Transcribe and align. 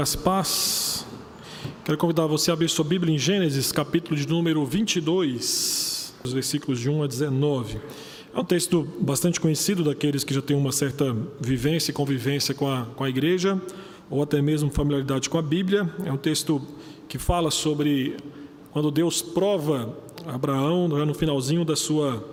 Graça 0.00 0.16
e 0.16 0.20
paz. 0.20 1.06
Quero 1.84 1.98
convidar 1.98 2.26
você 2.26 2.50
a 2.50 2.54
abrir 2.54 2.70
sua 2.70 2.86
Bíblia 2.86 3.14
em 3.14 3.18
Gênesis, 3.18 3.70
capítulo 3.70 4.16
de 4.16 4.26
número 4.26 4.64
22, 4.64 6.14
os 6.24 6.32
versículos 6.32 6.80
de 6.80 6.88
1 6.88 7.02
a 7.02 7.06
19. 7.06 7.78
É 8.34 8.40
um 8.40 8.44
texto 8.44 8.88
bastante 8.98 9.38
conhecido 9.38 9.84
daqueles 9.84 10.24
que 10.24 10.32
já 10.32 10.40
têm 10.40 10.56
uma 10.56 10.72
certa 10.72 11.14
vivência 11.38 11.90
e 11.90 11.92
convivência 11.92 12.54
com 12.54 12.66
a, 12.66 12.86
com 12.86 13.04
a 13.04 13.10
igreja, 13.10 13.60
ou 14.08 14.22
até 14.22 14.40
mesmo 14.40 14.70
familiaridade 14.70 15.28
com 15.28 15.36
a 15.36 15.42
Bíblia. 15.42 15.86
É 16.06 16.10
um 16.10 16.16
texto 16.16 16.66
que 17.06 17.18
fala 17.18 17.50
sobre 17.50 18.16
quando 18.70 18.90
Deus 18.90 19.20
prova 19.20 19.94
Abraão 20.26 20.88
no 20.88 21.12
finalzinho 21.12 21.62
da 21.62 21.76
sua, 21.76 22.26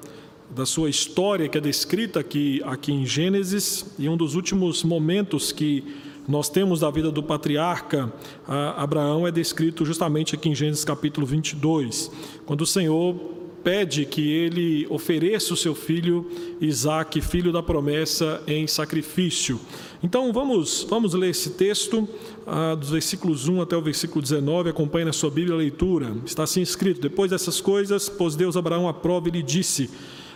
da 0.50 0.66
sua 0.66 0.90
história, 0.90 1.50
que 1.50 1.58
é 1.58 1.62
descrita 1.62 2.18
aqui, 2.18 2.62
aqui 2.64 2.94
em 2.94 3.06
Gênesis, 3.06 3.94
e 4.00 4.08
um 4.08 4.16
dos 4.16 4.36
últimos 4.36 4.86
momentos 4.86 5.52
que 5.52 5.84
nós 6.28 6.50
temos 6.50 6.82
da 6.82 6.92
vida 6.92 7.10
do 7.10 7.24
patriarca 7.24 8.12
Abraão 8.48 9.26
é 9.26 9.32
descrito 9.32 9.86
justamente 9.86 10.36
aqui 10.36 10.50
em 10.50 10.56
Gênesis 10.56 10.84
capítulo 10.84 11.26
22, 11.26 12.12
quando 12.46 12.62
o 12.62 12.66
Senhor 12.66 13.16
pede 13.64 14.06
que 14.06 14.32
ele 14.32 14.88
ofereça 14.90 15.54
o 15.54 15.58
seu 15.58 15.76
filho 15.76 16.26
Isaque, 16.62 17.20
filho 17.20 17.52
da 17.52 17.62
promessa, 17.62 18.42
em 18.48 18.66
sacrifício. 18.66 19.60
Então 20.02 20.32
vamos, 20.32 20.86
vamos 20.90 21.14
ler 21.14 21.32
esse 21.32 21.50
texto, 21.52 22.08
ah, 22.46 22.76
dos 22.76 22.92
versículos 22.92 23.48
1 23.48 23.62
até 23.62 23.76
o 23.76 23.82
versículo 23.82 24.22
19, 24.22 24.70
acompanhe 24.70 25.06
na 25.06 25.14
sua 25.14 25.30
Bíblia 25.30 25.54
a 25.54 25.58
leitura. 25.58 26.16
Está 26.26 26.44
assim 26.44 26.62
escrito: 26.62 27.02
Depois 27.02 27.32
dessas 27.32 27.60
coisas, 27.60 28.08
pôs 28.08 28.36
Deus 28.36 28.56
Abraão 28.56 28.88
à 28.88 28.94
prova 28.94 29.28
e 29.28 29.32
lhe 29.32 29.44
disse: 29.44 29.90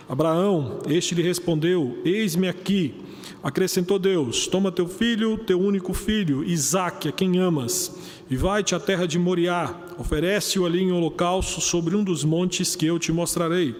Abraão, 0.08 0.80
este 0.86 1.14
lhe 1.14 1.22
respondeu: 1.22 1.98
Eis-me 2.04 2.48
aqui. 2.48 2.94
Acrescentou 3.42 3.98
Deus: 3.98 4.46
Toma 4.46 4.70
teu 4.70 4.86
filho, 4.86 5.36
teu 5.36 5.60
único 5.60 5.92
filho, 5.92 6.44
Isaque, 6.44 7.08
a 7.08 7.12
quem 7.12 7.38
amas, 7.38 7.92
e 8.30 8.36
vai-te 8.36 8.74
à 8.74 8.78
terra 8.78 9.06
de 9.06 9.18
Moriá, 9.18 9.74
oferece-o 9.98 10.64
ali 10.64 10.80
em 10.80 10.92
holocausto 10.92 11.60
sobre 11.60 11.96
um 11.96 12.04
dos 12.04 12.22
montes 12.22 12.76
que 12.76 12.86
eu 12.86 12.98
te 12.98 13.10
mostrarei. 13.10 13.74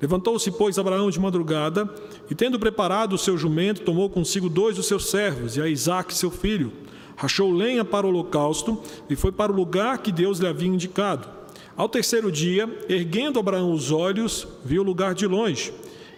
Levantou-se, 0.00 0.50
pois, 0.52 0.78
Abraão 0.78 1.10
de 1.10 1.18
madrugada, 1.18 1.92
e 2.30 2.34
tendo 2.34 2.58
preparado 2.58 3.14
o 3.14 3.18
seu 3.18 3.36
jumento, 3.36 3.82
tomou 3.82 4.08
consigo 4.08 4.48
dois 4.48 4.76
dos 4.76 4.86
seus 4.86 5.10
servos, 5.10 5.56
e 5.56 5.60
a 5.60 5.68
Isaque, 5.68 6.14
seu 6.14 6.30
filho. 6.30 6.72
Rachou 7.16 7.52
lenha 7.52 7.84
para 7.84 8.06
o 8.06 8.10
holocausto, 8.10 8.80
e 9.10 9.16
foi 9.16 9.30
para 9.30 9.52
o 9.52 9.54
lugar 9.54 9.98
que 9.98 10.10
Deus 10.10 10.38
lhe 10.38 10.46
havia 10.46 10.68
indicado. 10.68 11.28
Ao 11.76 11.88
terceiro 11.88 12.30
dia, 12.30 12.68
erguendo 12.88 13.38
Abraão 13.38 13.72
os 13.72 13.90
olhos, 13.90 14.46
viu 14.64 14.82
o 14.82 14.84
lugar 14.84 15.14
de 15.14 15.26
longe. 15.26 15.72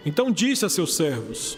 Então 0.05 0.31
disse 0.31 0.65
a 0.65 0.69
seus 0.69 0.95
servos: 0.95 1.57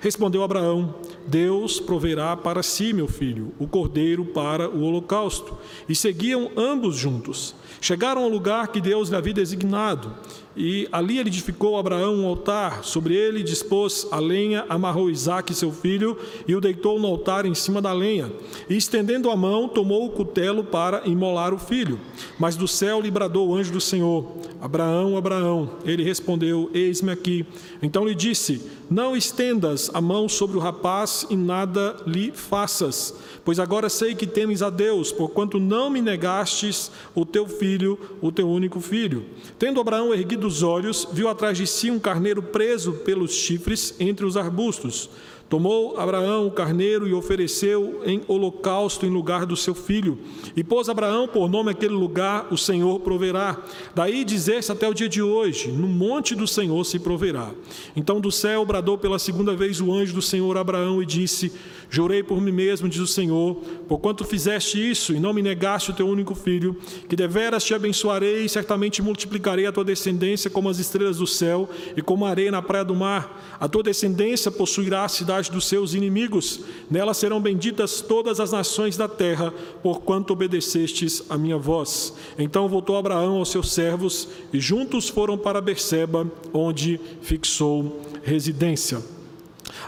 Respondeu 0.00 0.42
Abraão: 0.42 0.94
Deus 1.26 1.80
proverá 1.80 2.36
para 2.36 2.62
si, 2.62 2.92
meu 2.92 3.08
filho, 3.08 3.52
o 3.58 3.66
cordeiro 3.66 4.24
para 4.24 4.68
o 4.68 4.82
holocausto. 4.82 5.56
E 5.88 5.94
seguiam 5.94 6.50
ambos 6.56 6.96
juntos. 6.96 7.54
Chegaram 7.80 8.22
ao 8.22 8.28
lugar 8.28 8.68
que 8.68 8.80
Deus 8.80 9.08
lhe 9.08 9.16
havia 9.16 9.34
designado, 9.34 10.14
e 10.58 10.88
ali 10.90 11.18
ele 11.18 11.28
edificou 11.28 11.78
Abraão 11.78 12.16
um 12.16 12.26
altar. 12.26 12.82
Sobre 12.82 13.14
ele 13.14 13.44
dispôs 13.44 14.08
a 14.10 14.18
lenha, 14.18 14.66
amarrou 14.68 15.08
Isaque, 15.08 15.54
seu 15.54 15.70
filho, 15.70 16.18
e 16.48 16.56
o 16.56 16.60
deitou 16.60 16.98
no 16.98 17.06
altar 17.06 17.46
em 17.46 17.54
cima 17.54 17.80
da 17.80 17.92
lenha. 17.92 18.30
E 18.68 18.76
estendendo 18.76 19.30
a 19.30 19.36
mão, 19.36 19.68
tomou 19.68 20.04
o 20.04 20.10
cutelo 20.10 20.64
para 20.64 21.06
imolar 21.06 21.54
o 21.54 21.58
filho. 21.58 22.00
Mas 22.38 22.56
do 22.56 22.66
céu 22.66 23.00
lhe 23.00 23.10
bradou 23.10 23.48
o 23.48 23.54
anjo 23.54 23.72
do 23.72 23.80
Senhor: 23.80 24.26
Abraão, 24.60 25.16
Abraão. 25.16 25.70
Ele 25.84 26.02
respondeu: 26.02 26.68
Eis-me 26.74 27.12
aqui. 27.12 27.46
Então 27.80 28.04
lhe 28.04 28.14
disse: 28.14 28.60
Não 28.90 29.16
estendas 29.16 29.88
a 29.94 30.00
mão 30.00 30.28
sobre 30.28 30.56
o 30.56 30.60
rapaz 30.60 31.24
e 31.30 31.36
nada 31.36 31.96
lhe 32.04 32.32
faças, 32.32 33.14
pois 33.44 33.60
agora 33.60 33.88
sei 33.88 34.16
que 34.16 34.26
temes 34.26 34.60
a 34.60 34.70
Deus, 34.70 35.12
porquanto 35.12 35.60
não 35.60 35.88
me 35.88 36.02
negastes 36.02 36.90
o 37.14 37.24
teu 37.24 37.46
filho, 37.46 37.96
o 38.20 38.32
teu 38.32 38.48
único 38.48 38.80
filho. 38.80 39.24
Tendo 39.58 39.80
Abraão 39.80 40.12
erguido 40.12 40.47
os 40.48 40.62
olhos, 40.62 41.06
viu 41.12 41.28
atrás 41.28 41.56
de 41.56 41.66
si 41.66 41.90
um 41.90 41.98
carneiro 41.98 42.42
preso 42.42 42.92
pelos 42.92 43.32
chifres 43.32 43.94
entre 44.00 44.26
os 44.26 44.36
arbustos. 44.36 45.08
Tomou 45.48 45.98
Abraão 45.98 46.46
o 46.46 46.50
carneiro 46.50 47.08
e 47.08 47.14
ofereceu 47.14 48.02
em 48.04 48.20
holocausto 48.28 49.06
em 49.06 49.08
lugar 49.08 49.46
do 49.46 49.56
seu 49.56 49.74
filho. 49.74 50.18
E 50.54 50.62
pôs 50.62 50.90
Abraão 50.90 51.26
por 51.26 51.48
nome 51.48 51.70
aquele 51.70 51.94
lugar, 51.94 52.48
o 52.50 52.58
Senhor 52.58 53.00
proverá. 53.00 53.56
Daí 53.94 54.24
dizer-se 54.24 54.70
até 54.70 54.86
o 54.86 54.92
dia 54.92 55.08
de 55.08 55.22
hoje: 55.22 55.68
no 55.68 55.88
monte 55.88 56.34
do 56.34 56.46
Senhor 56.46 56.84
se 56.84 56.98
proverá. 56.98 57.50
Então 57.96 58.20
do 58.20 58.30
céu 58.30 58.64
bradou 58.66 58.98
pela 58.98 59.18
segunda 59.18 59.56
vez 59.56 59.80
o 59.80 59.90
anjo 59.90 60.12
do 60.12 60.20
Senhor 60.20 60.54
Abraão 60.58 61.02
e 61.02 61.06
disse: 61.06 61.50
Jurei 61.90 62.22
por 62.22 62.38
mim 62.40 62.52
mesmo, 62.52 62.86
diz 62.86 63.00
o 63.00 63.06
Senhor, 63.06 63.54
porquanto 63.88 64.22
fizeste 64.22 64.78
isso 64.78 65.14
e 65.14 65.20
não 65.20 65.32
me 65.32 65.40
negaste 65.40 65.90
o 65.90 65.94
teu 65.94 66.06
único 66.06 66.34
filho, 66.34 66.76
que 67.08 67.16
deveras 67.16 67.64
te 67.64 67.72
abençoarei 67.72 68.44
e 68.44 68.48
certamente 68.48 69.00
multiplicarei 69.00 69.66
a 69.66 69.72
tua 69.72 69.84
descendência 69.84 70.50
como 70.50 70.68
as 70.68 70.78
estrelas 70.78 71.16
do 71.16 71.26
céu 71.26 71.68
e 71.96 72.02
como 72.02 72.26
a 72.26 72.30
areia 72.30 72.50
na 72.50 72.60
praia 72.60 72.84
do 72.84 72.94
mar. 72.94 73.56
A 73.58 73.66
tua 73.66 73.82
descendência 73.82 74.50
possuirá 74.50 75.04
a 75.04 75.08
cidade 75.08 75.50
dos 75.50 75.66
seus 75.66 75.94
inimigos, 75.94 76.60
nela 76.90 77.14
serão 77.14 77.40
benditas 77.40 78.02
todas 78.02 78.38
as 78.38 78.52
nações 78.52 78.96
da 78.96 79.08
terra, 79.08 79.52
porquanto 79.82 80.34
obedecestes 80.34 81.22
a 81.30 81.38
minha 81.38 81.56
voz. 81.56 82.12
Então 82.38 82.68
voltou 82.68 82.98
Abraão 82.98 83.36
aos 83.36 83.50
seus 83.50 83.72
servos 83.72 84.28
e 84.52 84.60
juntos 84.60 85.08
foram 85.08 85.38
para 85.38 85.60
Berseba, 85.60 86.30
onde 86.52 87.00
fixou 87.22 88.02
residência. 88.22 89.17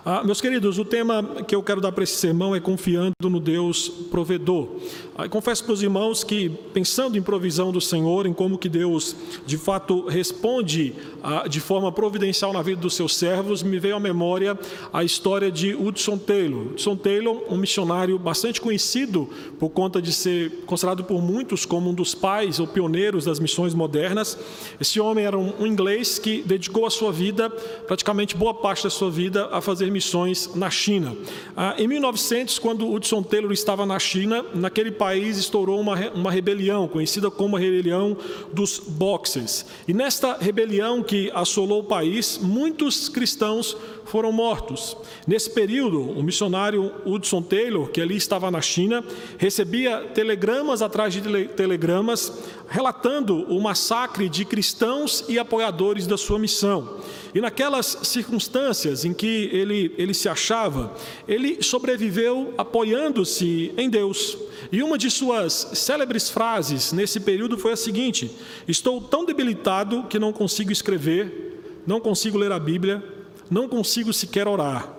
Ah, 0.05 0.23
meus 0.25 0.41
queridos, 0.41 0.79
o 0.79 0.85
tema 0.85 1.23
que 1.47 1.55
eu 1.55 1.63
quero 1.63 1.81
dar 1.81 1.93
para 1.93 2.05
esse 2.05 2.17
sermão 2.17 2.55
é 2.55 2.61
confiando 2.61 3.13
no 3.23 3.41
Deus 3.41 3.89
provedor. 4.11 4.69
Ah, 5.17 5.29
confesso 5.29 5.65
para 5.65 5.73
os 5.73 5.83
irmãos 5.83 6.25
que, 6.25 6.49
pensando 6.73 7.19
em 7.19 7.23
provisão 7.23 7.71
do 7.71 7.81
Senhor, 7.81 8.27
em 8.27 8.33
como 8.33 8.57
que 8.57 8.69
Deus 8.69 9.15
de 9.47 9.59
fato 9.59 10.07
responde 10.07 10.95
ah, 11.23 11.47
de 11.49 11.61
forma 11.61 11.93
providencial 11.93 12.53
na 12.53 12.63
vida 12.63 12.81
dos 12.81 12.95
seus 12.95 13.17
servos, 13.17 13.63
me 13.63 13.79
veio 13.79 13.97
à 13.97 14.01
memória 14.01 14.59
a 14.93 15.05
história 15.05 15.51
de 15.51 15.75
Hudson 15.75 16.17
Taylor. 16.17 16.69
Hudson 16.73 16.97
Taylor, 16.97 17.43
um 17.51 17.57
missionário 17.57 18.19
bastante 18.19 18.61
conhecido 18.61 19.29
por 19.59 19.71
conta 19.71 20.01
de 20.01 20.13
ser 20.13 20.51
considerado 20.67 21.05
por 21.05 21.21
muitos 21.21 21.67
como 21.67 21.91
um 21.91 21.95
dos 21.95 22.15
pais 22.15 22.59
ou 22.59 22.67
pioneiros 22.67 23.25
das 23.25 23.39
missões 23.39 23.75
modernas. 23.75 24.39
Esse 24.81 25.01
homem 25.01 25.25
era 25.25 25.37
um 25.37 25.67
inglês 25.67 26.19
que 26.19 26.43
dedicou 26.43 26.87
a 26.87 26.91
sua 26.91 27.13
vida, 27.13 27.51
praticamente 27.51 28.37
boa 28.37 28.55
parte 28.55 28.85
da 28.85 28.91
sua 28.91 29.11
vida, 29.11 29.47
a 29.47 29.61
fazer 29.71 29.89
missões 29.89 30.51
na 30.57 30.69
China. 30.69 31.17
Ah, 31.57 31.77
em 31.79 31.87
1900, 31.87 32.59
quando 32.59 32.91
Hudson 32.91 33.23
Taylor 33.23 33.53
estava 33.53 33.87
na 33.87 34.01
China, 34.01 34.45
naquele 34.53 34.91
país 34.91 35.39
estourou 35.39 35.79
uma, 35.81 35.95
uma 36.11 36.33
rebelião, 36.33 36.89
conhecida 36.89 37.31
como 37.31 37.57
a 37.57 37.61
rebelião 37.61 38.17
dos 38.53 38.81
Boxers. 38.81 39.65
E 39.87 39.95
nesta 39.95 40.37
rebelião 40.39 41.05
que 41.05 41.31
assolou 41.33 41.83
o 41.83 41.85
país, 41.85 42.37
muitos 42.43 43.09
cristãos 43.09 43.77
foram 44.07 44.33
mortos. 44.33 44.97
Nesse 45.25 45.49
período, 45.49 46.01
o 46.01 46.21
missionário 46.21 46.93
Hudson 47.07 47.41
Taylor, 47.41 47.89
que 47.91 48.01
ali 48.01 48.17
estava 48.17 48.51
na 48.51 48.61
China, 48.61 49.05
recebia 49.39 50.01
telegramas 50.13 50.83
atrás 50.83 51.15
de 51.15 51.21
telegramas 51.47 52.33
relatando 52.69 53.45
o 53.53 53.61
massacre 53.61 54.29
de 54.29 54.45
cristãos 54.45 55.25
e 55.29 55.39
apoiadores 55.39 56.09
da 56.09 56.17
sua 56.17 56.41
missão. 56.41 56.99
E 57.35 57.41
naquelas 57.41 57.99
circunstâncias 58.03 59.05
em 59.05 59.15
que 59.15 59.49
ele, 59.53 59.95
ele 59.97 60.13
se 60.13 60.29
achava, 60.29 60.93
ele 61.29 61.63
sobreviveu 61.63 62.55
apoiando-se 62.59 63.73
em 63.77 63.89
Deus. 63.89 64.37
E 64.73 64.83
uma 64.83 64.99
de 64.99 65.11
suas 65.11 65.53
célebres 65.75 66.29
frases 66.29 66.93
nesse 66.93 67.21
período 67.21 67.57
foi 67.57 67.73
a 67.73 67.77
seguinte: 67.77 68.31
Estou 68.67 69.01
tão 69.01 69.25
debilitado 69.25 70.05
que 70.05 70.19
não 70.19 70.33
consigo 70.33 70.73
escrever, 70.73 71.83
não 71.87 72.01
consigo 72.01 72.37
ler 72.37 72.51
a 72.51 72.59
Bíblia, 72.59 73.03
não 73.49 73.69
consigo 73.69 74.13
sequer 74.13 74.49
orar, 74.49 74.93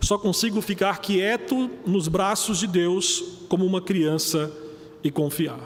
só 0.00 0.18
consigo 0.18 0.60
ficar 0.60 0.98
quieto 0.98 1.70
nos 1.86 2.06
braços 2.06 2.58
de 2.58 2.66
Deus 2.66 3.24
como 3.48 3.64
uma 3.64 3.80
criança 3.80 4.52
e 5.02 5.10
confiar. 5.10 5.58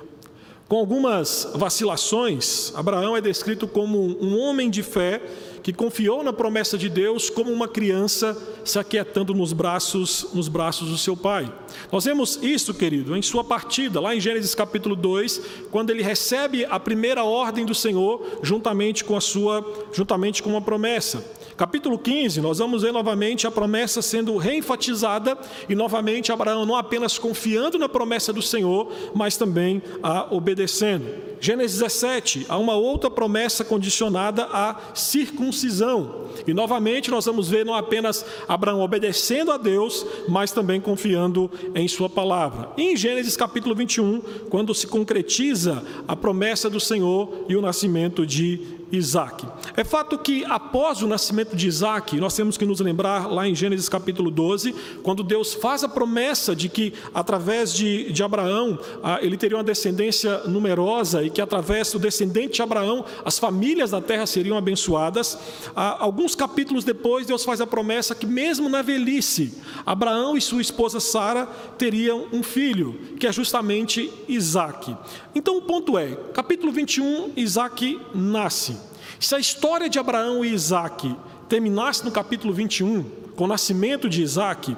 Com 0.68 0.78
algumas 0.78 1.52
vacilações, 1.54 2.72
Abraão 2.74 3.14
é 3.14 3.20
descrito 3.20 3.68
como 3.68 3.98
um 4.24 4.38
homem 4.38 4.70
de 4.70 4.82
fé 4.82 5.20
que 5.62 5.72
confiou 5.72 6.22
na 6.22 6.32
promessa 6.32 6.76
de 6.76 6.88
Deus 6.88 7.30
como 7.30 7.52
uma 7.52 7.68
criança 7.68 8.36
se 8.64 8.78
aquietando 8.78 9.32
nos 9.32 9.52
braços, 9.52 10.26
nos 10.34 10.48
braços 10.48 10.88
do 10.90 10.98
seu 10.98 11.16
pai. 11.16 11.52
Nós 11.90 12.04
vemos 12.04 12.38
isso, 12.42 12.74
querido, 12.74 13.16
em 13.16 13.22
sua 13.22 13.44
partida, 13.44 14.00
lá 14.00 14.14
em 14.14 14.20
Gênesis 14.20 14.54
capítulo 14.54 14.96
2, 14.96 15.40
quando 15.70 15.90
ele 15.90 16.02
recebe 16.02 16.64
a 16.64 16.80
primeira 16.80 17.24
ordem 17.24 17.64
do 17.64 17.74
Senhor 17.74 18.40
juntamente 18.42 19.04
com 19.04 19.16
a 19.16 19.20
sua, 19.20 19.64
juntamente 19.92 20.42
com 20.42 20.50
uma 20.50 20.60
promessa. 20.60 21.24
Capítulo 21.56 21.98
15, 21.98 22.40
nós 22.40 22.58
vamos 22.58 22.82
ver 22.82 22.92
novamente 22.92 23.46
a 23.46 23.50
promessa 23.50 24.00
sendo 24.00 24.36
reenfatizada 24.36 25.36
e 25.68 25.74
novamente 25.74 26.32
Abraão 26.32 26.64
não 26.64 26.74
apenas 26.74 27.18
confiando 27.18 27.78
na 27.78 27.88
promessa 27.88 28.32
do 28.32 28.40
Senhor, 28.40 28.90
mas 29.14 29.36
também 29.36 29.82
a 30.02 30.34
obedecendo. 30.34 31.32
Gênesis 31.40 31.80
17, 31.80 32.46
há 32.48 32.56
uma 32.56 32.76
outra 32.76 33.10
promessa 33.10 33.64
condicionada 33.64 34.44
à 34.44 34.76
circuncisão. 34.94 36.28
E 36.46 36.54
novamente 36.54 37.10
nós 37.10 37.26
vamos 37.26 37.48
ver 37.48 37.66
não 37.66 37.74
apenas 37.74 38.24
Abraão 38.48 38.80
obedecendo 38.80 39.50
a 39.50 39.56
Deus, 39.56 40.06
mas 40.28 40.52
também 40.52 40.80
confiando 40.80 41.50
em 41.74 41.86
Sua 41.88 42.08
palavra. 42.08 42.70
E 42.76 42.92
em 42.92 42.96
Gênesis 42.96 43.36
capítulo 43.36 43.74
21, 43.74 44.20
quando 44.48 44.74
se 44.74 44.86
concretiza 44.86 45.82
a 46.06 46.16
promessa 46.16 46.70
do 46.70 46.80
Senhor 46.80 47.44
e 47.48 47.56
o 47.56 47.60
nascimento 47.60 48.24
de 48.24 48.81
Isaac. 48.92 49.46
É 49.74 49.82
fato 49.82 50.18
que 50.18 50.44
após 50.44 51.00
o 51.00 51.06
nascimento 51.06 51.56
de 51.56 51.66
Isaac, 51.66 52.20
nós 52.20 52.36
temos 52.36 52.58
que 52.58 52.66
nos 52.66 52.78
lembrar 52.80 53.26
lá 53.26 53.48
em 53.48 53.54
Gênesis 53.54 53.88
capítulo 53.88 54.30
12, 54.30 54.74
quando 55.02 55.22
Deus 55.22 55.54
faz 55.54 55.82
a 55.82 55.88
promessa 55.88 56.54
de 56.54 56.68
que 56.68 56.92
através 57.14 57.72
de, 57.72 58.12
de 58.12 58.22
Abraão 58.22 58.78
ele 59.22 59.38
teria 59.38 59.56
uma 59.56 59.64
descendência 59.64 60.42
numerosa 60.44 61.22
e 61.22 61.30
que 61.30 61.40
através 61.40 61.90
do 61.90 61.98
descendente 61.98 62.56
de 62.56 62.62
Abraão 62.62 63.04
as 63.24 63.38
famílias 63.38 63.90
da 63.90 64.00
terra 64.00 64.26
seriam 64.26 64.58
abençoadas. 64.58 65.38
Alguns 65.74 66.34
capítulos 66.34 66.84
depois, 66.84 67.26
Deus 67.26 67.44
faz 67.44 67.60
a 67.60 67.66
promessa 67.66 68.14
que 68.14 68.26
mesmo 68.26 68.68
na 68.68 68.82
velhice, 68.82 69.54
Abraão 69.86 70.36
e 70.36 70.40
sua 70.40 70.60
esposa 70.60 71.00
Sara 71.00 71.46
teriam 71.78 72.26
um 72.32 72.42
filho, 72.42 72.98
que 73.18 73.26
é 73.26 73.32
justamente 73.32 74.12
Isaac. 74.28 74.94
Então 75.34 75.56
o 75.56 75.62
ponto 75.62 75.96
é, 75.96 76.14
capítulo 76.34 76.70
21, 76.70 77.32
Isaac 77.36 77.98
nasce. 78.14 78.81
Se 79.22 79.36
a 79.36 79.38
história 79.38 79.88
de 79.88 80.00
Abraão 80.00 80.44
e 80.44 80.52
Isaac 80.52 81.14
terminasse 81.48 82.04
no 82.04 82.10
capítulo 82.10 82.52
21, 82.52 83.04
com 83.36 83.44
o 83.44 83.46
nascimento 83.46 84.08
de 84.08 84.20
Isaac, 84.20 84.76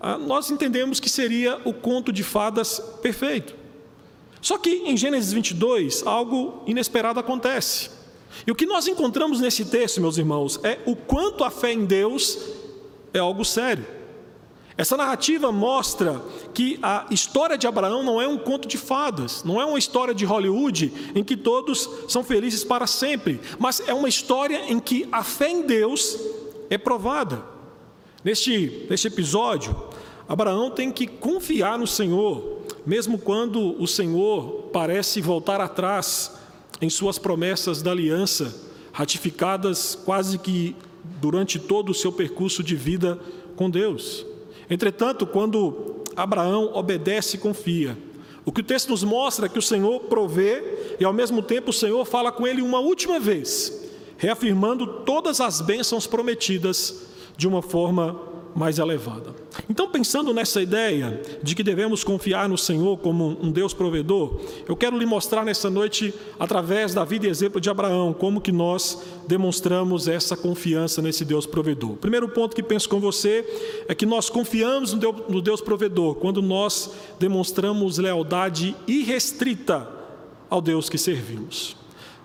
ah, 0.00 0.16
nós 0.16 0.50
entendemos 0.50 0.98
que 0.98 1.10
seria 1.10 1.60
o 1.62 1.74
conto 1.74 2.10
de 2.10 2.22
fadas 2.22 2.80
perfeito. 3.02 3.54
Só 4.40 4.56
que 4.56 4.70
em 4.70 4.96
Gênesis 4.96 5.34
22, 5.34 6.06
algo 6.06 6.62
inesperado 6.66 7.20
acontece. 7.20 7.90
E 8.46 8.50
o 8.50 8.54
que 8.54 8.64
nós 8.64 8.88
encontramos 8.88 9.40
nesse 9.40 9.66
texto, 9.66 10.00
meus 10.00 10.16
irmãos, 10.16 10.58
é 10.62 10.78
o 10.86 10.96
quanto 10.96 11.44
a 11.44 11.50
fé 11.50 11.74
em 11.74 11.84
Deus 11.84 12.38
é 13.12 13.18
algo 13.18 13.44
sério. 13.44 13.86
Essa 14.76 14.96
narrativa 14.96 15.52
mostra 15.52 16.22
que 16.54 16.78
a 16.82 17.06
história 17.10 17.58
de 17.58 17.66
Abraão 17.66 18.02
não 18.02 18.20
é 18.20 18.26
um 18.26 18.38
conto 18.38 18.66
de 18.66 18.78
fadas, 18.78 19.44
não 19.44 19.60
é 19.60 19.64
uma 19.66 19.78
história 19.78 20.14
de 20.14 20.24
Hollywood 20.24 21.12
em 21.14 21.22
que 21.22 21.36
todos 21.36 21.88
são 22.08 22.24
felizes 22.24 22.64
para 22.64 22.86
sempre, 22.86 23.40
mas 23.58 23.82
é 23.86 23.92
uma 23.92 24.08
história 24.08 24.72
em 24.72 24.80
que 24.80 25.06
a 25.12 25.22
fé 25.22 25.50
em 25.50 25.62
Deus 25.62 26.18
é 26.70 26.78
provada. 26.78 27.42
Neste, 28.24 28.86
neste 28.88 29.08
episódio, 29.08 29.76
Abraão 30.28 30.70
tem 30.70 30.90
que 30.90 31.06
confiar 31.06 31.78
no 31.78 31.86
Senhor, 31.86 32.62
mesmo 32.86 33.18
quando 33.18 33.80
o 33.80 33.86
Senhor 33.86 34.70
parece 34.72 35.20
voltar 35.20 35.60
atrás 35.60 36.32
em 36.80 36.88
suas 36.88 37.18
promessas 37.18 37.82
da 37.82 37.90
aliança, 37.90 38.54
ratificadas 38.92 39.94
quase 39.94 40.38
que 40.38 40.74
durante 41.20 41.58
todo 41.58 41.90
o 41.90 41.94
seu 41.94 42.10
percurso 42.10 42.62
de 42.62 42.74
vida 42.74 43.18
com 43.54 43.68
Deus. 43.68 44.24
Entretanto, 44.72 45.26
quando 45.26 46.02
Abraão 46.16 46.70
obedece 46.72 47.36
e 47.36 47.38
confia, 47.38 47.94
o 48.42 48.50
que 48.50 48.62
o 48.62 48.64
texto 48.64 48.88
nos 48.88 49.04
mostra 49.04 49.44
é 49.44 49.48
que 49.50 49.58
o 49.58 49.62
Senhor 49.62 50.00
provê 50.04 50.96
e 50.98 51.04
ao 51.04 51.12
mesmo 51.12 51.42
tempo 51.42 51.68
o 51.68 51.74
Senhor 51.74 52.02
fala 52.06 52.32
com 52.32 52.46
ele 52.46 52.62
uma 52.62 52.78
última 52.78 53.20
vez, 53.20 53.86
reafirmando 54.16 54.86
todas 55.04 55.42
as 55.42 55.60
bênçãos 55.60 56.06
prometidas 56.06 57.02
de 57.36 57.46
uma 57.46 57.60
forma 57.60 58.18
mais 58.54 58.78
elevada. 58.78 59.34
Então, 59.68 59.88
pensando 59.88 60.32
nessa 60.34 60.60
ideia 60.60 61.20
de 61.42 61.54
que 61.54 61.62
devemos 61.62 62.04
confiar 62.04 62.48
no 62.48 62.58
Senhor 62.58 62.98
como 62.98 63.38
um 63.42 63.50
Deus 63.50 63.72
provedor, 63.72 64.40
eu 64.68 64.76
quero 64.76 64.98
lhe 64.98 65.06
mostrar 65.06 65.44
nessa 65.44 65.70
noite, 65.70 66.12
através 66.38 66.94
da 66.94 67.04
vida 67.04 67.26
e 67.26 67.30
exemplo 67.30 67.60
de 67.60 67.70
Abraão, 67.70 68.12
como 68.12 68.40
que 68.40 68.52
nós 68.52 69.02
demonstramos 69.26 70.08
essa 70.08 70.36
confiança 70.36 71.00
nesse 71.00 71.24
Deus 71.24 71.46
provedor. 71.46 71.92
O 71.92 71.96
primeiro 71.96 72.28
ponto 72.28 72.54
que 72.54 72.62
penso 72.62 72.88
com 72.88 73.00
você 73.00 73.44
é 73.88 73.94
que 73.94 74.06
nós 74.06 74.28
confiamos 74.28 74.92
no 74.92 75.40
Deus 75.40 75.60
provedor 75.60 76.16
quando 76.16 76.42
nós 76.42 76.90
demonstramos 77.18 77.98
lealdade 77.98 78.76
irrestrita 78.86 79.88
ao 80.48 80.60
Deus 80.60 80.88
que 80.88 80.98
servimos. 80.98 81.81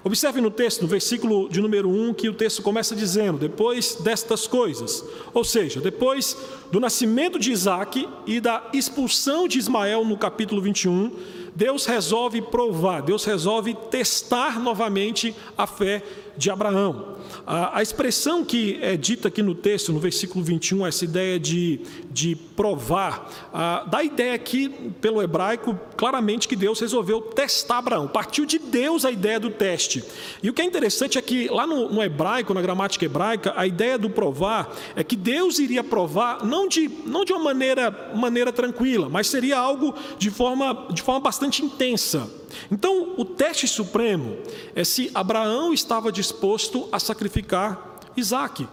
Observe 0.08 0.40
no 0.40 0.50
texto, 0.50 0.84
no 0.84 0.88
versículo 0.88 1.50
de 1.50 1.60
número 1.60 1.90
1, 1.90 2.14
que 2.14 2.30
o 2.30 2.34
texto 2.34 2.62
começa 2.62 2.96
dizendo: 2.96 3.38
depois 3.38 3.96
destas 3.96 4.48
coisas, 4.48 5.04
ou 5.34 5.44
seja, 5.44 5.82
depois 5.82 6.38
do 6.72 6.80
nascimento 6.80 7.38
de 7.38 7.52
Isaac 7.52 8.08
e 8.26 8.40
da 8.40 8.70
expulsão 8.72 9.50
de 9.50 9.60
Ismael 9.60 10.06
no 10.06 10.18
capítulo 10.18 10.62
21, 10.62 11.12
Deus 11.54 11.86
resolve 11.86 12.42
provar, 12.42 13.02
Deus 13.02 13.26
resolve 13.26 13.74
testar 13.92 14.62
novamente 14.62 15.36
a 15.58 15.68
fé 15.68 16.02
de 16.38 16.50
Abraão. 16.50 17.18
A, 17.46 17.80
a, 17.80 17.82
expressão 17.82 18.46
que 18.46 18.78
é 18.82 18.96
dita 18.96 19.28
aqui 19.28 19.42
no 19.42 19.56
texto, 19.56 19.92
no 19.92 20.00
versículo 20.00 20.42
21, 20.42 20.88
essa 20.88 21.04
ideia 21.04 21.38
de, 21.38 21.82
de 22.18 22.36
provar, 22.36 23.30
a, 23.54 23.84
dá 23.86 24.00
a 24.00 24.04
ideia 24.04 24.34
aqui, 24.34 24.70
pelo 25.00 25.22
hebraico, 25.22 25.80
claramente 25.96 26.48
que 26.48 26.56
Deus 26.56 26.80
resolveu 26.80 27.22
testar 27.22 27.78
Abraão. 27.78 28.08
Partiu 28.08 28.44
de 28.44 28.58
Deus 28.58 29.06
a 29.06 29.12
ideia 29.12 29.40
do 29.40 29.52
teste. 29.52 30.04
E 30.42 30.50
o 30.50 30.54
que 30.54 30.64
é 30.64 30.66
interessante 30.66 31.20
é 31.20 31.22
que, 31.22 31.48
lá 31.48 31.68
no, 31.68 31.90
no 31.90 32.02
hebraico, 32.02 32.56
na 32.56 32.62
gramática 32.62 33.06
hebraica, 33.06 33.54
a 33.56 33.68
ideia 33.68 34.00
do 34.00 34.10
provar 34.10 34.74
é 34.96 35.04
que 35.04 35.16
Deus 35.16 35.60
iria 35.60 35.84
provar, 35.84 36.44
não 36.44 36.68
de, 36.68 36.90
não 37.06 37.24
de 37.24 37.34
uma 37.34 37.44
maneira, 37.44 38.12
maneira 38.16 38.52
tranquila, 38.52 39.08
mas 39.10 39.28
seria 39.28 39.60
algo 39.60 39.94
de 40.18 40.32
forma, 40.32 40.88
de 40.92 41.04
forma 41.04 41.20
bastante 41.20 41.64
intensa. 41.64 42.28
Então, 42.72 43.14
o 43.16 43.24
teste 43.24 43.68
supremo 43.68 44.38
é 44.74 44.84
se 44.84 45.12
Abraão 45.14 45.72
estava 45.72 46.12
disposto 46.12 46.90
a 46.92 46.98
sacrificar 46.98 48.00
Isaac. 48.16 48.68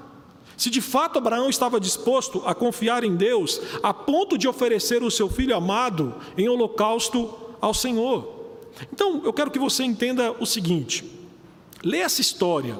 Se 0.56 0.70
de 0.70 0.80
fato 0.80 1.18
Abraão 1.18 1.48
estava 1.48 1.80
disposto 1.80 2.42
a 2.46 2.54
confiar 2.54 3.04
em 3.04 3.16
Deus, 3.16 3.60
a 3.82 3.92
ponto 3.92 4.38
de 4.38 4.46
oferecer 4.46 5.02
o 5.02 5.10
seu 5.10 5.28
filho 5.28 5.56
amado 5.56 6.14
em 6.36 6.48
holocausto 6.48 7.34
ao 7.60 7.74
Senhor. 7.74 8.32
Então, 8.92 9.22
eu 9.24 9.32
quero 9.32 9.50
que 9.50 9.58
você 9.58 9.84
entenda 9.84 10.32
o 10.32 10.46
seguinte: 10.46 11.04
lê 11.82 11.98
essa 11.98 12.20
história, 12.20 12.78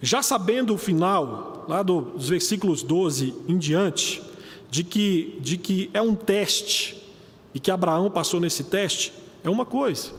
já 0.00 0.22
sabendo 0.22 0.74
o 0.74 0.78
final, 0.78 1.64
lá 1.68 1.82
dos 1.82 2.28
versículos 2.28 2.82
12 2.82 3.34
em 3.48 3.58
diante, 3.58 4.22
de 4.70 4.84
que, 4.84 5.38
de 5.40 5.56
que 5.56 5.90
é 5.92 6.00
um 6.00 6.14
teste 6.14 7.02
e 7.54 7.60
que 7.60 7.70
Abraão 7.70 8.10
passou 8.10 8.40
nesse 8.40 8.64
teste, 8.64 9.12
é 9.42 9.50
uma 9.50 9.66
coisa. 9.66 10.12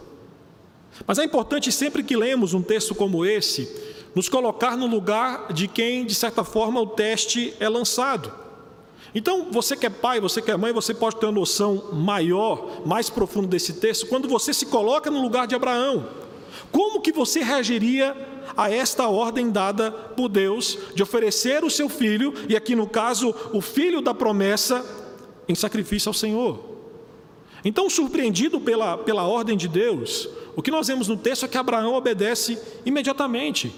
Mas 1.08 1.18
é 1.18 1.24
importante 1.24 1.72
sempre 1.72 2.04
que 2.04 2.18
lemos 2.18 2.54
um 2.54 2.62
texto 2.62 2.94
como 2.94 3.26
esse, 3.26 3.70
nos 4.16 4.28
colocar 4.28 4.76
no 4.76 4.88
lugar 4.88 5.54
de 5.54 5.68
quem, 5.68 6.06
de 6.06 6.16
certa 6.16 6.44
forma, 6.44 6.82
o 6.82 6.88
teste 6.88 7.54
é 7.60 7.70
lançado. 7.70 8.32
Então, 9.14 9.48
você 9.52 9.76
que 9.76 9.86
é 9.86 9.90
pai, 9.90 10.20
você 10.20 10.42
que 10.42 10.52
é 10.52 10.58
mãe, 10.58 10.72
você 10.72 10.94
pode 10.94 11.18
ter 11.18 11.26
uma 11.26 11.34
noção 11.34 11.90
maior, 11.94 12.86
mais 12.86 13.10
profunda 13.10 13.48
desse 13.48 13.74
texto, 13.74 14.08
quando 14.08 14.28
você 14.28 14.54
se 14.54 14.66
coloca 14.66 15.12
no 15.12 15.22
lugar 15.22 15.48
de 15.48 15.56
Abraão. 15.56 16.08
Como 16.72 17.02
que 17.02 17.12
você 17.12 17.44
reagiria 17.44 18.16
a 18.56 18.72
esta 18.72 19.08
ordem 19.08 19.50
dada 19.50 19.92
por 19.92 20.30
Deus 20.30 20.78
de 20.96 21.04
oferecer 21.04 21.64
o 21.64 21.70
seu 21.70 21.90
filho, 21.90 22.34
e 22.48 22.56
aqui 22.56 22.76
no 22.76 22.88
caso, 22.88 23.36
o 23.54 23.62
filho 23.62 24.02
da 24.02 24.14
promessa, 24.14 24.86
em 25.48 25.56
sacrifício 25.56 26.10
ao 26.10 26.14
Senhor? 26.14 26.72
Então, 27.64 27.90
surpreendido 27.90 28.60
pela, 28.62 28.98
pela 28.98 29.28
ordem 29.28 29.58
de 29.58 29.68
Deus, 29.68 30.28
o 30.56 30.62
que 30.62 30.72
nós 30.72 30.88
vemos 30.88 31.08
no 31.08 31.18
texto 31.18 31.46
é 31.46 31.48
que 31.48 31.58
Abraão 31.58 31.94
obedece 31.94 32.58
imediatamente, 32.86 33.74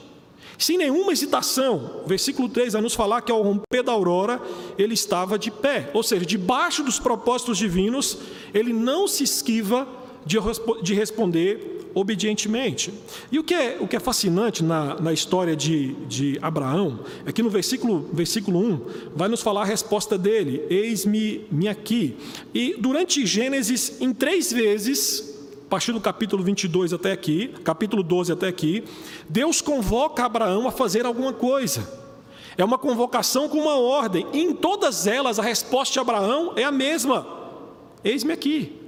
sem 0.58 0.78
nenhuma 0.78 1.12
hesitação. 1.12 2.02
O 2.04 2.08
versículo 2.08 2.50
3 2.50 2.74
vai 2.74 2.82
nos 2.82 2.94
falar 2.94 3.22
que 3.22 3.32
ao 3.32 3.42
romper 3.42 3.84
da 3.84 3.92
aurora, 3.92 4.42
ele 4.78 4.94
estava 4.94 5.38
de 5.38 5.52
pé, 5.52 5.90
ou 5.94 6.04
seja, 6.04 6.26
debaixo 6.26 6.84
dos 6.84 7.00
propósitos 7.00 7.58
divinos, 7.58 8.18
ele 8.54 8.74
não 8.74 9.08
se 9.08 9.24
esquiva 9.24 9.88
de, 10.26 10.38
de 10.82 10.94
responder 10.94 11.74
obedientemente. 11.94 12.94
E 13.32 13.38
o 13.38 13.44
que 13.44 13.54
é, 13.54 13.78
o 13.80 13.88
que 13.88 13.96
é 13.96 14.00
fascinante 14.00 14.64
na, 14.64 15.00
na 15.00 15.14
história 15.14 15.56
de, 15.56 15.94
de 16.08 16.40
Abraão 16.42 17.00
é 17.26 17.32
que 17.32 17.44
no 17.44 17.50
versículo, 17.50 18.10
versículo 18.12 18.60
1 18.60 18.82
vai 19.16 19.30
nos 19.30 19.42
falar 19.42 19.62
a 19.62 19.66
resposta 19.66 20.18
dele: 20.18 20.64
Eis-me 20.70 21.46
me 21.52 21.68
aqui. 21.68 22.16
E 22.54 22.76
durante 22.80 23.26
Gênesis, 23.26 24.02
em 24.02 24.14
três 24.14 24.52
vezes, 24.52 25.33
partir 25.74 25.92
do 25.92 26.00
capítulo 26.00 26.44
22 26.44 26.94
até 26.94 27.12
aqui, 27.12 27.48
capítulo 27.64 28.04
12 28.04 28.32
até 28.32 28.48
aqui, 28.48 28.84
Deus 29.28 29.60
convoca 29.60 30.24
Abraão 30.24 30.68
a 30.68 30.72
fazer 30.72 31.04
alguma 31.04 31.34
coisa. 31.34 31.92
É 32.56 32.64
uma 32.64 32.78
convocação 32.78 33.50
com 33.50 33.58
uma 33.58 33.80
ordem, 33.80 34.28
e 34.32 34.44
em 34.44 34.54
todas 34.54 35.08
elas 35.08 35.40
a 35.40 35.42
resposta 35.42 35.94
de 35.94 36.00
Abraão 36.00 36.54
é 36.56 36.64
a 36.64 36.72
mesma: 36.72 37.26
eis-me 38.04 38.32
aqui. 38.34 38.80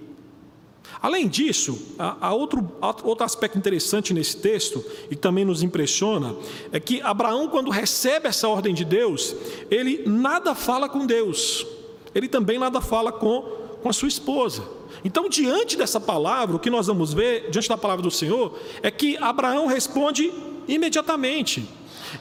Além 1.02 1.28
disso, 1.28 1.96
há 1.98 2.32
outro, 2.32 2.72
outro 3.04 3.26
aspecto 3.26 3.58
interessante 3.58 4.14
nesse 4.14 4.38
texto, 4.38 4.86
e 5.10 5.16
também 5.16 5.44
nos 5.44 5.64
impressiona, 5.64 6.36
é 6.72 6.80
que 6.80 7.02
Abraão, 7.02 7.48
quando 7.48 7.72
recebe 7.72 8.28
essa 8.28 8.48
ordem 8.48 8.76
de 8.76 8.86
Deus, 8.86 9.36
ele 9.72 10.04
nada 10.06 10.54
fala 10.54 10.88
com 10.88 11.04
Deus, 11.04 11.66
ele 12.14 12.28
também 12.28 12.60
nada 12.60 12.80
fala 12.80 13.12
com, 13.12 13.42
com 13.82 13.90
a 13.90 13.94
sua 13.94 14.08
esposa. 14.08 14.85
Então, 15.06 15.30
diante 15.30 15.78
dessa 15.78 16.00
palavra, 16.00 16.56
o 16.56 16.60
que 16.60 16.72
nós 16.72 16.88
vamos 16.88 17.14
ver, 17.14 17.52
diante 17.52 17.70
da 17.70 17.78
palavra 17.78 18.02
do 18.02 18.10
Senhor, 18.10 18.58
é 18.82 18.90
que 18.90 19.16
Abraão 19.18 19.68
responde 19.68 20.34
imediatamente. 20.68 21.64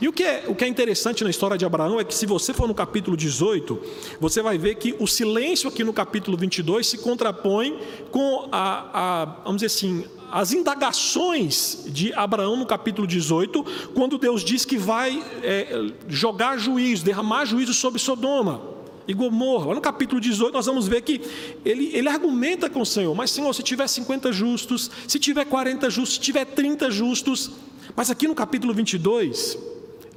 E 0.02 0.06
o 0.06 0.12
que, 0.12 0.22
é, 0.22 0.44
o 0.46 0.54
que 0.54 0.64
é 0.66 0.68
interessante 0.68 1.24
na 1.24 1.30
história 1.30 1.56
de 1.56 1.64
Abraão 1.64 1.98
é 1.98 2.04
que, 2.04 2.14
se 2.14 2.26
você 2.26 2.52
for 2.52 2.68
no 2.68 2.74
capítulo 2.74 3.16
18, 3.16 3.80
você 4.20 4.42
vai 4.42 4.58
ver 4.58 4.74
que 4.74 4.94
o 5.00 5.06
silêncio 5.06 5.66
aqui 5.66 5.82
no 5.82 5.94
capítulo 5.94 6.36
22 6.36 6.86
se 6.86 6.98
contrapõe 6.98 7.80
com 8.10 8.50
a, 8.52 8.90
a 8.92 9.24
vamos 9.44 9.62
dizer 9.62 9.66
assim, 9.74 10.04
as 10.30 10.52
indagações 10.52 11.84
de 11.86 12.12
Abraão 12.12 12.54
no 12.54 12.66
capítulo 12.66 13.06
18, 13.06 13.64
quando 13.94 14.18
Deus 14.18 14.44
diz 14.44 14.66
que 14.66 14.76
vai 14.76 15.24
é, 15.42 15.86
jogar 16.06 16.58
juízo, 16.58 17.02
derramar 17.02 17.46
juízo 17.46 17.72
sobre 17.72 17.98
Sodoma 17.98 18.73
e 19.06 19.14
Gomorra. 19.14 19.68
Lá 19.68 19.74
no 19.74 19.80
capítulo 19.80 20.20
18 20.20 20.52
nós 20.52 20.66
vamos 20.66 20.88
ver 20.88 21.02
que 21.02 21.20
ele, 21.64 21.90
ele 21.92 22.08
argumenta 22.08 22.68
com 22.68 22.80
o 22.80 22.86
Senhor, 22.86 23.14
mas 23.14 23.30
Senhor, 23.30 23.52
se 23.52 23.62
tiver 23.62 23.86
50 23.86 24.32
justos, 24.32 24.90
se 25.06 25.18
tiver 25.18 25.44
40 25.44 25.90
justos, 25.90 26.14
se 26.16 26.20
tiver 26.20 26.44
30 26.44 26.90
justos, 26.90 27.50
mas 27.96 28.10
aqui 28.10 28.26
no 28.26 28.34
capítulo 28.34 28.74
22, 28.74 29.58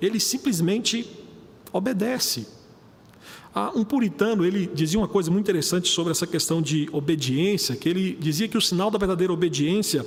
ele 0.02 0.20
simplesmente 0.20 1.10
obedece. 1.72 2.57
Ah, 3.60 3.72
um 3.74 3.84
puritano, 3.84 4.46
ele 4.46 4.70
dizia 4.72 5.00
uma 5.00 5.08
coisa 5.08 5.32
muito 5.32 5.46
interessante 5.46 5.90
sobre 5.90 6.12
essa 6.12 6.28
questão 6.28 6.62
de 6.62 6.88
obediência, 6.92 7.76
que 7.76 7.90
ele 7.90 8.16
dizia 8.20 8.48
que 8.48 8.56
o 8.56 8.62
sinal 8.62 8.92
da 8.92 9.00
verdadeira 9.00 9.34
obediência 9.34 10.06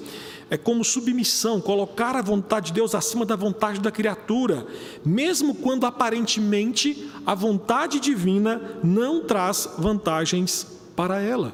é 0.49 0.57
como 0.57 0.85
submissão, 0.85 1.61
colocar 1.61 2.15
a 2.15 2.23
vontade 2.23 2.67
de 2.67 2.75
Deus 2.75 2.95
acima 2.95 3.27
da 3.27 3.35
vontade 3.35 3.81
da 3.81 3.91
criatura, 3.91 4.65
mesmo 5.05 5.53
quando 5.53 5.85
aparentemente 5.85 7.11
a 7.27 7.35
vontade 7.35 7.99
divina 7.99 8.79
não 8.85 9.25
traz 9.25 9.69
vantagens 9.77 10.65
para 10.95 11.21
ela. 11.21 11.53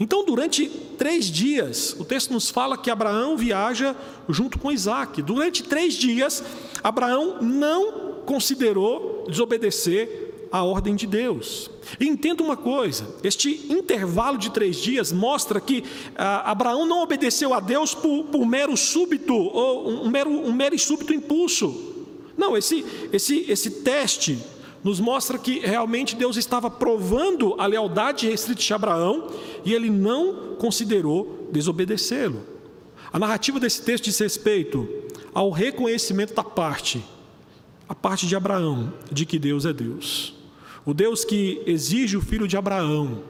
Então, 0.00 0.24
durante 0.24 0.66
três 0.96 1.26
dias, 1.26 1.94
o 1.98 2.06
texto 2.06 2.32
nos 2.32 2.48
fala 2.48 2.78
que 2.78 2.90
Abraão 2.90 3.36
viaja 3.36 3.94
junto 4.30 4.58
com 4.58 4.72
Isaac. 4.72 5.20
Durante 5.20 5.62
três 5.62 5.92
dias, 5.92 6.42
Abraão 6.82 7.36
não 7.42 8.22
considerou 8.24 9.26
desobedecer 9.28 10.31
a 10.52 10.62
ordem 10.62 10.94
de 10.94 11.06
Deus. 11.06 11.70
E 11.98 12.06
entenda 12.06 12.42
uma 12.42 12.56
coisa: 12.56 13.06
este 13.24 13.66
intervalo 13.70 14.36
de 14.36 14.50
três 14.50 14.76
dias 14.76 15.10
mostra 15.10 15.60
que 15.60 15.82
ah, 16.14 16.50
Abraão 16.50 16.86
não 16.86 17.02
obedeceu 17.02 17.54
a 17.54 17.60
Deus 17.60 17.94
por, 17.94 18.24
por 18.24 18.46
mero 18.46 18.76
súbito, 18.76 19.34
ou 19.34 20.04
um 20.04 20.10
mero, 20.10 20.30
um 20.30 20.52
mero 20.52 20.78
súbito 20.78 21.14
impulso. 21.14 21.90
Não, 22.36 22.56
esse, 22.56 22.84
esse, 23.12 23.44
esse 23.48 23.70
teste 23.82 24.38
nos 24.82 24.98
mostra 24.98 25.38
que 25.38 25.60
realmente 25.60 26.16
Deus 26.16 26.36
estava 26.36 26.70
provando 26.70 27.54
a 27.58 27.66
lealdade 27.66 28.28
restrita 28.28 28.60
de 28.60 28.74
Abraão 28.74 29.28
e 29.64 29.72
ele 29.72 29.88
não 29.88 30.56
considerou 30.58 31.48
desobedecê-lo. 31.52 32.40
A 33.12 33.18
narrativa 33.18 33.60
desse 33.60 33.82
texto 33.82 34.04
diz 34.04 34.18
respeito 34.18 34.88
ao 35.34 35.50
reconhecimento 35.50 36.34
da 36.34 36.42
parte, 36.42 37.04
a 37.88 37.94
parte 37.94 38.26
de 38.26 38.34
Abraão, 38.34 38.92
de 39.10 39.24
que 39.24 39.38
Deus 39.38 39.64
é 39.64 39.72
Deus. 39.72 40.41
O 40.84 40.92
Deus 40.92 41.24
que 41.24 41.62
exige 41.66 42.16
o 42.16 42.20
filho 42.20 42.48
de 42.48 42.56
Abraão 42.56 43.22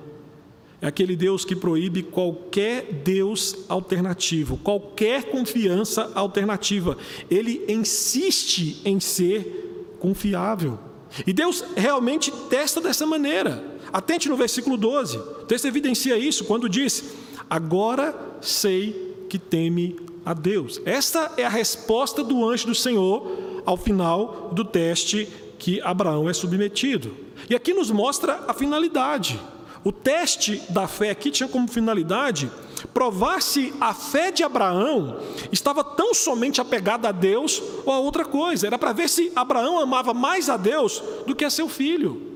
é 0.80 0.86
aquele 0.86 1.14
Deus 1.14 1.44
que 1.44 1.54
proíbe 1.54 2.02
qualquer 2.02 3.02
Deus 3.04 3.64
alternativo, 3.68 4.56
qualquer 4.56 5.30
confiança 5.30 6.10
alternativa. 6.14 6.96
Ele 7.30 7.64
insiste 7.68 8.80
em 8.84 8.98
ser 8.98 9.94
confiável. 10.00 10.78
E 11.24 11.32
Deus 11.32 11.62
realmente 11.76 12.32
testa 12.50 12.80
dessa 12.80 13.06
maneira. 13.06 13.62
Atente 13.92 14.28
no 14.28 14.36
versículo 14.36 14.76
12. 14.76 15.18
O 15.18 15.22
texto 15.44 15.66
evidencia 15.66 16.16
isso 16.16 16.44
quando 16.46 16.68
diz: 16.68 17.14
Agora 17.48 18.12
sei 18.40 19.14
que 19.28 19.38
teme 19.38 19.96
a 20.24 20.34
Deus. 20.34 20.80
Esta 20.84 21.32
é 21.36 21.44
a 21.44 21.48
resposta 21.48 22.24
do 22.24 22.44
anjo 22.48 22.66
do 22.66 22.74
Senhor 22.74 23.62
ao 23.64 23.76
final 23.76 24.50
do 24.52 24.64
teste 24.64 25.28
que 25.58 25.80
Abraão 25.82 26.28
é 26.28 26.32
submetido. 26.32 27.14
E 27.48 27.54
aqui 27.54 27.72
nos 27.74 27.90
mostra 27.90 28.44
a 28.46 28.54
finalidade. 28.54 29.40
O 29.84 29.90
teste 29.90 30.62
da 30.68 30.86
fé 30.86 31.10
aqui 31.10 31.30
tinha 31.30 31.48
como 31.48 31.66
finalidade 31.68 32.50
provar 32.92 33.40
se 33.40 33.72
a 33.80 33.94
fé 33.94 34.30
de 34.30 34.42
Abraão 34.42 35.20
estava 35.50 35.84
tão 35.84 36.14
somente 36.14 36.60
apegada 36.60 37.08
a 37.08 37.12
Deus 37.12 37.62
ou 37.84 37.92
a 37.92 37.98
outra 37.98 38.24
coisa. 38.24 38.66
Era 38.66 38.78
para 38.78 38.92
ver 38.92 39.08
se 39.08 39.32
Abraão 39.34 39.78
amava 39.78 40.12
mais 40.14 40.48
a 40.48 40.56
Deus 40.56 41.02
do 41.26 41.34
que 41.34 41.44
a 41.44 41.50
seu 41.50 41.68
filho. 41.68 42.30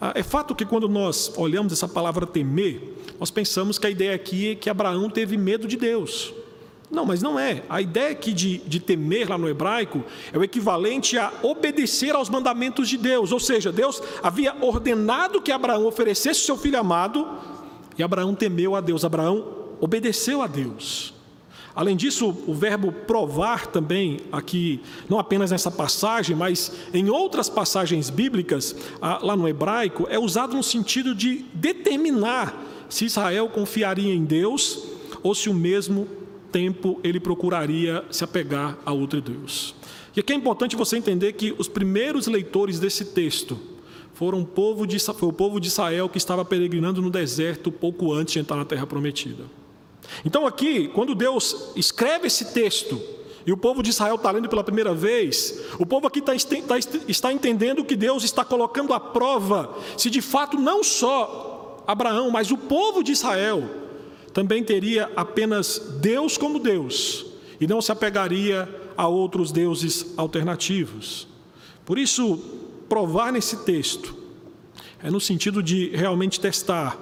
Ah, 0.00 0.12
é 0.14 0.22
fato 0.22 0.54
que 0.54 0.64
quando 0.64 0.88
nós 0.88 1.32
olhamos 1.36 1.72
essa 1.72 1.88
palavra 1.88 2.26
temer, 2.26 2.94
nós 3.18 3.30
pensamos 3.30 3.78
que 3.78 3.86
a 3.86 3.90
ideia 3.90 4.14
aqui 4.14 4.50
é 4.50 4.54
que 4.54 4.68
Abraão 4.68 5.08
teve 5.08 5.36
medo 5.36 5.66
de 5.66 5.76
Deus. 5.76 6.32
Não, 6.90 7.04
mas 7.04 7.22
não 7.22 7.38
é. 7.38 7.62
A 7.68 7.80
ideia 7.80 8.10
aqui 8.10 8.32
de, 8.32 8.58
de 8.58 8.78
temer 8.78 9.28
lá 9.28 9.38
no 9.38 9.48
hebraico 9.48 10.04
é 10.32 10.38
o 10.38 10.44
equivalente 10.44 11.18
a 11.18 11.32
obedecer 11.42 12.14
aos 12.14 12.28
mandamentos 12.28 12.88
de 12.88 12.96
Deus. 12.96 13.32
Ou 13.32 13.40
seja, 13.40 13.72
Deus 13.72 14.02
havia 14.22 14.54
ordenado 14.60 15.40
que 15.40 15.50
Abraão 15.50 15.86
oferecesse 15.86 16.40
o 16.42 16.44
seu 16.44 16.56
filho 16.56 16.78
amado 16.78 17.26
e 17.98 18.02
Abraão 18.02 18.34
temeu 18.34 18.76
a 18.76 18.80
Deus. 18.80 19.04
Abraão 19.04 19.44
obedeceu 19.80 20.42
a 20.42 20.46
Deus. 20.46 21.14
Além 21.74 21.96
disso, 21.96 22.28
o 22.46 22.54
verbo 22.54 22.92
provar 22.92 23.66
também, 23.66 24.20
aqui, 24.30 24.80
não 25.08 25.18
apenas 25.18 25.50
nessa 25.50 25.72
passagem, 25.72 26.36
mas 26.36 26.72
em 26.92 27.10
outras 27.10 27.48
passagens 27.48 28.10
bíblicas, 28.10 28.76
lá 29.00 29.34
no 29.34 29.48
hebraico, 29.48 30.06
é 30.08 30.16
usado 30.16 30.54
no 30.54 30.62
sentido 30.62 31.16
de 31.16 31.44
determinar 31.52 32.54
se 32.88 33.06
Israel 33.06 33.48
confiaria 33.48 34.14
em 34.14 34.24
Deus 34.24 34.84
ou 35.20 35.34
se 35.34 35.48
o 35.48 35.54
mesmo 35.54 36.06
tempo 36.54 37.00
ele 37.02 37.18
procuraria 37.18 38.04
se 38.12 38.22
apegar 38.22 38.78
a 38.86 38.92
outro 38.92 39.20
Deus. 39.20 39.74
E 40.14 40.20
aqui 40.20 40.32
é 40.32 40.36
importante 40.36 40.76
você 40.76 40.96
entender 40.96 41.32
que 41.32 41.52
os 41.58 41.66
primeiros 41.66 42.28
leitores 42.28 42.78
desse 42.78 43.06
texto 43.06 43.58
foram 44.12 44.42
o 44.42 44.46
povo 44.46 44.86
de, 44.86 45.00
foi 45.00 45.28
o 45.28 45.32
povo 45.32 45.58
de 45.58 45.66
Israel 45.66 46.08
que 46.08 46.16
estava 46.16 46.44
peregrinando 46.44 47.02
no 47.02 47.10
deserto 47.10 47.72
pouco 47.72 48.12
antes 48.12 48.34
de 48.34 48.38
entrar 48.38 48.56
na 48.56 48.64
terra 48.64 48.86
prometida. 48.86 49.42
Então, 50.24 50.46
aqui, 50.46 50.86
quando 50.86 51.12
Deus 51.12 51.72
escreve 51.74 52.28
esse 52.28 52.52
texto, 52.52 53.02
e 53.44 53.50
o 53.50 53.56
povo 53.56 53.82
de 53.82 53.90
Israel 53.90 54.14
está 54.14 54.30
lendo 54.30 54.48
pela 54.48 54.62
primeira 54.62 54.94
vez, 54.94 55.60
o 55.76 55.84
povo 55.84 56.06
aqui 56.06 56.20
está, 56.20 56.36
está, 56.36 56.78
está 57.08 57.32
entendendo 57.32 57.84
que 57.84 57.96
Deus 57.96 58.22
está 58.22 58.44
colocando 58.44 58.94
à 58.94 59.00
prova 59.00 59.76
se 59.96 60.08
de 60.08 60.22
fato 60.22 60.56
não 60.56 60.84
só 60.84 61.82
Abraão, 61.84 62.30
mas 62.30 62.52
o 62.52 62.56
povo 62.56 63.02
de 63.02 63.10
Israel 63.10 63.83
também 64.34 64.64
teria 64.64 65.10
apenas 65.14 65.78
Deus 66.00 66.36
como 66.36 66.58
Deus 66.58 67.24
e 67.60 67.66
não 67.68 67.80
se 67.80 67.92
apegaria 67.92 68.68
a 68.96 69.06
outros 69.06 69.52
deuses 69.52 70.12
alternativos. 70.16 71.28
Por 71.86 71.98
isso, 71.98 72.36
provar 72.88 73.32
nesse 73.32 73.58
texto 73.58 74.14
é 75.00 75.10
no 75.10 75.20
sentido 75.20 75.62
de 75.62 75.90
realmente 75.94 76.40
testar 76.40 76.98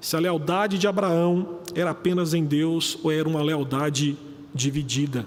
se 0.00 0.16
a 0.16 0.20
lealdade 0.20 0.78
de 0.78 0.88
Abraão 0.88 1.58
era 1.74 1.90
apenas 1.90 2.32
em 2.32 2.44
Deus 2.44 2.98
ou 3.02 3.12
era 3.12 3.28
uma 3.28 3.42
lealdade 3.42 4.16
dividida. 4.54 5.26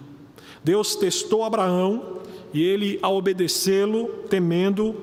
Deus 0.64 0.96
testou 0.96 1.44
Abraão 1.44 2.22
e 2.52 2.64
ele, 2.64 2.98
ao 3.02 3.16
obedecê-lo, 3.16 4.08
temendo, 4.30 4.96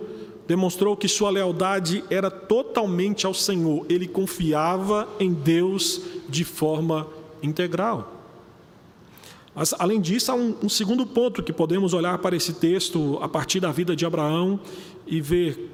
demonstrou 0.50 0.96
que 0.96 1.06
sua 1.06 1.30
lealdade 1.30 2.02
era 2.10 2.28
totalmente 2.28 3.24
ao 3.24 3.32
Senhor. 3.32 3.86
Ele 3.88 4.08
confiava 4.08 5.08
em 5.20 5.32
Deus 5.32 6.00
de 6.28 6.42
forma 6.42 7.06
integral. 7.40 8.12
Mas, 9.54 9.72
além 9.78 10.00
disso, 10.00 10.32
há 10.32 10.34
um, 10.34 10.56
um 10.64 10.68
segundo 10.68 11.06
ponto 11.06 11.40
que 11.40 11.52
podemos 11.52 11.94
olhar 11.94 12.18
para 12.18 12.34
esse 12.34 12.54
texto 12.54 13.16
a 13.22 13.28
partir 13.28 13.60
da 13.60 13.70
vida 13.70 13.94
de 13.94 14.04
Abraão 14.04 14.58
e 15.06 15.20
ver 15.20 15.70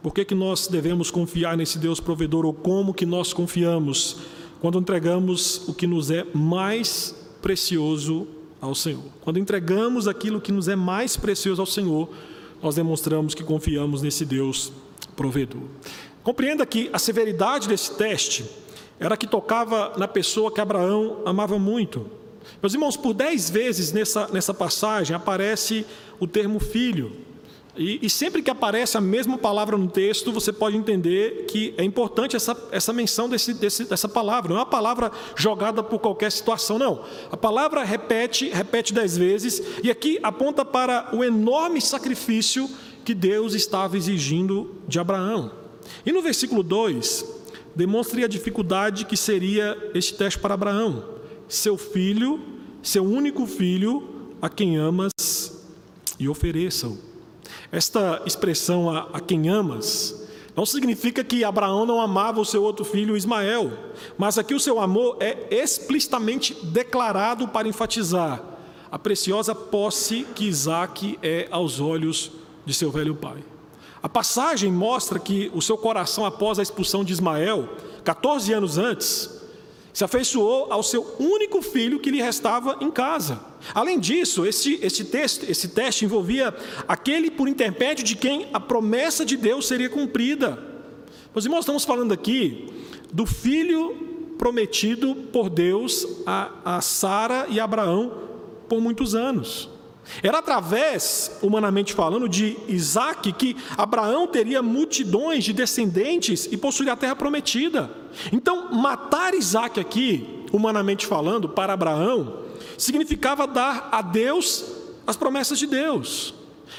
por 0.00 0.14
que, 0.14 0.24
que 0.24 0.34
nós 0.34 0.68
devemos 0.68 1.10
confiar 1.10 1.56
nesse 1.56 1.76
Deus 1.76 1.98
provedor 1.98 2.46
ou 2.46 2.54
como 2.54 2.94
que 2.94 3.04
nós 3.04 3.32
confiamos 3.32 4.18
quando 4.60 4.78
entregamos 4.78 5.66
o 5.68 5.74
que 5.74 5.88
nos 5.88 6.08
é 6.08 6.24
mais 6.32 7.16
precioso 7.42 8.28
ao 8.60 8.76
Senhor. 8.76 9.02
Quando 9.22 9.40
entregamos 9.40 10.06
aquilo 10.06 10.40
que 10.40 10.52
nos 10.52 10.68
é 10.68 10.76
mais 10.76 11.16
precioso 11.16 11.60
ao 11.60 11.66
Senhor, 11.66 12.08
nós 12.62 12.74
demonstramos 12.74 13.34
que 13.34 13.42
confiamos 13.42 14.02
nesse 14.02 14.24
Deus 14.24 14.72
provedor. 15.16 15.62
Compreenda 16.22 16.66
que 16.66 16.90
a 16.92 16.98
severidade 16.98 17.68
desse 17.68 17.94
teste 17.94 18.44
era 18.98 19.16
que 19.16 19.26
tocava 19.26 19.94
na 19.96 20.06
pessoa 20.06 20.52
que 20.52 20.60
Abraão 20.60 21.22
amava 21.24 21.58
muito. 21.58 22.06
Meus 22.62 22.74
irmãos, 22.74 22.96
por 22.96 23.14
dez 23.14 23.48
vezes 23.48 23.92
nessa, 23.92 24.28
nessa 24.28 24.52
passagem 24.52 25.16
aparece 25.16 25.86
o 26.18 26.26
termo 26.26 26.60
filho. 26.60 27.12
E, 27.76 28.04
e, 28.04 28.10
sempre 28.10 28.42
que 28.42 28.50
aparece 28.50 28.96
a 28.96 29.00
mesma 29.00 29.38
palavra 29.38 29.76
no 29.78 29.88
texto, 29.88 30.32
você 30.32 30.52
pode 30.52 30.76
entender 30.76 31.46
que 31.46 31.72
é 31.76 31.84
importante 31.84 32.34
essa, 32.34 32.56
essa 32.72 32.92
menção 32.92 33.28
desse, 33.28 33.54
desse, 33.54 33.84
dessa 33.84 34.08
palavra. 34.08 34.50
Não 34.50 34.56
é 34.56 34.60
uma 34.60 34.66
palavra 34.66 35.12
jogada 35.36 35.82
por 35.82 36.00
qualquer 36.00 36.32
situação, 36.32 36.78
não. 36.78 37.04
A 37.30 37.36
palavra 37.36 37.84
repete, 37.84 38.48
repete 38.48 38.92
dez 38.92 39.16
vezes, 39.16 39.62
e 39.84 39.90
aqui 39.90 40.18
aponta 40.22 40.64
para 40.64 41.10
o 41.14 41.22
enorme 41.22 41.80
sacrifício 41.80 42.68
que 43.04 43.14
Deus 43.14 43.54
estava 43.54 43.96
exigindo 43.96 44.76
de 44.88 44.98
Abraão. 44.98 45.52
E 46.04 46.12
no 46.12 46.22
versículo 46.22 46.62
2, 46.62 47.24
demonstra 47.74 48.24
a 48.24 48.28
dificuldade 48.28 49.04
que 49.04 49.16
seria 49.16 49.76
este 49.94 50.14
teste 50.14 50.38
para 50.38 50.54
Abraão. 50.54 51.04
Seu 51.48 51.78
filho, 51.78 52.40
seu 52.82 53.04
único 53.04 53.46
filho, 53.46 54.34
a 54.42 54.48
quem 54.48 54.76
amas, 54.76 55.12
e 56.18 56.28
ofereça-o. 56.28 57.09
Esta 57.72 58.22
expressão, 58.26 58.90
a, 58.90 59.08
a 59.12 59.20
quem 59.20 59.48
amas, 59.48 60.28
não 60.56 60.66
significa 60.66 61.22
que 61.22 61.44
Abraão 61.44 61.86
não 61.86 62.00
amava 62.00 62.40
o 62.40 62.44
seu 62.44 62.62
outro 62.62 62.84
filho 62.84 63.16
Ismael, 63.16 63.72
mas 64.18 64.38
aqui 64.38 64.54
o 64.54 64.60
seu 64.60 64.80
amor 64.80 65.16
é 65.20 65.46
explicitamente 65.50 66.54
declarado 66.66 67.46
para 67.48 67.68
enfatizar 67.68 68.42
a 68.90 68.98
preciosa 68.98 69.54
posse 69.54 70.26
que 70.34 70.46
Isaac 70.46 71.18
é 71.22 71.46
aos 71.50 71.80
olhos 71.80 72.32
de 72.66 72.74
seu 72.74 72.90
velho 72.90 73.14
pai. 73.14 73.44
A 74.02 74.08
passagem 74.08 74.72
mostra 74.72 75.18
que 75.18 75.50
o 75.54 75.62
seu 75.62 75.78
coração, 75.78 76.26
após 76.26 76.58
a 76.58 76.62
expulsão 76.62 77.04
de 77.04 77.12
Ismael, 77.12 77.68
14 78.02 78.52
anos 78.52 78.78
antes, 78.78 79.39
se 79.92 80.04
afeiçoou 80.04 80.72
ao 80.72 80.82
seu 80.82 81.16
único 81.18 81.62
filho 81.62 81.98
que 81.98 82.10
lhe 82.10 82.22
restava 82.22 82.78
em 82.80 82.90
casa. 82.90 83.40
Além 83.74 83.98
disso, 83.98 84.46
esse, 84.46 84.78
esse, 84.82 85.04
texto, 85.04 85.44
esse 85.48 85.68
teste 85.68 86.04
envolvia 86.04 86.54
aquele 86.86 87.30
por 87.30 87.48
intermédio 87.48 88.04
de 88.04 88.16
quem 88.16 88.48
a 88.52 88.60
promessa 88.60 89.24
de 89.24 89.36
Deus 89.36 89.66
seria 89.66 89.90
cumprida. 89.90 90.58
Meus 91.34 91.44
irmãos, 91.44 91.60
estamos 91.60 91.84
falando 91.84 92.12
aqui 92.12 92.68
do 93.12 93.26
filho 93.26 94.34
prometido 94.38 95.14
por 95.14 95.50
Deus 95.50 96.06
a, 96.26 96.76
a 96.76 96.80
Sara 96.80 97.46
e 97.48 97.60
Abraão 97.60 98.12
por 98.68 98.80
muitos 98.80 99.14
anos. 99.14 99.68
Era 100.22 100.38
através, 100.38 101.38
humanamente 101.42 101.94
falando, 101.94 102.28
de 102.28 102.56
Isaac 102.68 103.32
que 103.32 103.56
Abraão 103.76 104.26
teria 104.26 104.62
multidões 104.62 105.44
de 105.44 105.52
descendentes 105.52 106.48
e 106.50 106.56
possuiria 106.56 106.92
a 106.92 106.96
terra 106.96 107.16
prometida. 107.16 107.90
Então, 108.32 108.72
matar 108.72 109.34
Isaac 109.34 109.78
aqui, 109.78 110.44
humanamente 110.52 111.06
falando, 111.06 111.48
para 111.48 111.72
Abraão, 111.72 112.40
significava 112.76 113.46
dar 113.46 113.88
a 113.92 114.02
Deus 114.02 114.64
as 115.06 115.16
promessas 115.16 115.58
de 115.58 115.66
Deus. 115.66 116.34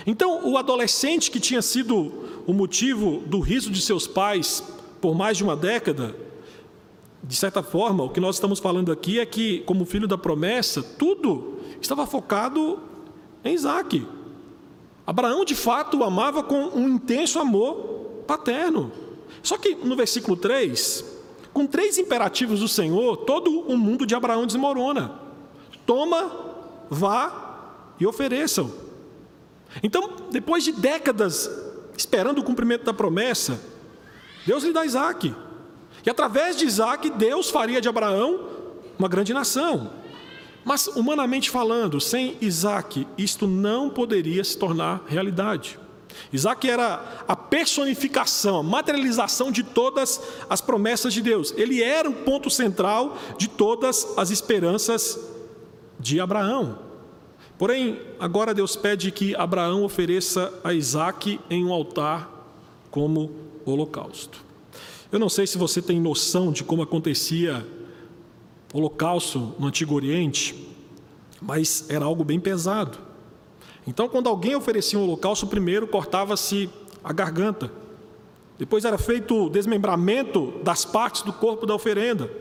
Então, 0.05 0.47
o 0.47 0.57
adolescente 0.57 1.29
que 1.29 1.39
tinha 1.39 1.61
sido 1.61 2.11
o 2.47 2.53
motivo 2.53 3.21
do 3.25 3.39
riso 3.39 3.69
de 3.69 3.81
seus 3.81 4.07
pais 4.07 4.63
por 4.99 5.15
mais 5.15 5.37
de 5.37 5.43
uma 5.43 5.55
década, 5.55 6.15
de 7.23 7.35
certa 7.35 7.61
forma, 7.63 8.03
o 8.03 8.09
que 8.09 8.19
nós 8.19 8.35
estamos 8.35 8.59
falando 8.59 8.91
aqui 8.91 9.19
é 9.19 9.25
que, 9.25 9.59
como 9.61 9.85
filho 9.85 10.07
da 10.07 10.17
promessa, 10.17 10.81
tudo 10.81 11.59
estava 11.79 12.05
focado 12.05 12.79
em 13.43 13.53
Isaac. 13.53 14.07
Abraão, 15.05 15.43
de 15.43 15.55
fato, 15.55 15.97
o 15.97 16.03
amava 16.03 16.43
com 16.43 16.69
um 16.69 16.87
intenso 16.87 17.39
amor 17.39 18.23
paterno. 18.27 18.91
Só 19.41 19.57
que 19.57 19.75
no 19.75 19.95
versículo 19.95 20.37
3, 20.37 21.03
com 21.53 21.65
três 21.65 21.97
imperativos 21.97 22.59
do 22.59 22.67
Senhor, 22.67 23.17
todo 23.17 23.61
o 23.61 23.77
mundo 23.77 24.05
de 24.05 24.15
Abraão 24.15 24.45
desmorona. 24.45 25.19
Toma, 25.85 26.31
vá 26.89 27.93
e 27.99 28.05
ofereçam. 28.05 28.71
Então, 29.83 30.11
depois 30.31 30.63
de 30.63 30.71
décadas 30.71 31.49
esperando 31.97 32.39
o 32.39 32.43
cumprimento 32.43 32.83
da 32.83 32.93
promessa, 32.93 33.59
Deus 34.45 34.63
lhe 34.63 34.73
dá 34.73 34.85
Isaac. 34.85 35.33
E 36.05 36.09
através 36.09 36.55
de 36.55 36.65
Isaac, 36.65 37.09
Deus 37.11 37.49
faria 37.49 37.81
de 37.81 37.89
Abraão 37.89 38.47
uma 38.97 39.07
grande 39.07 39.33
nação. 39.33 40.00
Mas, 40.63 40.87
humanamente 40.87 41.49
falando, 41.49 41.99
sem 41.99 42.37
Isaac, 42.39 43.07
isto 43.17 43.47
não 43.47 43.89
poderia 43.89 44.43
se 44.43 44.57
tornar 44.57 45.03
realidade. 45.07 45.79
Isaac 46.31 46.69
era 46.69 47.23
a 47.27 47.35
personificação, 47.35 48.59
a 48.59 48.63
materialização 48.63 49.51
de 49.51 49.63
todas 49.63 50.21
as 50.49 50.61
promessas 50.61 51.13
de 51.13 51.21
Deus. 51.21 51.53
Ele 51.57 51.81
era 51.81 52.09
o 52.09 52.13
ponto 52.13 52.49
central 52.49 53.17
de 53.37 53.47
todas 53.47 54.07
as 54.17 54.29
esperanças 54.29 55.19
de 55.99 56.19
Abraão. 56.19 56.79
Porém, 57.57 57.99
agora 58.19 58.53
Deus 58.53 58.75
pede 58.75 59.11
que 59.11 59.35
Abraão 59.35 59.83
ofereça 59.83 60.51
a 60.63 60.73
Isaac 60.73 61.39
em 61.49 61.65
um 61.65 61.71
altar 61.71 62.29
como 62.89 63.31
holocausto. 63.65 64.43
Eu 65.11 65.19
não 65.19 65.29
sei 65.29 65.45
se 65.45 65.57
você 65.57 65.81
tem 65.81 65.99
noção 65.99 66.51
de 66.51 66.63
como 66.63 66.81
acontecia 66.81 67.65
holocausto 68.73 69.53
no 69.59 69.67
Antigo 69.67 69.95
Oriente, 69.95 70.55
mas 71.41 71.89
era 71.89 72.05
algo 72.05 72.23
bem 72.23 72.39
pesado. 72.39 72.97
Então, 73.85 74.07
quando 74.07 74.29
alguém 74.29 74.55
oferecia 74.55 74.97
um 74.97 75.03
holocausto, 75.03 75.47
primeiro 75.47 75.87
cortava-se 75.87 76.69
a 77.03 77.11
garganta, 77.11 77.71
depois 78.57 78.85
era 78.85 78.97
feito 78.97 79.45
o 79.45 79.49
desmembramento 79.49 80.53
das 80.63 80.85
partes 80.85 81.23
do 81.23 81.33
corpo 81.33 81.65
da 81.65 81.73
oferenda, 81.73 82.31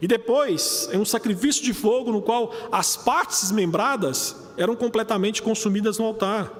e 0.00 0.08
depois 0.08 0.88
é 0.90 0.98
um 0.98 1.04
sacrifício 1.04 1.62
de 1.62 1.72
fogo 1.72 2.10
no 2.10 2.20
qual 2.20 2.52
as 2.72 2.96
partes 2.96 3.42
desmembradas 3.42 4.36
eram 4.56 4.74
completamente 4.74 5.40
consumidas 5.40 5.98
no 5.98 6.04
altar. 6.04 6.52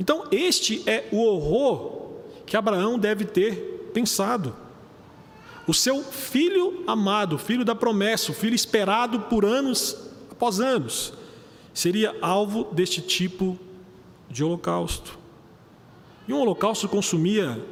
Então, 0.00 0.24
este 0.32 0.82
é 0.88 1.08
o 1.12 1.22
horror 1.22 2.12
que 2.46 2.56
Abraão 2.56 2.98
deve 2.98 3.26
ter 3.26 3.90
pensado. 3.92 4.56
O 5.68 5.74
seu 5.74 6.02
filho 6.02 6.82
amado, 6.86 7.36
filho 7.36 7.62
da 7.62 7.74
promessa, 7.74 8.32
o 8.32 8.34
filho 8.34 8.54
esperado 8.54 9.20
por 9.20 9.44
anos 9.44 9.94
após 10.32 10.60
anos, 10.60 11.12
seria 11.74 12.16
alvo 12.22 12.64
deste 12.72 13.02
tipo 13.02 13.58
de 14.30 14.42
holocausto. 14.42 15.18
E 16.26 16.32
um 16.32 16.40
holocausto 16.40 16.88
consumia 16.88 17.62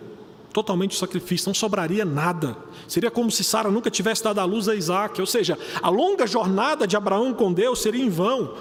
totalmente 0.53 0.95
o 0.95 0.99
sacrifício, 0.99 1.49
não 1.49 1.55
sobraria 1.55 2.05
nada. 2.05 2.55
Seria 2.87 3.11
como 3.11 3.31
se 3.31 3.43
Sara 3.43 3.71
nunca 3.71 3.91
tivesse 3.91 4.23
dado 4.23 4.41
a 4.41 4.45
luz 4.45 4.69
a 4.69 4.75
Isaac, 4.75 5.19
ou 5.19 5.27
seja, 5.27 5.59
a 5.81 5.89
longa 5.89 6.27
jornada 6.27 6.87
de 6.87 6.99
Abraão 6.99 7.33
com 7.33 7.51
Deus 7.51 7.81
seria 7.81 8.05
em 8.05 8.11
vão. 8.11 8.55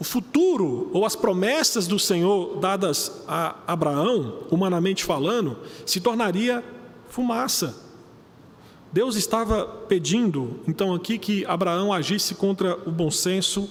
O 0.00 0.04
futuro 0.04 0.90
ou 0.92 1.06
as 1.06 1.14
promessas 1.14 1.86
do 1.86 1.98
Senhor 1.98 2.58
dadas 2.58 3.22
a 3.28 3.54
Abraão, 3.68 4.38
humanamente 4.50 5.04
falando, 5.04 5.58
se 5.86 6.00
tornaria 6.00 6.64
fumaça. 7.08 7.89
Deus 8.92 9.14
estava 9.14 9.64
pedindo, 9.88 10.60
então, 10.66 10.92
aqui 10.94 11.16
que 11.16 11.44
Abraão 11.46 11.92
agisse 11.92 12.34
contra 12.34 12.76
o 12.86 12.90
bom 12.90 13.10
senso, 13.10 13.68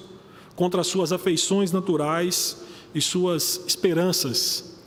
contra 0.56 0.80
as 0.80 0.88
suas 0.88 1.12
afeições 1.12 1.74
naturais 1.74 2.58
e 2.96 3.02
suas 3.02 3.62
esperanças 3.68 4.78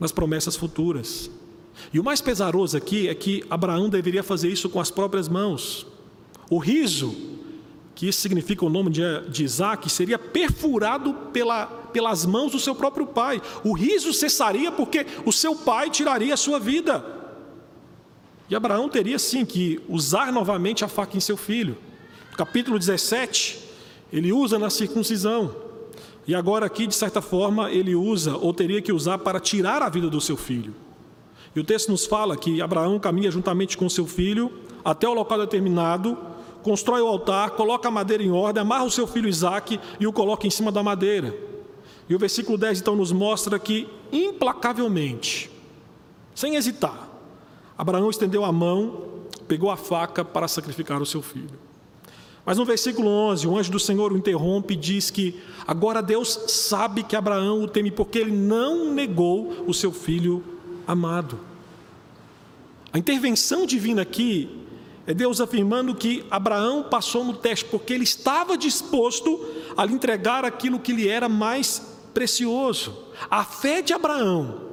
nas 0.00 0.10
promessas 0.10 0.56
futuras. 0.56 1.30
E 1.92 2.00
o 2.00 2.04
mais 2.04 2.22
pesaroso 2.22 2.76
aqui 2.76 3.08
é 3.08 3.14
que 3.14 3.44
Abraão 3.50 3.88
deveria 3.88 4.22
fazer 4.22 4.48
isso 4.48 4.68
com 4.70 4.80
as 4.80 4.90
próprias 4.90 5.28
mãos. 5.28 5.86
O 6.50 6.58
riso, 6.58 7.14
que 7.94 8.08
isso 8.08 8.20
significa 8.20 8.64
o 8.64 8.70
nome 8.70 8.90
de, 8.90 9.44
Isaac, 9.44 9.90
seria 9.90 10.18
perfurado 10.18 11.12
pela, 11.32 11.66
pelas 11.66 12.24
mãos 12.24 12.52
do 12.52 12.58
seu 12.58 12.74
próprio 12.74 13.06
pai. 13.06 13.42
O 13.62 13.74
riso 13.74 14.12
cessaria 14.12 14.72
porque 14.72 15.06
o 15.26 15.32
seu 15.32 15.54
pai 15.54 15.90
tiraria 15.90 16.32
a 16.32 16.36
sua 16.36 16.58
vida. 16.58 17.21
E 18.52 18.54
Abraão 18.54 18.86
teria 18.86 19.18
sim 19.18 19.46
que 19.46 19.80
usar 19.88 20.30
novamente 20.30 20.84
a 20.84 20.88
faca 20.88 21.16
em 21.16 21.20
seu 21.20 21.38
filho. 21.38 21.74
No 22.30 22.36
capítulo 22.36 22.78
17, 22.78 23.58
ele 24.12 24.30
usa 24.30 24.58
na 24.58 24.68
circuncisão. 24.68 25.56
E 26.26 26.34
agora, 26.34 26.66
aqui, 26.66 26.86
de 26.86 26.94
certa 26.94 27.22
forma, 27.22 27.70
ele 27.70 27.94
usa, 27.94 28.36
ou 28.36 28.52
teria 28.52 28.82
que 28.82 28.92
usar, 28.92 29.16
para 29.16 29.40
tirar 29.40 29.80
a 29.80 29.88
vida 29.88 30.10
do 30.10 30.20
seu 30.20 30.36
filho. 30.36 30.74
E 31.56 31.60
o 31.60 31.64
texto 31.64 31.88
nos 31.88 32.04
fala 32.04 32.36
que 32.36 32.60
Abraão 32.60 32.98
caminha 32.98 33.30
juntamente 33.30 33.74
com 33.74 33.88
seu 33.88 34.06
filho 34.06 34.52
até 34.84 35.08
o 35.08 35.14
local 35.14 35.38
determinado, 35.38 36.18
constrói 36.62 37.00
o 37.00 37.06
altar, 37.06 37.52
coloca 37.52 37.88
a 37.88 37.90
madeira 37.90 38.22
em 38.22 38.32
ordem, 38.32 38.60
amarra 38.60 38.84
o 38.84 38.90
seu 38.90 39.06
filho 39.06 39.30
Isaque 39.30 39.80
e 39.98 40.06
o 40.06 40.12
coloca 40.12 40.46
em 40.46 40.50
cima 40.50 40.70
da 40.70 40.82
madeira. 40.82 41.34
E 42.06 42.14
o 42.14 42.18
versículo 42.18 42.58
10 42.58 42.82
então 42.82 42.94
nos 42.96 43.12
mostra 43.12 43.58
que, 43.58 43.88
implacavelmente, 44.12 45.50
sem 46.34 46.56
hesitar, 46.56 47.11
Abraão 47.82 48.08
estendeu 48.10 48.44
a 48.44 48.52
mão, 48.52 49.26
pegou 49.48 49.68
a 49.68 49.76
faca 49.76 50.24
para 50.24 50.46
sacrificar 50.46 51.02
o 51.02 51.04
seu 51.04 51.20
filho. 51.20 51.58
Mas 52.46 52.56
no 52.56 52.64
versículo 52.64 53.08
11, 53.08 53.48
o 53.48 53.58
anjo 53.58 53.72
do 53.72 53.80
Senhor 53.80 54.12
o 54.12 54.16
interrompe 54.16 54.74
e 54.74 54.76
diz 54.76 55.10
que 55.10 55.42
agora 55.66 56.00
Deus 56.00 56.44
sabe 56.46 57.02
que 57.02 57.16
Abraão 57.16 57.60
o 57.60 57.66
teme 57.66 57.90
porque 57.90 58.20
ele 58.20 58.30
não 58.30 58.94
negou 58.94 59.64
o 59.66 59.74
seu 59.74 59.90
filho 59.90 60.44
amado. 60.86 61.40
A 62.92 63.00
intervenção 63.00 63.66
divina 63.66 64.02
aqui 64.02 64.48
É 65.04 65.12
Deus 65.12 65.40
afirmando 65.40 65.92
que 65.92 66.24
Abraão 66.30 66.84
passou 66.84 67.24
no 67.24 67.34
teste 67.34 67.64
porque 67.64 67.92
ele 67.92 68.04
estava 68.04 68.56
disposto 68.56 69.44
a 69.76 69.84
lhe 69.84 69.92
entregar 69.92 70.44
aquilo 70.44 70.78
que 70.78 70.92
lhe 70.92 71.08
era 71.08 71.28
mais 71.28 71.82
precioso. 72.14 72.96
A 73.28 73.42
fé 73.42 73.82
de 73.82 73.92
Abraão, 73.92 74.68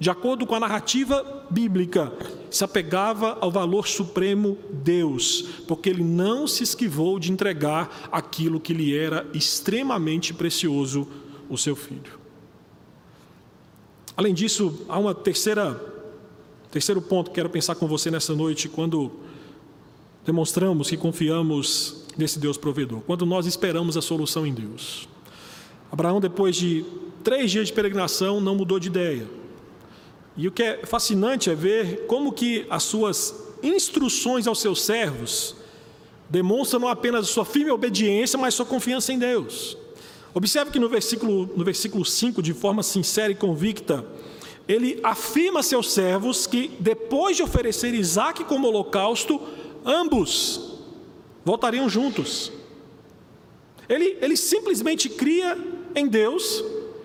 de 0.00 0.08
acordo 0.08 0.46
com 0.46 0.54
a 0.54 0.60
narrativa 0.60 1.43
bíblica, 1.54 2.12
se 2.50 2.64
apegava 2.64 3.38
ao 3.40 3.50
valor 3.50 3.86
supremo 3.86 4.58
Deus, 4.70 5.42
porque 5.68 5.88
ele 5.88 6.02
não 6.02 6.46
se 6.46 6.64
esquivou 6.64 7.18
de 7.18 7.30
entregar 7.30 8.08
aquilo 8.10 8.60
que 8.60 8.74
lhe 8.74 8.96
era 8.96 9.26
extremamente 9.32 10.34
precioso, 10.34 11.06
o 11.48 11.56
seu 11.56 11.76
filho. 11.76 12.18
Além 14.16 14.34
disso, 14.34 14.84
há 14.88 14.98
uma 14.98 15.14
terceira 15.14 15.92
terceiro 16.70 17.00
ponto 17.00 17.30
que 17.30 17.36
quero 17.36 17.48
pensar 17.48 17.76
com 17.76 17.86
você 17.86 18.10
nessa 18.10 18.34
noite, 18.34 18.68
quando 18.68 19.12
demonstramos 20.26 20.90
que 20.90 20.96
confiamos 20.96 22.04
nesse 22.16 22.36
Deus 22.36 22.58
provedor, 22.58 23.00
quando 23.02 23.24
nós 23.24 23.46
esperamos 23.46 23.96
a 23.96 24.02
solução 24.02 24.44
em 24.44 24.52
Deus. 24.52 25.08
Abraão, 25.92 26.20
depois 26.20 26.56
de 26.56 26.84
três 27.22 27.52
dias 27.52 27.68
de 27.68 27.72
peregrinação, 27.72 28.40
não 28.40 28.56
mudou 28.56 28.80
de 28.80 28.88
ideia. 28.88 29.24
E 30.36 30.48
o 30.48 30.52
que 30.52 30.62
é 30.62 30.84
fascinante 30.84 31.50
é 31.50 31.54
ver 31.54 32.06
como 32.06 32.32
que 32.32 32.66
as 32.68 32.82
suas 32.82 33.34
instruções 33.62 34.46
aos 34.46 34.60
seus 34.60 34.82
servos 34.82 35.54
demonstram 36.28 36.80
não 36.80 36.88
apenas 36.88 37.28
sua 37.28 37.44
firme 37.44 37.70
obediência, 37.70 38.38
mas 38.38 38.54
sua 38.54 38.66
confiança 38.66 39.12
em 39.12 39.18
Deus. 39.18 39.76
Observe 40.34 40.72
que 40.72 40.80
no 40.80 40.88
versículo, 40.88 41.48
no 41.56 41.64
versículo 41.64 42.04
5, 42.04 42.42
de 42.42 42.52
forma 42.52 42.82
sincera 42.82 43.30
e 43.30 43.36
convicta, 43.36 44.04
ele 44.66 44.98
afirma 45.02 45.60
a 45.60 45.62
seus 45.62 45.92
servos 45.92 46.46
que 46.46 46.72
depois 46.80 47.36
de 47.36 47.42
oferecer 47.42 47.94
Isaac 47.94 48.42
como 48.44 48.66
holocausto, 48.66 49.40
ambos 49.84 50.80
voltariam 51.44 51.88
juntos. 51.88 52.50
Ele, 53.88 54.16
ele 54.20 54.36
simplesmente 54.36 55.08
cria 55.08 55.56
em 55.94 56.08
Deus 56.08 56.64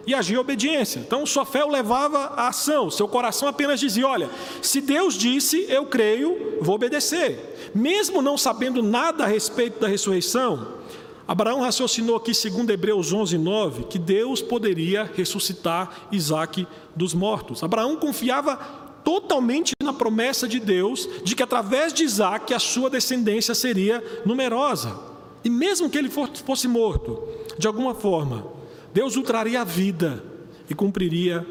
e 0.09 0.13
agia 0.15 0.37
em 0.37 0.39
obediência. 0.39 0.99
Então, 0.99 1.23
sua 1.23 1.45
fé 1.45 1.63
o 1.63 1.69
levava 1.69 2.33
à 2.35 2.47
ação, 2.47 2.89
seu 2.89 3.07
coração 3.07 3.47
apenas 3.47 3.79
dizia: 3.79 4.07
Olha, 4.07 4.27
se 4.59 4.81
Deus 4.81 5.13
disse, 5.13 5.67
eu 5.69 5.85
creio, 5.85 6.57
vou 6.61 6.73
obedecer. 6.73 7.71
Mesmo 7.75 8.19
não 8.19 8.35
sabendo 8.35 8.81
nada 8.81 9.23
a 9.23 9.27
respeito 9.27 9.79
da 9.79 9.87
ressurreição, 9.87 10.79
Abraão 11.27 11.61
raciocinou 11.61 12.15
aqui, 12.15 12.33
segundo 12.33 12.71
Hebreus 12.71 13.13
11, 13.13 13.37
9, 13.37 13.83
que 13.83 13.99
Deus 13.99 14.41
poderia 14.41 15.03
ressuscitar 15.15 16.07
Isaac 16.11 16.67
dos 16.95 17.13
mortos. 17.13 17.61
Abraão 17.61 17.95
confiava 17.95 18.55
totalmente 19.03 19.73
na 19.79 19.93
promessa 19.93 20.47
de 20.47 20.59
Deus 20.59 21.07
de 21.23 21.35
que 21.35 21.43
através 21.43 21.93
de 21.93 22.03
Isaac 22.03 22.51
a 22.51 22.57
sua 22.57 22.89
descendência 22.89 23.53
seria 23.53 24.03
numerosa. 24.25 24.99
E 25.43 25.51
mesmo 25.51 25.87
que 25.87 25.99
ele 25.99 26.09
fosse 26.09 26.67
morto, 26.67 27.23
de 27.59 27.67
alguma 27.67 27.93
forma, 27.93 28.58
Deus 28.93 29.15
o 29.15 29.23
traria 29.23 29.61
à 29.61 29.63
vida 29.63 30.23
e 30.69 30.75
cumpriria 30.75 31.45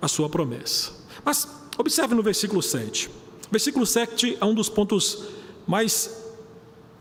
a 0.00 0.08
sua 0.08 0.28
promessa. 0.28 0.92
Mas 1.24 1.48
observe 1.78 2.14
no 2.14 2.22
versículo 2.22 2.62
7. 2.62 3.08
O 3.08 3.50
versículo 3.50 3.86
7 3.86 4.38
é 4.40 4.44
um 4.44 4.54
dos 4.54 4.68
pontos 4.68 5.24
mais 5.66 6.22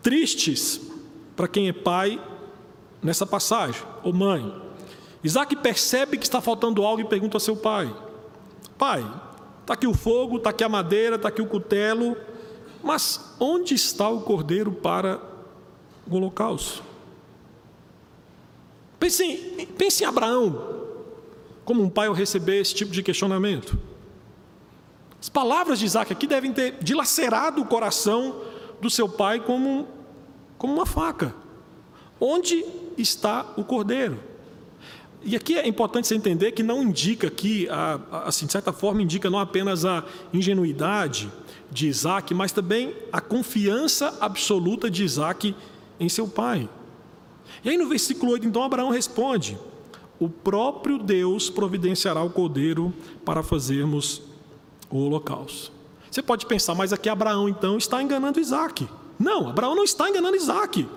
tristes 0.02 0.80
para 1.36 1.48
quem 1.48 1.68
é 1.68 1.74
pai 1.74 2.22
nessa 3.02 3.26
passagem, 3.26 3.82
ou 4.04 4.14
mãe. 4.14 4.62
Isaac 5.24 5.56
percebe 5.58 6.18
que 6.18 6.26
está 6.26 6.42
faltando 6.42 6.84
algo 6.84 7.02
e 7.02 7.06
pergunta 7.06 7.38
ao 7.38 7.42
seu 7.42 7.56
pai: 7.56 7.94
Pai, 8.78 9.06
está 9.62 9.74
aqui 9.74 9.88
o 9.88 9.94
fogo, 9.94 10.38
está 10.38 10.50
aqui 10.50 10.64
a 10.64 10.70
madeira, 10.70 11.16
está 11.16 11.30
aqui 11.30 11.42
o 11.42 11.48
cutelo, 11.48 12.16
mas 12.84 13.34
onde 13.40 13.74
está 13.74 14.10
o 14.10 14.22
cordeiro 14.22 14.72
para 14.72 15.22
o 16.10 16.16
holocausto? 16.16 16.84
Pense 19.04 19.22
em, 19.22 19.66
pense 19.66 20.02
em 20.02 20.08
Abraão, 20.08 20.64
como 21.66 21.84
um 21.84 21.90
pai 21.90 22.08
ao 22.08 22.14
receber 22.14 22.62
esse 22.62 22.74
tipo 22.74 22.90
de 22.90 23.04
questionamento. 23.04 23.78
As 25.20 25.28
palavras 25.28 25.78
de 25.78 25.86
Isaac 25.86 26.14
aqui 26.14 26.26
devem 26.26 26.54
ter 26.54 26.78
dilacerado 26.82 27.62
o 27.62 27.66
coração 27.66 28.42
do 28.80 28.90
seu 28.90 29.10
pai 29.10 29.42
como 29.42 29.90
como 30.58 30.74
uma 30.76 30.86
faca. 30.86 31.36
Onde 32.18 32.64
está 32.98 33.46
o 33.58 33.66
cordeiro? 33.66 34.18
E 35.22 35.36
aqui 35.36 35.58
é 35.58 35.68
importante 35.68 36.08
você 36.08 36.16
entender 36.16 36.54
que 36.54 36.64
não 36.64 36.82
indica 36.82 37.28
aqui, 37.28 37.68
assim, 38.26 38.46
de 38.46 38.54
certa 38.54 38.72
forma, 38.72 39.02
indica 39.02 39.30
não 39.30 39.40
apenas 39.40 39.84
a 39.84 40.06
ingenuidade 40.34 41.30
de 41.70 41.90
Isaac, 41.90 42.34
mas 42.34 42.54
também 42.54 42.96
a 43.12 43.20
confiança 43.20 44.18
absoluta 44.22 44.90
de 44.90 45.04
Isaac 45.04 45.54
em 46.00 46.08
seu 46.08 46.26
pai. 46.26 46.70
E 47.64 47.70
aí 47.70 47.78
no 47.78 47.88
versículo 47.88 48.34
8, 48.34 48.48
então, 48.48 48.64
Abraão 48.64 48.90
responde: 48.90 49.58
O 50.20 50.28
próprio 50.28 50.98
Deus 50.98 51.50
providenciará 51.50 52.22
o 52.22 52.30
cordeiro 52.30 52.94
para 53.24 53.42
fazermos 53.42 54.22
o 54.90 54.98
holocausto. 55.00 55.72
Você 56.12 56.22
pode 56.22 56.46
pensar, 56.46 56.76
mas 56.76 56.94
aqui 56.94 57.10
Abraão 57.10 57.50
então 57.50 57.78
está 57.78 58.02
enganando 58.04 58.40
Isaac. 58.40 58.88
Não, 59.18 59.50
Abraão 59.50 59.76
não 59.76 59.84
está 59.84 60.10
enganando 60.10 60.36
Isaac. 60.36 60.88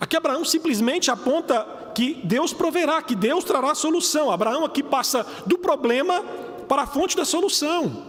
Aqui 0.00 0.16
Abraão 0.16 0.44
simplesmente 0.44 1.10
aponta 1.10 1.92
que 1.94 2.14
Deus 2.24 2.52
proverá, 2.52 3.02
que 3.02 3.14
Deus 3.14 3.44
trará 3.44 3.72
a 3.72 3.74
solução. 3.74 4.30
Abraão 4.30 4.64
aqui 4.64 4.82
passa 4.82 5.26
do 5.46 5.58
problema 5.58 6.22
para 6.66 6.82
a 6.82 6.86
fonte 6.86 7.16
da 7.16 7.24
solução. 7.24 8.04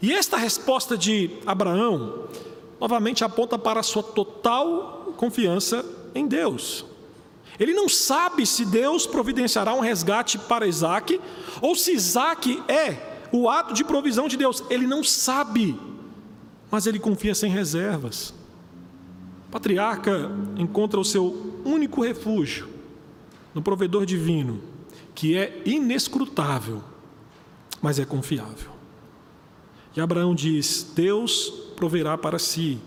E 0.00 0.12
esta 0.12 0.36
resposta 0.36 0.96
de 0.96 1.30
Abraão, 1.44 2.24
novamente 2.80 3.24
aponta 3.24 3.58
para 3.58 3.80
a 3.80 3.82
sua 3.82 4.02
total 4.02 5.12
confiança 5.16 5.84
em 6.14 6.26
Deus. 6.26 6.84
Ele 7.58 7.72
não 7.72 7.88
sabe 7.88 8.46
se 8.46 8.64
Deus 8.64 9.06
providenciará 9.06 9.74
um 9.74 9.80
resgate 9.80 10.38
para 10.38 10.66
Isaac, 10.66 11.20
ou 11.60 11.74
se 11.74 11.92
Isaac 11.92 12.62
é 12.68 13.26
o 13.32 13.48
ato 13.48 13.72
de 13.72 13.84
provisão 13.84 14.28
de 14.28 14.36
Deus. 14.36 14.62
Ele 14.70 14.86
não 14.86 15.04
sabe 15.04 15.78
mas 16.74 16.88
ele 16.88 16.98
confia 16.98 17.36
sem 17.36 17.52
reservas. 17.52 18.34
O 19.46 19.52
patriarca 19.52 20.28
encontra 20.56 20.98
o 20.98 21.04
seu 21.04 21.62
único 21.64 22.02
refúgio 22.02 22.68
no 23.54 23.62
provedor 23.62 24.04
divino, 24.04 24.60
que 25.14 25.36
é 25.36 25.62
inescrutável, 25.64 26.82
mas 27.80 28.00
é 28.00 28.04
confiável. 28.04 28.72
E 29.96 30.00
Abraão 30.00 30.34
diz: 30.34 30.90
Deus 30.96 31.48
proverá 31.76 32.18
para 32.18 32.40
si. 32.40 32.80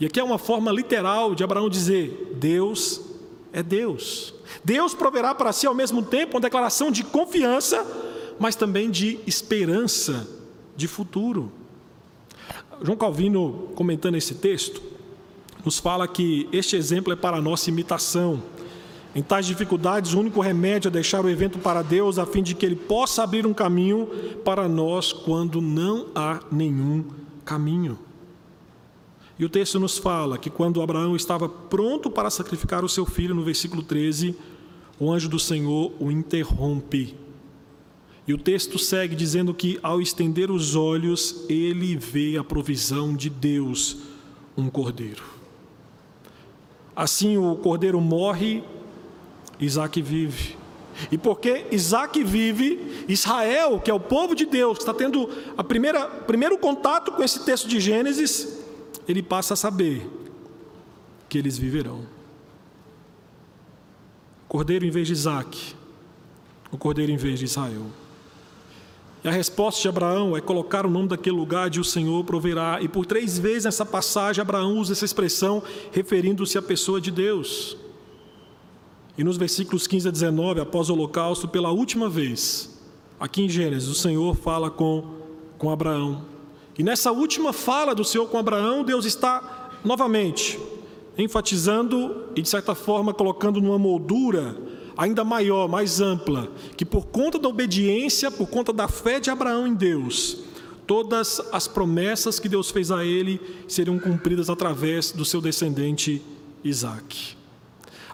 E 0.00 0.06
aqui 0.06 0.18
é 0.18 0.24
uma 0.24 0.38
forma 0.38 0.72
literal 0.72 1.34
de 1.34 1.44
Abraão 1.44 1.68
dizer: 1.68 2.34
Deus 2.36 3.00
é 3.52 3.62
Deus. 3.62 4.34
Deus 4.64 4.94
proverá 4.94 5.34
para 5.34 5.52
si 5.52 5.66
ao 5.66 5.74
mesmo 5.74 6.02
tempo 6.02 6.36
uma 6.36 6.40
declaração 6.40 6.90
de 6.90 7.04
confiança, 7.04 7.86
mas 8.38 8.56
também 8.56 8.90
de 8.90 9.20
esperança 9.26 10.28
de 10.76 10.88
futuro. 10.88 11.52
João 12.82 12.98
Calvino, 12.98 13.68
comentando 13.74 14.16
esse 14.16 14.34
texto, 14.34 14.82
nos 15.64 15.78
fala 15.78 16.06
que 16.08 16.48
este 16.52 16.76
exemplo 16.76 17.12
é 17.12 17.16
para 17.16 17.36
a 17.36 17.40
nossa 17.40 17.70
imitação. 17.70 18.42
Em 19.14 19.22
tais 19.22 19.46
dificuldades, 19.46 20.12
o 20.12 20.18
único 20.18 20.40
remédio 20.40 20.88
é 20.88 20.90
deixar 20.90 21.24
o 21.24 21.30
evento 21.30 21.58
para 21.60 21.82
Deus, 21.82 22.18
a 22.18 22.26
fim 22.26 22.42
de 22.42 22.54
que 22.54 22.66
Ele 22.66 22.74
possa 22.74 23.22
abrir 23.22 23.46
um 23.46 23.54
caminho 23.54 24.08
para 24.44 24.68
nós 24.68 25.12
quando 25.12 25.60
não 25.60 26.08
há 26.14 26.40
nenhum 26.50 27.04
caminho. 27.44 27.96
E 29.38 29.44
o 29.44 29.48
texto 29.48 29.80
nos 29.80 29.98
fala 29.98 30.38
que 30.38 30.48
quando 30.48 30.80
Abraão 30.80 31.16
estava 31.16 31.48
pronto 31.48 32.10
para 32.10 32.30
sacrificar 32.30 32.84
o 32.84 32.88
seu 32.88 33.04
filho, 33.04 33.34
no 33.34 33.42
versículo 33.42 33.82
13, 33.82 34.36
o 34.98 35.10
anjo 35.10 35.28
do 35.28 35.38
Senhor 35.38 35.92
o 35.98 36.10
interrompe 36.10 37.16
e 38.26 38.32
o 38.32 38.38
texto 38.38 38.78
segue 38.78 39.14
dizendo 39.14 39.52
que, 39.52 39.78
ao 39.82 40.00
estender 40.00 40.50
os 40.50 40.74
olhos, 40.74 41.44
ele 41.48 41.94
vê 41.94 42.38
a 42.38 42.44
provisão 42.44 43.14
de 43.14 43.28
Deus, 43.28 43.98
um 44.56 44.70
cordeiro. 44.70 45.22
Assim 46.96 47.36
o 47.36 47.54
cordeiro 47.56 48.00
morre, 48.00 48.64
Isaac 49.60 50.00
vive. 50.00 50.56
E 51.10 51.18
porque 51.18 51.66
Isaac 51.70 52.22
vive, 52.22 53.04
Israel, 53.08 53.78
que 53.80 53.90
é 53.90 53.94
o 53.94 54.00
povo 54.00 54.34
de 54.34 54.46
Deus, 54.46 54.78
que 54.78 54.84
está 54.84 54.94
tendo 54.94 55.28
primeira 55.68 56.06
primeiro 56.06 56.56
contato 56.56 57.12
com 57.12 57.22
esse 57.22 57.44
texto 57.44 57.68
de 57.68 57.78
Gênesis, 57.78 58.63
ele 59.08 59.22
passa 59.22 59.54
a 59.54 59.56
saber 59.56 60.08
que 61.28 61.38
eles 61.38 61.58
viverão. 61.58 62.06
Cordeiro 64.48 64.84
em 64.84 64.90
vez 64.90 65.06
de 65.06 65.12
Isaac, 65.12 65.74
o 66.70 66.78
cordeiro 66.78 67.10
em 67.10 67.16
vez 67.16 67.38
de 67.38 67.44
Israel. 67.44 67.86
E 69.22 69.28
a 69.28 69.32
resposta 69.32 69.80
de 69.80 69.88
Abraão 69.88 70.36
é 70.36 70.40
colocar 70.40 70.84
o 70.84 70.90
nome 70.90 71.08
daquele 71.08 71.36
lugar 71.36 71.70
de 71.70 71.80
o 71.80 71.84
Senhor 71.84 72.22
proverá. 72.24 72.78
E 72.82 72.88
por 72.88 73.06
três 73.06 73.38
vezes 73.38 73.64
nessa 73.64 73.86
passagem, 73.86 74.42
Abraão 74.42 74.78
usa 74.78 74.92
essa 74.92 75.04
expressão 75.04 75.62
referindo-se 75.92 76.58
à 76.58 76.62
pessoa 76.62 77.00
de 77.00 77.10
Deus. 77.10 77.76
E 79.16 79.24
nos 79.24 79.36
versículos 79.36 79.86
15 79.86 80.08
a 80.08 80.10
19, 80.10 80.60
após 80.60 80.90
o 80.90 80.92
holocausto, 80.92 81.48
pela 81.48 81.70
última 81.70 82.08
vez, 82.08 82.78
aqui 83.18 83.42
em 83.42 83.48
Gênesis, 83.48 83.88
o 83.88 83.94
Senhor 83.94 84.36
fala 84.36 84.70
com, 84.70 85.04
com 85.56 85.70
Abraão 85.70 86.33
E 86.78 86.82
nessa 86.82 87.12
última 87.12 87.52
fala 87.52 87.94
do 87.94 88.04
Senhor 88.04 88.26
com 88.28 88.38
Abraão, 88.38 88.82
Deus 88.82 89.04
está 89.04 89.70
novamente 89.84 90.58
enfatizando 91.16 92.28
e, 92.34 92.42
de 92.42 92.48
certa 92.48 92.74
forma, 92.74 93.14
colocando 93.14 93.60
numa 93.60 93.78
moldura 93.78 94.56
ainda 94.96 95.24
maior, 95.24 95.68
mais 95.68 96.00
ampla, 96.00 96.48
que 96.76 96.84
por 96.84 97.06
conta 97.06 97.38
da 97.38 97.48
obediência, 97.48 98.30
por 98.30 98.48
conta 98.48 98.72
da 98.72 98.88
fé 98.88 99.18
de 99.20 99.30
Abraão 99.30 99.66
em 99.66 99.74
Deus, 99.74 100.38
todas 100.86 101.40
as 101.52 101.66
promessas 101.66 102.38
que 102.38 102.48
Deus 102.48 102.70
fez 102.70 102.90
a 102.90 103.04
ele 103.04 103.40
seriam 103.66 103.98
cumpridas 103.98 104.50
através 104.50 105.10
do 105.10 105.24
seu 105.24 105.40
descendente 105.40 106.22
Isaac. 106.62 107.36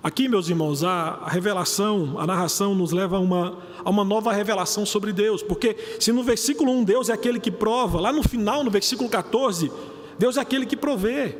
Aqui, 0.03 0.29
meus 0.29 0.49
irmãos, 0.49 0.83
a 0.83 1.27
revelação, 1.27 2.19
a 2.19 2.27
narração 2.27 2.75
nos 2.75 2.91
leva 2.91 3.19
a 3.19 3.21
uma, 3.21 3.59
a 3.85 3.91
uma 3.91 4.03
nova 4.03 4.33
revelação 4.33 4.87
sobre 4.87 5.13
Deus, 5.13 5.43
porque 5.43 5.77
se 6.01 6.11
no 6.11 6.23
versículo 6.23 6.73
1 6.73 6.85
Deus 6.85 7.09
é 7.11 7.13
aquele 7.13 7.39
que 7.39 7.51
prova, 7.51 8.01
lá 8.01 8.11
no 8.11 8.23
final, 8.23 8.65
no 8.65 8.71
versículo 8.71 9.11
14, 9.11 9.71
Deus 10.19 10.39
é 10.39 10.41
aquele 10.41 10.65
que 10.65 10.75
provê. 10.75 11.37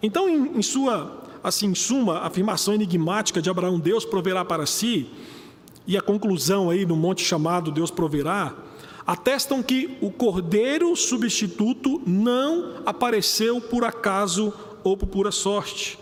Então, 0.00 0.28
em, 0.28 0.58
em 0.58 0.62
sua, 0.62 1.24
assim, 1.42 1.66
em 1.66 1.74
suma, 1.74 2.20
afirmação 2.20 2.72
enigmática 2.72 3.42
de 3.42 3.50
Abraão, 3.50 3.80
Deus 3.80 4.04
proverá 4.04 4.44
para 4.44 4.64
si, 4.64 5.08
e 5.88 5.96
a 5.96 6.00
conclusão 6.00 6.70
aí 6.70 6.86
no 6.86 6.94
monte 6.94 7.24
chamado 7.24 7.72
Deus 7.72 7.90
proverá, 7.90 8.54
atestam 9.04 9.60
que 9.60 9.98
o 10.00 10.12
cordeiro 10.12 10.94
substituto 10.94 12.00
não 12.06 12.74
apareceu 12.86 13.60
por 13.60 13.82
acaso 13.82 14.54
ou 14.84 14.96
por 14.96 15.08
pura 15.08 15.32
sorte. 15.32 15.98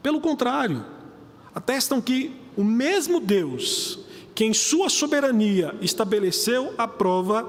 Pelo 0.00 0.20
contrário, 0.20 0.84
atestam 1.54 2.00
que 2.00 2.32
o 2.56 2.64
mesmo 2.64 3.20
Deus, 3.20 3.98
que 4.34 4.44
em 4.44 4.54
sua 4.54 4.88
soberania 4.88 5.74
estabeleceu 5.80 6.74
a 6.78 6.86
prova, 6.86 7.46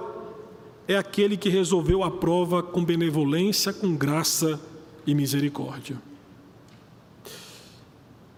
é 0.87 0.97
aquele 0.97 1.37
que 1.37 1.49
resolveu 1.49 2.03
a 2.03 2.11
prova 2.11 2.61
com 2.61 2.83
benevolência, 2.83 3.71
com 3.71 3.95
graça 3.95 4.59
e 5.05 5.13
misericórdia. 5.13 5.97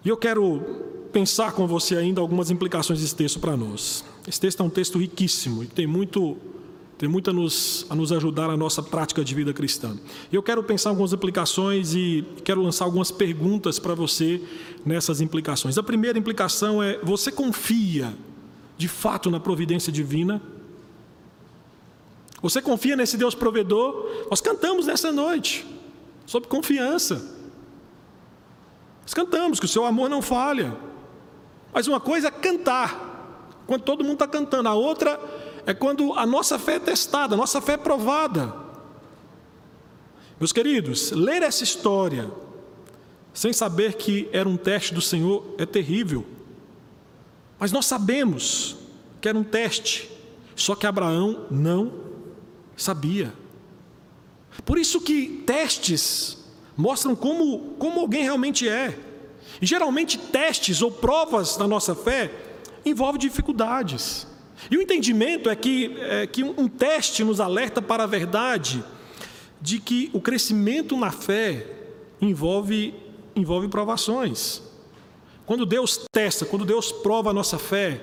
E 0.04 0.08
eu 0.08 0.16
quero 0.16 0.60
pensar 1.12 1.52
com 1.52 1.66
você 1.66 1.96
ainda 1.96 2.20
algumas 2.20 2.50
implicações 2.50 3.00
desse 3.00 3.14
texto 3.14 3.40
para 3.40 3.56
nós. 3.56 4.04
Esse 4.26 4.40
texto 4.40 4.62
é 4.62 4.66
um 4.66 4.70
texto 4.70 4.98
riquíssimo 4.98 5.62
e 5.62 5.66
tem 5.66 5.86
muito 5.86 6.36
tem 6.96 7.08
muito 7.08 7.30
a 7.30 7.32
nos, 7.32 7.86
a 7.90 7.94
nos 7.94 8.12
ajudar 8.12 8.48
na 8.48 8.56
nossa 8.56 8.82
prática 8.82 9.24
de 9.24 9.34
vida 9.34 9.52
cristã. 9.52 9.96
Eu 10.32 10.42
quero 10.42 10.62
pensar 10.62 10.90
algumas 10.90 11.12
implicações 11.12 11.94
e 11.94 12.24
quero 12.44 12.62
lançar 12.62 12.84
algumas 12.84 13.10
perguntas 13.10 13.78
para 13.78 13.94
você 13.94 14.40
nessas 14.86 15.20
implicações. 15.20 15.76
A 15.76 15.82
primeira 15.82 16.18
implicação 16.18 16.82
é: 16.82 16.98
você 17.02 17.32
confia 17.32 18.14
de 18.76 18.86
fato 18.86 19.30
na 19.30 19.40
providência 19.40 19.92
divina? 19.92 20.40
Você 22.40 22.62
confia 22.62 22.94
nesse 22.94 23.16
Deus 23.16 23.34
provedor? 23.34 24.26
Nós 24.30 24.40
cantamos 24.40 24.86
nessa 24.86 25.10
noite, 25.10 25.66
sob 26.26 26.46
confiança. 26.46 27.34
Nós 29.02 29.14
cantamos 29.14 29.58
que 29.58 29.66
o 29.66 29.68
seu 29.68 29.84
amor 29.84 30.08
não 30.08 30.22
falha. 30.22 30.76
Mas 31.72 31.88
uma 31.88 31.98
coisa 31.98 32.28
é 32.28 32.30
cantar, 32.30 33.58
quando 33.66 33.82
todo 33.82 34.04
mundo 34.04 34.14
está 34.14 34.28
cantando, 34.28 34.68
a 34.68 34.74
outra 34.74 35.18
é 35.66 35.74
quando 35.74 36.12
a 36.14 36.26
nossa 36.26 36.58
fé 36.58 36.74
é 36.74 36.80
testada, 36.80 37.34
a 37.34 37.38
nossa 37.38 37.60
fé 37.60 37.72
é 37.72 37.76
provada. 37.76 38.54
Meus 40.38 40.52
queridos, 40.52 41.10
ler 41.10 41.42
essa 41.42 41.64
história 41.64 42.30
sem 43.32 43.52
saber 43.52 43.94
que 43.94 44.28
era 44.32 44.48
um 44.48 44.56
teste 44.56 44.94
do 44.94 45.00
Senhor 45.00 45.54
é 45.58 45.66
terrível. 45.66 46.24
Mas 47.58 47.72
nós 47.72 47.86
sabemos 47.86 48.76
que 49.20 49.28
era 49.28 49.38
um 49.38 49.44
teste, 49.44 50.10
só 50.54 50.74
que 50.74 50.86
Abraão 50.86 51.46
não 51.50 51.92
sabia. 52.76 53.32
Por 54.64 54.78
isso 54.78 55.00
que 55.00 55.42
testes 55.46 56.44
mostram 56.76 57.16
como, 57.16 57.74
como 57.78 58.00
alguém 58.00 58.22
realmente 58.22 58.68
é. 58.68 58.98
E 59.60 59.66
geralmente 59.66 60.18
testes 60.18 60.82
ou 60.82 60.90
provas 60.90 61.56
da 61.56 61.66
nossa 61.66 61.94
fé 61.94 62.30
envolvem 62.84 63.20
dificuldades. 63.20 64.26
E 64.70 64.76
o 64.76 64.82
entendimento 64.82 65.50
é 65.50 65.56
que, 65.56 65.96
é 66.00 66.26
que 66.26 66.42
um 66.42 66.68
teste 66.68 67.24
nos 67.24 67.40
alerta 67.40 67.82
para 67.82 68.04
a 68.04 68.06
verdade 68.06 68.82
de 69.60 69.78
que 69.78 70.10
o 70.12 70.20
crescimento 70.20 70.96
na 70.96 71.10
fé 71.10 71.66
envolve, 72.20 72.94
envolve 73.34 73.68
provações. 73.68 74.62
Quando 75.46 75.66
Deus 75.66 76.04
testa, 76.12 76.44
quando 76.44 76.64
Deus 76.64 76.92
prova 76.92 77.30
a 77.30 77.32
nossa 77.32 77.58
fé, 77.58 78.00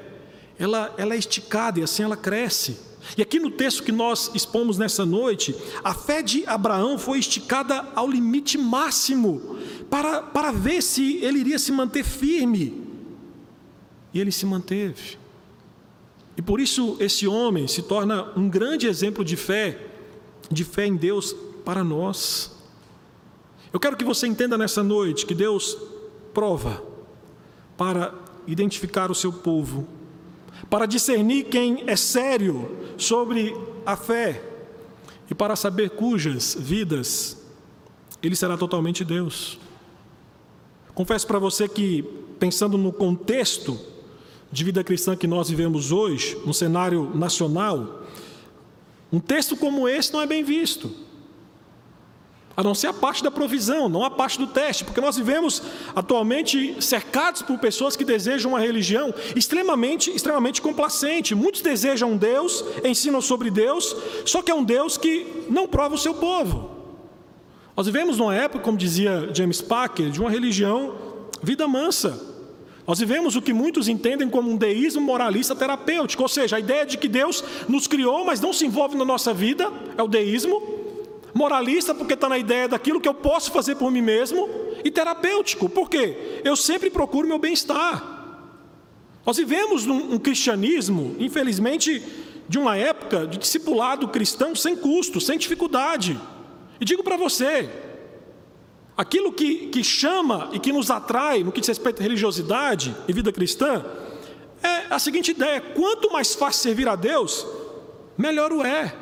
ela, 0.59 0.93
ela 0.97 1.15
é 1.15 1.17
esticada 1.17 1.79
e 1.79 1.83
assim 1.83 2.03
ela 2.03 2.17
cresce. 2.17 2.77
E 3.17 3.21
aqui 3.21 3.39
no 3.39 3.49
texto 3.49 3.83
que 3.83 3.91
nós 3.91 4.31
expomos 4.33 4.77
nessa 4.77 5.05
noite, 5.05 5.55
a 5.83 5.93
fé 5.93 6.21
de 6.21 6.45
Abraão 6.45 6.99
foi 6.99 7.17
esticada 7.19 7.87
ao 7.95 8.07
limite 8.07 8.57
máximo 8.57 9.57
para, 9.89 10.21
para 10.21 10.51
ver 10.51 10.83
se 10.83 11.17
ele 11.17 11.39
iria 11.39 11.57
se 11.57 11.71
manter 11.71 12.03
firme. 12.03 12.81
E 14.13 14.19
ele 14.19 14.31
se 14.31 14.45
manteve. 14.45 15.20
E 16.37 16.41
por 16.41 16.59
isso 16.59 16.97
esse 16.99 17.27
homem 17.27 17.67
se 17.67 17.81
torna 17.81 18.31
um 18.37 18.49
grande 18.49 18.87
exemplo 18.87 19.23
de 19.23 19.35
fé, 19.35 19.77
de 20.49 20.63
fé 20.63 20.85
em 20.85 20.95
Deus 20.95 21.35
para 21.65 21.83
nós. 21.83 22.51
Eu 23.71 23.79
quero 23.79 23.95
que 23.95 24.03
você 24.03 24.27
entenda 24.27 24.57
nessa 24.57 24.83
noite 24.83 25.25
que 25.25 25.33
Deus 25.33 25.77
prova 26.33 26.83
para 27.77 28.13
identificar 28.47 29.11
o 29.11 29.15
seu 29.15 29.31
povo, 29.31 29.87
para 30.69 30.85
discernir 30.85 31.45
quem 31.45 31.83
é 31.87 31.95
sério 31.95 32.69
sobre 32.97 33.55
a 33.85 33.95
fé 33.95 34.41
e 35.29 35.35
para 35.35 35.55
saber 35.55 35.91
cujas 35.91 36.55
vidas 36.59 37.37
ele 38.21 38.35
será 38.35 38.57
totalmente 38.57 39.03
Deus. 39.03 39.57
Confesso 40.93 41.25
para 41.25 41.39
você 41.39 41.67
que, 41.67 42.03
pensando 42.39 42.77
no 42.77 42.91
contexto 42.91 43.79
de 44.51 44.63
vida 44.63 44.83
cristã 44.83 45.15
que 45.15 45.27
nós 45.27 45.49
vivemos 45.49 45.91
hoje, 45.91 46.37
no 46.45 46.53
cenário 46.53 47.09
nacional, 47.15 48.03
um 49.11 49.19
texto 49.19 49.55
como 49.55 49.87
esse 49.87 50.11
não 50.11 50.21
é 50.21 50.27
bem 50.27 50.43
visto. 50.43 50.91
A 52.55 52.61
não 52.61 52.75
ser 52.75 52.87
a 52.87 52.93
parte 52.93 53.23
da 53.23 53.31
provisão, 53.31 53.87
não 53.87 54.03
a 54.03 54.11
parte 54.11 54.37
do 54.37 54.45
teste, 54.45 54.83
porque 54.83 54.99
nós 54.99 55.15
vivemos 55.15 55.63
atualmente 55.95 56.75
cercados 56.83 57.41
por 57.41 57.57
pessoas 57.59 57.95
que 57.95 58.03
desejam 58.03 58.51
uma 58.51 58.59
religião 58.59 59.13
extremamente, 59.35 60.11
extremamente 60.11 60.61
complacente. 60.61 61.33
Muitos 61.33 61.61
desejam 61.61 62.17
Deus, 62.17 62.63
ensinam 62.83 63.21
sobre 63.21 63.49
Deus, 63.49 63.95
só 64.25 64.41
que 64.41 64.51
é 64.51 64.53
um 64.53 64.65
Deus 64.65 64.97
que 64.97 65.45
não 65.49 65.65
prova 65.65 65.95
o 65.95 65.97
seu 65.97 66.13
povo. 66.13 66.71
Nós 67.75 67.85
vivemos 67.85 68.17
numa 68.17 68.35
época, 68.35 68.63
como 68.63 68.77
dizia 68.77 69.29
James 69.33 69.61
Packer, 69.61 70.09
de 70.09 70.19
uma 70.19 70.29
religião 70.29 70.93
vida 71.41 71.67
mansa. 71.67 72.30
Nós 72.87 72.99
vivemos 72.99 73.35
o 73.35 73.41
que 73.41 73.53
muitos 73.53 73.87
entendem 73.87 74.29
como 74.29 74.49
um 74.49 74.57
deísmo 74.57 75.01
moralista 75.01 75.55
terapêutico, 75.55 76.23
ou 76.23 76.29
seja, 76.29 76.55
a 76.55 76.59
ideia 76.59 76.85
de 76.85 76.97
que 76.97 77.07
Deus 77.07 77.43
nos 77.67 77.87
criou, 77.87 78.25
mas 78.25 78.41
não 78.41 78.51
se 78.51 78.65
envolve 78.65 78.97
na 78.97 79.05
nossa 79.05 79.33
vida, 79.33 79.71
é 79.97 80.01
o 80.01 80.07
deísmo. 80.07 80.79
Moralista, 81.33 81.95
porque 81.95 82.13
está 82.13 82.27
na 82.27 82.37
ideia 82.37 82.67
daquilo 82.67 82.99
que 82.99 83.07
eu 83.07 83.13
posso 83.13 83.51
fazer 83.51 83.75
por 83.75 83.91
mim 83.91 84.01
mesmo, 84.01 84.49
e 84.83 84.91
terapêutico, 84.91 85.69
por 85.69 85.89
quê? 85.89 86.41
Eu 86.43 86.55
sempre 86.55 86.89
procuro 86.89 87.27
meu 87.27 87.39
bem-estar. 87.39 88.19
Nós 89.25 89.37
vivemos 89.37 89.85
um 89.85 90.17
cristianismo, 90.17 91.15
infelizmente, 91.19 92.03
de 92.49 92.57
uma 92.57 92.75
época 92.75 93.27
de 93.27 93.37
discipulado 93.37 94.07
cristão 94.07 94.55
sem 94.55 94.75
custo, 94.75 95.21
sem 95.21 95.37
dificuldade. 95.37 96.19
E 96.79 96.85
digo 96.85 97.03
para 97.03 97.15
você, 97.15 97.69
Aquilo 99.01 99.33
que, 99.33 99.65
que 99.69 99.83
chama 99.83 100.51
e 100.53 100.59
que 100.59 100.71
nos 100.71 100.91
atrai 100.91 101.43
no 101.43 101.51
que 101.51 101.59
diz 101.59 101.67
respeito 101.67 101.99
à 101.99 102.03
religiosidade 102.03 102.95
e 103.07 103.11
vida 103.11 103.31
cristã 103.31 103.83
é 104.61 104.93
a 104.93 104.99
seguinte 104.99 105.31
ideia: 105.31 105.59
quanto 105.59 106.11
mais 106.11 106.35
fácil 106.35 106.61
servir 106.61 106.87
a 106.87 106.95
Deus, 106.95 107.47
melhor 108.15 108.53
o 108.53 108.63
é. 108.63 108.95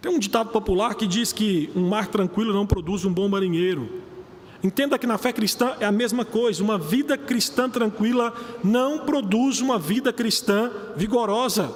Tem 0.00 0.10
um 0.10 0.18
ditado 0.18 0.48
popular 0.48 0.94
que 0.94 1.06
diz 1.06 1.34
que 1.34 1.70
um 1.76 1.86
mar 1.86 2.06
tranquilo 2.06 2.54
não 2.54 2.66
produz 2.66 3.04
um 3.04 3.12
bom 3.12 3.28
marinheiro. 3.28 4.00
Entenda 4.64 4.98
que 4.98 5.06
na 5.06 5.18
fé 5.18 5.34
cristã 5.34 5.76
é 5.78 5.84
a 5.84 5.92
mesma 5.92 6.24
coisa. 6.24 6.64
Uma 6.64 6.78
vida 6.78 7.18
cristã 7.18 7.68
tranquila 7.68 8.32
não 8.64 9.00
produz 9.00 9.60
uma 9.60 9.78
vida 9.78 10.14
cristã 10.14 10.70
vigorosa. 10.96 11.74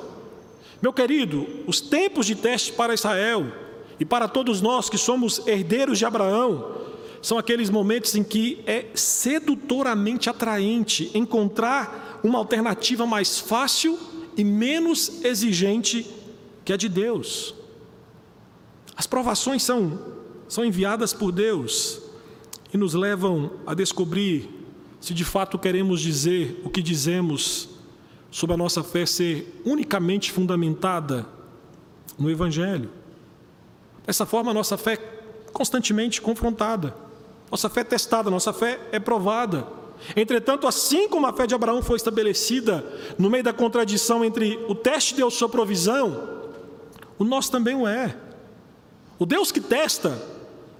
Meu 0.80 0.94
querido, 0.94 1.46
os 1.66 1.82
tempos 1.82 2.24
de 2.24 2.34
teste 2.34 2.72
para 2.72 2.94
Israel 2.94 3.63
e 3.98 4.04
para 4.04 4.28
todos 4.28 4.60
nós 4.60 4.88
que 4.88 4.98
somos 4.98 5.46
herdeiros 5.46 5.98
de 5.98 6.04
Abraão, 6.04 6.82
são 7.22 7.38
aqueles 7.38 7.70
momentos 7.70 8.14
em 8.14 8.22
que 8.22 8.62
é 8.66 8.86
sedutoramente 8.94 10.28
atraente 10.28 11.10
encontrar 11.14 12.20
uma 12.22 12.38
alternativa 12.38 13.06
mais 13.06 13.38
fácil 13.38 13.98
e 14.36 14.44
menos 14.44 15.24
exigente 15.24 16.06
que 16.64 16.72
a 16.72 16.76
de 16.76 16.88
Deus. 16.88 17.54
As 18.96 19.06
provações 19.06 19.62
são, 19.62 19.98
são 20.48 20.64
enviadas 20.64 21.12
por 21.12 21.32
Deus 21.32 22.00
e 22.72 22.76
nos 22.76 22.94
levam 22.94 23.52
a 23.66 23.72
descobrir 23.72 24.50
se 25.00 25.14
de 25.14 25.24
fato 25.24 25.58
queremos 25.58 26.00
dizer 26.00 26.60
o 26.64 26.70
que 26.70 26.82
dizemos 26.82 27.68
sobre 28.30 28.54
a 28.54 28.56
nossa 28.56 28.82
fé 28.82 29.06
ser 29.06 29.62
unicamente 29.64 30.32
fundamentada 30.32 31.26
no 32.18 32.30
Evangelho. 32.30 32.90
Dessa 34.06 34.26
forma, 34.26 34.50
a 34.50 34.54
nossa 34.54 34.76
fé 34.76 34.94
é 34.94 35.50
constantemente 35.52 36.20
confrontada, 36.20 36.94
nossa 37.50 37.68
fé 37.68 37.80
é 37.80 37.84
testada, 37.84 38.30
nossa 38.30 38.52
fé 38.52 38.80
é 38.92 38.98
provada. 38.98 39.66
Entretanto, 40.16 40.66
assim 40.66 41.08
como 41.08 41.26
a 41.26 41.32
fé 41.32 41.46
de 41.46 41.54
Abraão 41.54 41.82
foi 41.82 41.96
estabelecida 41.96 42.84
no 43.18 43.30
meio 43.30 43.44
da 43.44 43.52
contradição 43.52 44.24
entre 44.24 44.62
o 44.68 44.74
teste 44.74 45.10
de 45.10 45.18
Deus 45.18 45.34
sua 45.34 45.48
provisão, 45.48 46.42
o 47.18 47.24
nosso 47.24 47.50
também 47.50 47.74
o 47.74 47.86
é. 47.86 48.16
O 49.18 49.24
Deus 49.24 49.52
que 49.52 49.60
testa 49.60 50.20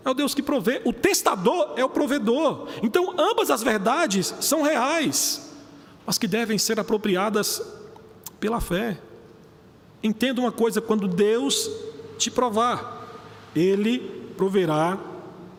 é 0.05 0.11
o 0.11 0.15
Deus 0.15 0.35
que 0.35 0.43
provê, 0.43 0.83
o 0.85 0.93
testador 0.93 1.73
é 1.77 1.85
o 1.85 1.89
provedor. 1.89 2.69
Então, 2.83 3.15
ambas 3.17 3.51
as 3.51 3.63
verdades 3.63 4.35
são 4.41 4.63
reais, 4.63 5.51
mas 6.05 6.19
que 6.19 6.27
devem 6.27 6.59
ser 6.59 6.79
apropriadas 6.79 7.63
pela 8.39 8.61
fé. 8.61 8.99
Entenda 10.03 10.41
uma 10.41 10.53
coisa: 10.53 10.81
quando 10.81 11.09
Deus 11.09 11.71
te 12.19 12.31
provar, 12.31 13.04
Ele 13.55 13.99
proverá 14.37 14.99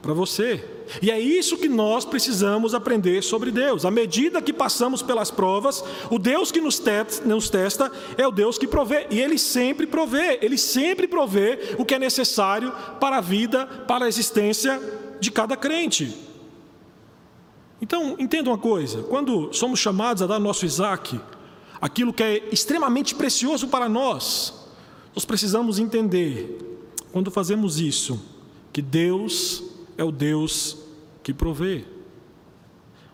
para 0.01 0.13
você. 0.13 0.63
E 1.01 1.09
é 1.09 1.19
isso 1.19 1.57
que 1.57 1.67
nós 1.67 2.05
precisamos 2.05 2.75
aprender 2.75 3.23
sobre 3.23 3.51
Deus. 3.51 3.85
À 3.85 3.91
medida 3.91 4.41
que 4.41 4.53
passamos 4.53 5.01
pelas 5.01 5.31
provas, 5.31 5.83
o 6.11 6.19
Deus 6.19 6.51
que 6.51 6.61
nos, 6.61 6.79
testa 6.79 7.91
é 8.17 8.27
o 8.27 8.31
Deus 8.31 8.57
que 8.57 8.67
provê. 8.67 9.07
E 9.09 9.19
Ele 9.19 9.37
sempre 9.37 9.87
provê, 9.87 10.39
Ele 10.41 10.57
sempre 10.57 11.07
provê 11.07 11.75
o 11.77 11.85
que 11.85 11.95
é 11.95 11.99
necessário 11.99 12.71
para 12.99 13.17
a 13.17 13.21
vida, 13.21 13.65
para 13.65 14.05
a 14.05 14.07
existência 14.07 14.79
de 15.19 15.31
cada 15.31 15.57
crente. 15.57 16.15
Então, 17.81 18.15
entenda 18.19 18.49
uma 18.49 18.57
coisa: 18.57 19.03
quando 19.03 19.51
somos 19.53 19.79
chamados 19.79 20.21
a 20.21 20.27
dar 20.27 20.39
nosso 20.39 20.65
Isaac, 20.65 21.19
aquilo 21.81 22.13
que 22.13 22.23
é 22.23 22.49
extremamente 22.51 23.15
precioso 23.15 23.67
para 23.67 23.89
nós, 23.89 24.67
nós 25.13 25.25
precisamos 25.25 25.79
entender, 25.79 26.59
quando 27.15 27.31
fazemos 27.31 27.79
isso, 27.79 28.21
que 28.73 28.81
Deus 28.81 29.63
é 29.97 30.03
o 30.03 30.11
Deus 30.11 30.79
que 31.23 31.33
provê. 31.33 31.85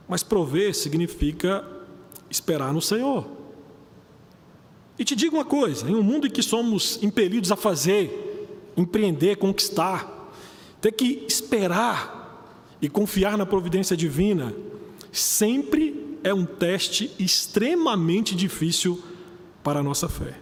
Mas 0.10 0.24
prover 0.24 0.74
significa 0.74 1.64
esperar 2.28 2.74
no 2.74 2.82
Senhor. 2.82 3.28
E 4.98 5.06
te 5.06 5.16
digo 5.16 5.38
uma 5.38 5.46
coisa: 5.46 5.88
em 5.88 5.94
um 5.94 6.02
mundo 6.02 6.26
em 6.26 6.32
que 6.32 6.42
somos 6.42 6.98
impelidos 7.04 7.52
a 7.52 7.56
fazer, 7.56 8.74
empreender, 8.76 9.36
conquistar, 9.36 10.34
ter 10.82 10.94
que 10.94 11.24
esperar 11.28 12.44
e 12.82 12.90
confiar 12.90 13.38
na 13.38 13.46
providência 13.46 13.96
divina, 13.96 14.52
sempre 15.12 16.18
é 16.24 16.34
um 16.34 16.44
teste 16.44 17.12
extremamente 17.20 18.36
difícil 18.36 19.00
para 19.64 19.82
a 19.82 19.84
nossa 19.84 20.10
fé. 20.10 20.41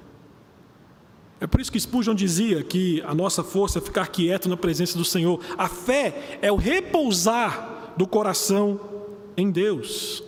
É 1.42 1.48
por 1.48 1.62
isso 1.62 1.72
que 1.72 1.80
Spurgeon 1.80 2.14
dizia 2.14 2.62
que 2.64 3.02
a 3.04 3.16
nossa 3.16 3.44
força 3.44 3.80
é 3.80 3.82
ficar 3.82 4.08
quieto 4.08 4.50
na 4.50 4.58
presença 4.58 4.98
do 4.98 5.06
Senhor. 5.06 5.40
A 5.58 5.70
fé 5.70 6.40
é 6.42 6.52
o 6.52 6.58
repousar 6.58 7.94
do 7.96 8.06
coração 8.06 8.80
em 9.38 9.50
Deus. 9.50 10.22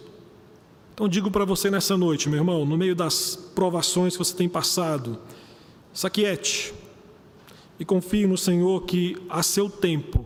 Então 0.93 1.09
digo 1.09 1.29
para 1.29 1.43
você 1.43 1.69
nessa 1.69 1.97
noite, 1.97 2.29
meu 2.29 2.39
irmão, 2.39 2.65
no 2.65 2.77
meio 2.77 2.95
das 2.95 3.35
provações 3.35 4.13
que 4.13 4.19
você 4.19 4.35
tem 4.35 4.47
passado, 4.47 5.19
saquiete 5.93 6.73
e 7.77 7.83
confie 7.83 8.25
no 8.25 8.37
Senhor 8.37 8.83
que 8.83 9.17
a 9.29 9.43
seu 9.43 9.69
tempo 9.69 10.25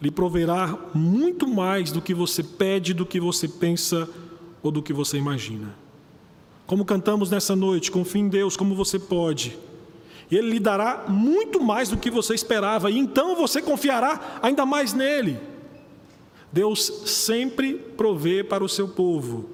lhe 0.00 0.10
proverá 0.10 0.78
muito 0.94 1.46
mais 1.46 1.90
do 1.92 2.00
que 2.00 2.14
você 2.14 2.42
pede, 2.42 2.94
do 2.94 3.04
que 3.04 3.20
você 3.20 3.46
pensa 3.46 4.08
ou 4.62 4.70
do 4.70 4.82
que 4.82 4.92
você 4.92 5.18
imagina. 5.18 5.74
Como 6.66 6.84
cantamos 6.84 7.30
nessa 7.30 7.56
noite, 7.56 7.90
confie 7.90 8.20
em 8.20 8.28
Deus 8.28 8.56
como 8.56 8.74
você 8.74 8.98
pode 8.98 9.58
Ele 10.30 10.50
lhe 10.50 10.60
dará 10.60 11.06
muito 11.08 11.60
mais 11.60 11.88
do 11.88 11.96
que 11.96 12.10
você 12.10 12.34
esperava, 12.34 12.90
e 12.90 12.98
então 12.98 13.34
você 13.34 13.62
confiará 13.62 14.38
ainda 14.42 14.66
mais 14.66 14.92
nele. 14.92 15.38
Deus 16.52 17.02
sempre 17.06 17.74
provê 17.74 18.42
para 18.44 18.64
o 18.64 18.68
seu 18.68 18.88
povo, 18.88 19.50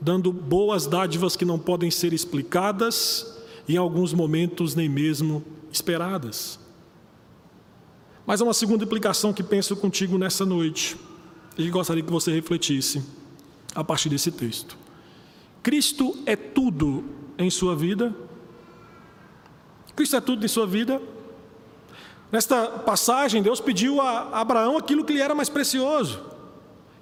dando 0.00 0.32
boas 0.32 0.86
dádivas 0.86 1.36
que 1.36 1.44
não 1.44 1.58
podem 1.58 1.90
ser 1.90 2.12
explicadas 2.12 3.40
e 3.68 3.74
em 3.74 3.76
alguns 3.76 4.12
momentos 4.12 4.74
nem 4.74 4.88
mesmo 4.88 5.44
esperadas. 5.72 6.58
Mas 8.26 8.40
há 8.40 8.44
uma 8.44 8.54
segunda 8.54 8.84
implicação 8.84 9.32
que 9.32 9.42
penso 9.42 9.76
contigo 9.76 10.18
nessa 10.18 10.44
noite, 10.44 10.96
e 11.58 11.68
gostaria 11.68 12.02
que 12.02 12.10
você 12.10 12.32
refletisse 12.32 13.02
a 13.74 13.84
partir 13.84 14.08
desse 14.08 14.30
texto. 14.30 14.76
Cristo 15.62 16.16
é 16.26 16.34
tudo 16.34 17.04
em 17.38 17.50
sua 17.50 17.76
vida? 17.76 18.14
Cristo 19.94 20.16
é 20.16 20.20
tudo 20.20 20.44
em 20.44 20.48
sua 20.48 20.66
vida. 20.66 21.00
Nesta 22.30 22.66
passagem, 22.66 23.42
Deus 23.42 23.60
pediu 23.60 24.00
a 24.00 24.40
Abraão 24.40 24.76
aquilo 24.76 25.04
que 25.04 25.12
lhe 25.12 25.20
era 25.20 25.34
mais 25.34 25.48
precioso. 25.48 26.20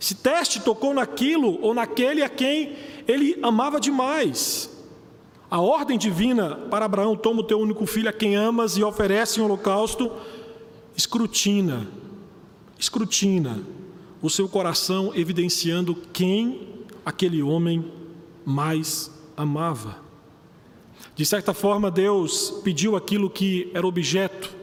Esse 0.00 0.14
teste 0.14 0.61
tocou 0.61 0.92
naquilo 0.92 1.61
ou 1.62 1.72
naquele 1.72 2.22
a 2.22 2.29
quem 2.29 2.76
ele 3.07 3.38
amava 3.42 3.79
demais. 3.79 4.70
A 5.50 5.61
ordem 5.61 5.98
divina 5.98 6.57
para 6.70 6.85
Abraão: 6.85 7.16
toma 7.16 7.40
o 7.40 7.44
teu 7.44 7.61
único 7.61 7.87
filho 7.87 8.09
a 8.09 8.12
quem 8.12 8.35
amas 8.35 8.76
e 8.76 8.83
oferece 8.83 9.40
um 9.40 9.44
holocausto, 9.44 10.11
escrutina, 10.96 11.87
escrutina 12.79 13.62
o 14.22 14.29
seu 14.29 14.48
coração, 14.48 15.12
evidenciando 15.14 15.94
quem 16.12 16.68
aquele 17.05 17.42
homem 17.42 17.90
mais 18.44 19.11
amava. 19.37 20.10
De 21.20 21.26
certa 21.26 21.52
forma, 21.52 21.90
Deus 21.90 22.62
pediu 22.64 22.96
aquilo 22.96 23.28
que 23.28 23.70
era 23.74 23.87
objeto 23.87 24.56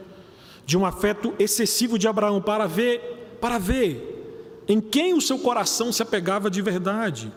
de 0.66 0.76
um 0.76 0.84
afeto 0.84 1.32
excessivo 1.38 1.96
de 1.96 2.08
Abraão 2.08 2.42
para 2.42 2.66
ver, 2.66 3.36
para 3.40 3.58
ver 3.58 4.64
em 4.66 4.80
quem 4.80 5.14
o 5.14 5.20
seu 5.20 5.38
coração 5.38 5.92
se 5.92 6.02
apegava 6.02 6.50
de 6.50 6.60
verdade. 6.60 7.32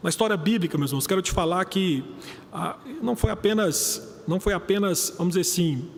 Na 0.00 0.08
história 0.08 0.36
bíblica, 0.36 0.78
meus 0.78 0.92
irmãos, 0.92 1.08
quero 1.08 1.20
te 1.20 1.32
falar 1.32 1.64
que 1.64 2.04
ah, 2.52 2.76
não 3.02 3.16
foi 3.16 3.32
apenas, 3.32 4.22
não 4.28 4.38
foi 4.38 4.52
apenas, 4.52 5.12
vamos 5.18 5.34
dizer 5.34 5.40
assim, 5.40 5.90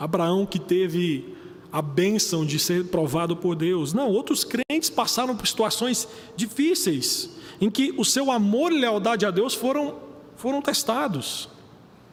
Abraão 0.00 0.44
que 0.44 0.58
teve 0.58 1.32
a 1.70 1.80
bênção 1.80 2.44
de 2.44 2.58
ser 2.58 2.86
provado 2.86 3.36
por 3.36 3.54
Deus. 3.54 3.92
Não, 3.92 4.10
outros 4.10 4.42
crentes 4.42 4.90
passaram 4.90 5.36
por 5.36 5.46
situações 5.46 6.08
difíceis 6.34 7.30
em 7.60 7.70
que 7.70 7.94
o 7.96 8.04
seu 8.04 8.32
amor 8.32 8.72
e 8.72 8.80
lealdade 8.80 9.24
a 9.24 9.30
Deus 9.30 9.54
foram 9.54 10.10
foram 10.42 10.60
testados. 10.60 11.51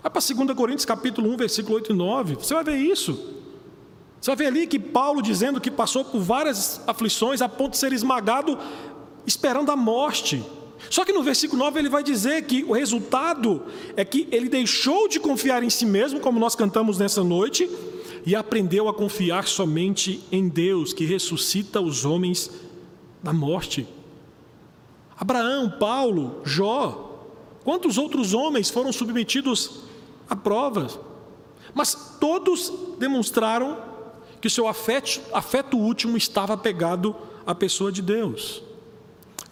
Vai 0.01 0.09
para 0.09 0.21
2 0.21 0.57
Coríntios 0.57 0.85
capítulo 0.85 1.29
1, 1.31 1.37
versículo 1.37 1.75
8 1.75 1.91
e 1.91 1.95
9. 1.95 2.35
Você 2.35 2.53
vai 2.53 2.63
ver 2.63 2.77
isso. 2.77 3.19
Você 4.19 4.31
vai 4.31 4.35
ver 4.37 4.45
ali 4.47 4.67
que 4.67 4.79
Paulo 4.79 5.21
dizendo 5.21 5.59
que 5.59 5.69
passou 5.69 6.05
por 6.05 6.21
várias 6.21 6.81
aflições 6.87 7.41
a 7.41 7.49
ponto 7.49 7.71
de 7.71 7.77
ser 7.77 7.91
esmagado, 7.91 8.57
esperando 9.27 9.71
a 9.71 9.75
morte. 9.75 10.43
Só 10.89 11.03
que 11.03 11.11
no 11.11 11.21
versículo 11.21 11.59
9 11.63 11.79
ele 11.79 11.89
vai 11.89 12.01
dizer 12.01 12.43
que 12.43 12.63
o 12.63 12.71
resultado 12.71 13.63
é 13.97 14.05
que 14.05 14.27
ele 14.31 14.47
deixou 14.47 15.09
de 15.09 15.19
confiar 15.19 15.63
em 15.63 15.69
si 15.69 15.85
mesmo, 15.85 16.21
como 16.21 16.39
nós 16.39 16.55
cantamos 16.55 16.97
nessa 16.97 17.21
noite, 17.21 17.69
e 18.25 18.35
aprendeu 18.35 18.87
a 18.87 18.93
confiar 18.93 19.47
somente 19.47 20.23
em 20.31 20.47
Deus, 20.47 20.93
que 20.93 21.03
ressuscita 21.03 21.81
os 21.81 22.05
homens 22.05 22.49
da 23.21 23.33
morte. 23.33 23.85
Abraão, 25.17 25.69
Paulo, 25.69 26.41
Jó, 26.45 27.25
quantos 27.65 27.97
outros 27.97 28.33
homens 28.33 28.69
foram 28.69 28.93
submetidos 28.93 29.88
a 30.29 30.35
provas. 30.35 30.99
Mas 31.73 32.17
todos 32.19 32.71
demonstraram 32.97 33.77
que 34.39 34.47
o 34.47 34.51
seu 34.51 34.67
afeto, 34.67 35.21
afeto 35.33 35.77
último 35.77 36.17
estava 36.17 36.53
apegado 36.53 37.15
à 37.45 37.53
pessoa 37.53 37.91
de 37.91 38.01
Deus. 38.01 38.61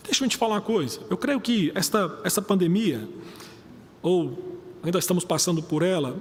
Deixa 0.03 0.23
eu 0.23 0.29
te 0.29 0.37
falar 0.37 0.55
uma 0.55 0.61
coisa. 0.61 1.01
Eu 1.09 1.17
creio 1.17 1.41
que 1.41 1.71
esta, 1.75 2.19
essa 2.23 2.41
pandemia, 2.41 3.07
ou 4.01 4.57
ainda 4.81 4.99
estamos 4.99 5.25
passando 5.25 5.61
por 5.61 5.83
ela, 5.83 6.17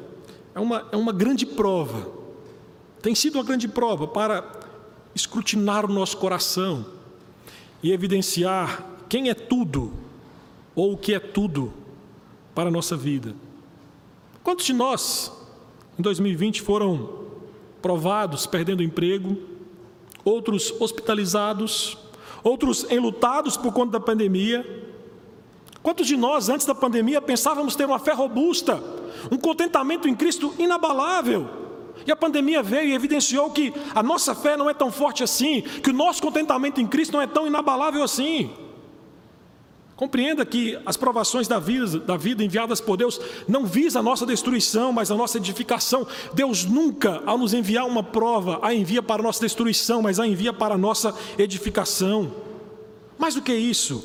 é 0.55 0.61
uma, 0.61 0.89
é 0.91 0.97
uma 0.97 1.13
grande 1.13 1.47
prova. 1.47 2.11
Tem 3.01 3.15
sido 3.15 3.37
uma 3.37 3.45
grande 3.45 3.69
prova 3.69 4.09
para 4.09 4.45
escrutinar 5.15 5.85
o 5.85 5.93
nosso 5.93 6.17
coração 6.17 6.85
e 7.83 7.93
evidenciar 7.93 8.85
quem 9.09 9.31
é 9.31 9.35
tudo 9.35 9.93
ou 10.75 10.95
o 10.95 10.97
que 10.97 11.15
é 11.15 11.21
tudo 11.21 11.73
para 12.55 12.69
a 12.69 12.73
nossa 12.73 12.97
vida. 12.97 13.35
Quantos 14.47 14.65
de 14.65 14.73
nós, 14.73 15.33
em 15.99 16.03
2020, 16.03 16.63
foram 16.63 17.25
provados, 17.83 18.47
perdendo 18.47 18.81
emprego, 18.81 19.37
outros 20.25 20.73
hospitalizados, 20.81 21.99
outros 22.45 22.89
enlutados 22.89 23.57
por 23.57 23.73
conta 23.73 23.99
da 23.99 24.01
pandemia? 24.01 24.65
Quantos 25.83 26.07
de 26.07 26.17
nós, 26.17 26.49
antes 26.49 26.65
da 26.65 26.77
pandemia, 26.77 27.21
pensávamos 27.21 27.75
ter 27.75 27.87
uma 27.87 27.99
fé 27.99 28.13
robusta, 28.13 28.81
um 29.33 29.37
contentamento 29.37 30.09
em 30.09 30.15
Cristo 30.15 30.55
inabalável? 30.61 31.51
E 32.07 32.13
a 32.13 32.15
pandemia 32.15 32.63
veio 32.63 32.91
e 32.91 32.95
evidenciou 32.95 33.51
que 33.51 33.75
a 33.97 34.01
nossa 34.01 34.33
fé 34.33 34.57
não 34.57 34.71
é 34.71 34.75
tão 34.75 34.93
forte 34.93 35.25
assim, 35.25 35.61
que 35.61 35.91
o 35.91 35.93
nosso 35.93 36.23
contentamento 36.23 36.81
em 36.81 36.87
Cristo 36.87 37.15
não 37.15 37.21
é 37.21 37.27
tão 37.27 37.49
inabalável 37.49 38.01
assim. 38.01 38.53
Compreenda 39.97 40.45
que 40.45 40.79
as 40.85 40.95
provações 40.95 41.49
da 41.49 41.59
vida, 41.59 41.99
da 41.99 42.19
vida 42.19 42.45
enviadas 42.45 42.83
por 42.83 42.99
Deus 42.99 43.19
não 43.49 43.65
visam 43.65 44.01
a 44.01 44.05
nossa 44.05 44.27
destruição, 44.27 44.93
mas 44.93 45.11
a 45.11 45.15
nossa 45.15 45.39
edificação. 45.39 46.07
Deus 46.35 46.67
nunca, 46.67 47.23
ao 47.25 47.39
nos 47.39 47.55
enviar 47.55 47.87
uma 47.87 48.03
prova, 48.03 48.59
a 48.61 48.75
envia 48.75 49.03
para 49.03 49.23
a 49.23 49.25
nossa 49.25 49.41
destruição, 49.41 50.03
mas 50.03 50.21
a 50.21 50.27
envia 50.27 50.53
para 50.53 50.75
a 50.75 50.79
nossa 50.79 51.15
edificação. 51.39 52.31
Mais 53.19 53.35
do 53.35 53.41
que 53.41 53.55
isso, 53.55 54.05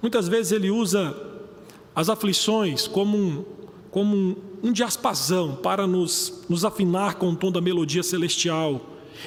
muitas 0.00 0.28
vezes 0.28 0.52
Ele 0.52 0.70
usa 0.70 1.16
as 1.92 2.08
aflições 2.08 2.86
como 2.86 3.18
um, 3.18 3.44
como 3.90 4.16
um, 4.16 4.36
um 4.62 4.72
diaspasão 4.72 5.56
para 5.56 5.88
nos, 5.88 6.44
nos 6.48 6.64
afinar 6.64 7.16
com 7.16 7.30
o 7.30 7.36
tom 7.36 7.50
da 7.50 7.60
melodia 7.60 8.04
celestial. 8.04 8.80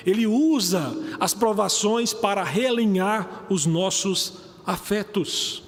Ele 0.06 0.26
usa 0.26 0.96
as 1.20 1.34
provações 1.34 2.14
para 2.14 2.42
realinhar 2.42 3.46
os 3.50 3.66
nossos 3.66 4.36
afetos. 4.66 5.63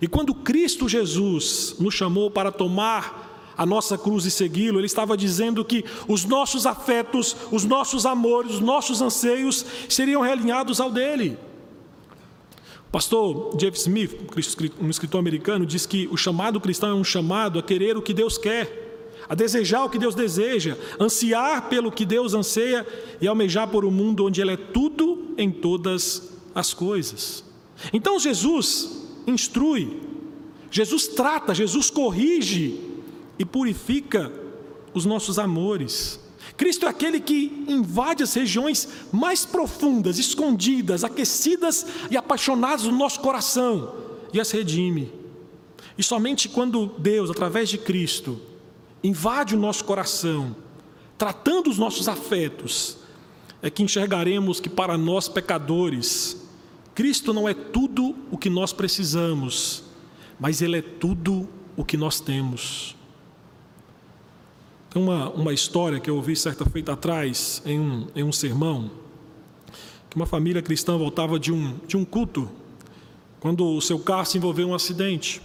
E 0.00 0.06
quando 0.06 0.34
Cristo 0.34 0.88
Jesus 0.88 1.76
nos 1.78 1.94
chamou 1.94 2.30
para 2.30 2.50
tomar 2.50 3.52
a 3.56 3.66
nossa 3.66 3.98
cruz 3.98 4.24
e 4.24 4.30
segui-lo, 4.30 4.78
ele 4.78 4.86
estava 4.86 5.16
dizendo 5.16 5.64
que 5.64 5.84
os 6.08 6.24
nossos 6.24 6.66
afetos, 6.66 7.36
os 7.50 7.64
nossos 7.64 8.06
amores, 8.06 8.54
os 8.54 8.60
nossos 8.60 9.00
anseios 9.02 9.64
seriam 9.88 10.22
realinhados 10.22 10.80
ao 10.80 10.90
dele. 10.90 11.38
O 12.88 12.92
pastor 12.92 13.56
Jeff 13.56 13.78
Smith, 13.78 14.16
um 14.80 14.90
escritor 14.90 15.18
americano, 15.18 15.64
diz 15.64 15.86
que 15.86 16.08
o 16.10 16.16
chamado 16.16 16.60
cristão 16.60 16.90
é 16.90 16.94
um 16.94 17.04
chamado 17.04 17.58
a 17.58 17.62
querer 17.62 17.96
o 17.96 18.02
que 18.02 18.12
Deus 18.12 18.36
quer, 18.36 19.16
a 19.28 19.34
desejar 19.34 19.84
o 19.84 19.88
que 19.88 19.98
Deus 19.98 20.14
deseja, 20.14 20.76
ansiar 21.00 21.68
pelo 21.68 21.90
que 21.90 22.04
Deus 22.04 22.34
anseia 22.34 22.86
e 23.20 23.26
almejar 23.26 23.68
por 23.68 23.84
um 23.84 23.90
mundo 23.90 24.26
onde 24.26 24.40
Ele 24.40 24.52
é 24.52 24.56
tudo 24.56 25.34
em 25.38 25.50
todas 25.50 26.32
as 26.54 26.74
coisas. 26.74 27.44
Então 27.92 28.18
Jesus 28.18 29.01
instrui, 29.26 30.00
Jesus 30.70 31.08
trata, 31.08 31.54
Jesus 31.54 31.90
corrige 31.90 32.80
e 33.38 33.44
purifica 33.44 34.32
os 34.94 35.04
nossos 35.04 35.38
amores. 35.38 36.20
Cristo 36.56 36.86
é 36.86 36.88
aquele 36.88 37.20
que 37.20 37.64
invade 37.68 38.22
as 38.22 38.34
regiões 38.34 38.88
mais 39.10 39.44
profundas, 39.44 40.18
escondidas, 40.18 41.04
aquecidas 41.04 41.86
e 42.10 42.16
apaixonadas 42.16 42.82
do 42.82 42.92
nosso 42.92 43.20
coração 43.20 43.94
e 44.32 44.40
as 44.40 44.50
redime. 44.50 45.12
E 45.96 46.02
somente 46.02 46.48
quando 46.48 46.86
Deus, 46.98 47.30
através 47.30 47.68
de 47.68 47.78
Cristo, 47.78 48.40
invade 49.02 49.54
o 49.54 49.58
nosso 49.58 49.84
coração, 49.84 50.56
tratando 51.18 51.68
os 51.68 51.78
nossos 51.78 52.08
afetos, 52.08 52.98
é 53.60 53.70
que 53.70 53.82
enxergaremos 53.82 54.58
que 54.58 54.68
para 54.68 54.98
nós 54.98 55.28
pecadores, 55.28 56.41
Cristo 56.94 57.32
não 57.32 57.48
é 57.48 57.54
tudo 57.54 58.14
o 58.30 58.36
que 58.36 58.50
nós 58.50 58.72
precisamos, 58.72 59.84
mas 60.38 60.60
Ele 60.60 60.78
é 60.78 60.82
tudo 60.82 61.48
o 61.76 61.84
que 61.84 61.96
nós 61.96 62.20
temos. 62.20 62.94
Tem 64.90 65.02
uma, 65.02 65.30
uma 65.30 65.54
história 65.54 65.98
que 65.98 66.10
eu 66.10 66.16
ouvi 66.16 66.36
certa 66.36 66.66
feita 66.66 66.92
atrás, 66.92 67.62
em 67.64 67.80
um, 67.80 68.06
em 68.14 68.22
um 68.22 68.32
sermão, 68.32 68.90
que 70.10 70.16
uma 70.16 70.26
família 70.26 70.60
cristã 70.60 70.98
voltava 70.98 71.38
de 71.40 71.50
um, 71.50 71.78
de 71.86 71.96
um 71.96 72.04
culto, 72.04 72.50
quando 73.40 73.66
o 73.66 73.80
seu 73.80 73.98
carro 73.98 74.26
se 74.26 74.36
envolveu 74.36 74.68
em 74.68 74.70
um 74.70 74.74
acidente. 74.74 75.40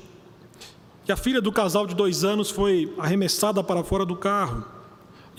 E 1.07 1.11
a 1.13 1.15
filha 1.15 1.41
do 1.41 1.53
casal 1.53 1.87
de 1.87 1.95
dois 1.95 2.25
anos 2.25 2.49
foi 2.51 2.93
arremessada 2.97 3.63
para 3.63 3.81
fora 3.85 4.05
do 4.05 4.17
carro. 4.17 4.65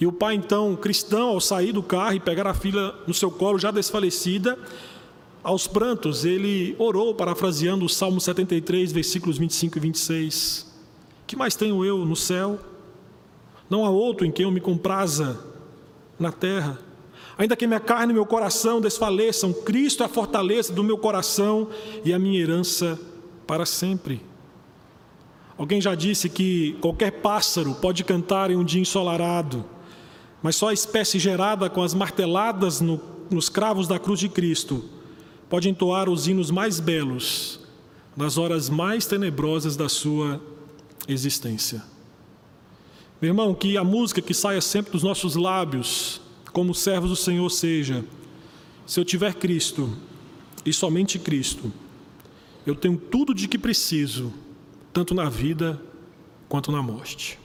E 0.00 0.06
o 0.06 0.12
pai, 0.12 0.34
então, 0.34 0.74
cristão, 0.74 1.28
ao 1.28 1.40
sair 1.40 1.72
do 1.72 1.82
carro 1.82 2.14
e 2.14 2.20
pegar 2.20 2.46
a 2.46 2.54
filha 2.54 2.94
no 3.06 3.12
seu 3.12 3.30
colo, 3.30 3.58
já 3.58 3.70
desfalecida, 3.70 4.58
aos 5.48 5.66
prantos, 5.66 6.26
ele 6.26 6.76
orou, 6.78 7.14
parafraseando 7.14 7.86
o 7.86 7.88
Salmo 7.88 8.20
73, 8.20 8.92
versículos 8.92 9.38
25 9.38 9.78
e 9.78 9.80
26. 9.80 10.70
Que 11.26 11.34
mais 11.36 11.56
tenho 11.56 11.82
eu 11.82 12.04
no 12.04 12.14
céu? 12.14 12.58
Não 13.70 13.82
há 13.82 13.88
outro 13.88 14.26
em 14.26 14.30
quem 14.30 14.44
eu 14.44 14.50
me 14.50 14.60
compraza 14.60 15.42
na 16.20 16.30
terra. 16.30 16.78
Ainda 17.38 17.56
que 17.56 17.66
minha 17.66 17.80
carne 17.80 18.12
e 18.12 18.14
meu 18.14 18.26
coração 18.26 18.78
desfaleçam, 18.78 19.50
Cristo 19.54 20.02
é 20.02 20.06
a 20.06 20.08
fortaleza 20.08 20.70
do 20.70 20.84
meu 20.84 20.98
coração 20.98 21.68
e 22.04 22.12
a 22.12 22.18
minha 22.18 22.38
herança 22.38 23.00
para 23.46 23.64
sempre. 23.64 24.20
Alguém 25.56 25.80
já 25.80 25.94
disse 25.94 26.28
que 26.28 26.76
qualquer 26.82 27.22
pássaro 27.22 27.74
pode 27.76 28.04
cantar 28.04 28.50
em 28.50 28.56
um 28.56 28.64
dia 28.64 28.82
ensolarado, 28.82 29.64
mas 30.42 30.56
só 30.56 30.68
a 30.68 30.74
espécie 30.74 31.18
gerada 31.18 31.70
com 31.70 31.82
as 31.82 31.94
marteladas 31.94 32.82
no, 32.82 33.00
nos 33.30 33.48
cravos 33.48 33.88
da 33.88 33.98
cruz 33.98 34.20
de 34.20 34.28
Cristo 34.28 34.97
pode 35.48 35.68
entoar 35.68 36.08
os 36.08 36.26
hinos 36.26 36.50
mais 36.50 36.78
belos 36.78 37.60
nas 38.16 38.36
horas 38.36 38.68
mais 38.68 39.06
tenebrosas 39.06 39.76
da 39.76 39.88
sua 39.88 40.42
existência. 41.06 41.82
Meu 43.20 43.30
irmão, 43.30 43.54
que 43.54 43.76
a 43.76 43.84
música 43.84 44.20
que 44.20 44.34
saia 44.34 44.60
sempre 44.60 44.92
dos 44.92 45.02
nossos 45.02 45.34
lábios, 45.36 46.20
como 46.52 46.74
servos 46.74 47.10
do 47.10 47.16
Senhor, 47.16 47.48
seja: 47.48 48.04
se 48.86 49.00
eu 49.00 49.04
tiver 49.04 49.34
Cristo 49.34 49.92
e 50.64 50.72
somente 50.72 51.18
Cristo, 51.18 51.72
eu 52.66 52.74
tenho 52.74 52.96
tudo 52.96 53.34
de 53.34 53.48
que 53.48 53.58
preciso, 53.58 54.32
tanto 54.92 55.14
na 55.14 55.28
vida 55.28 55.80
quanto 56.48 56.70
na 56.70 56.82
morte. 56.82 57.38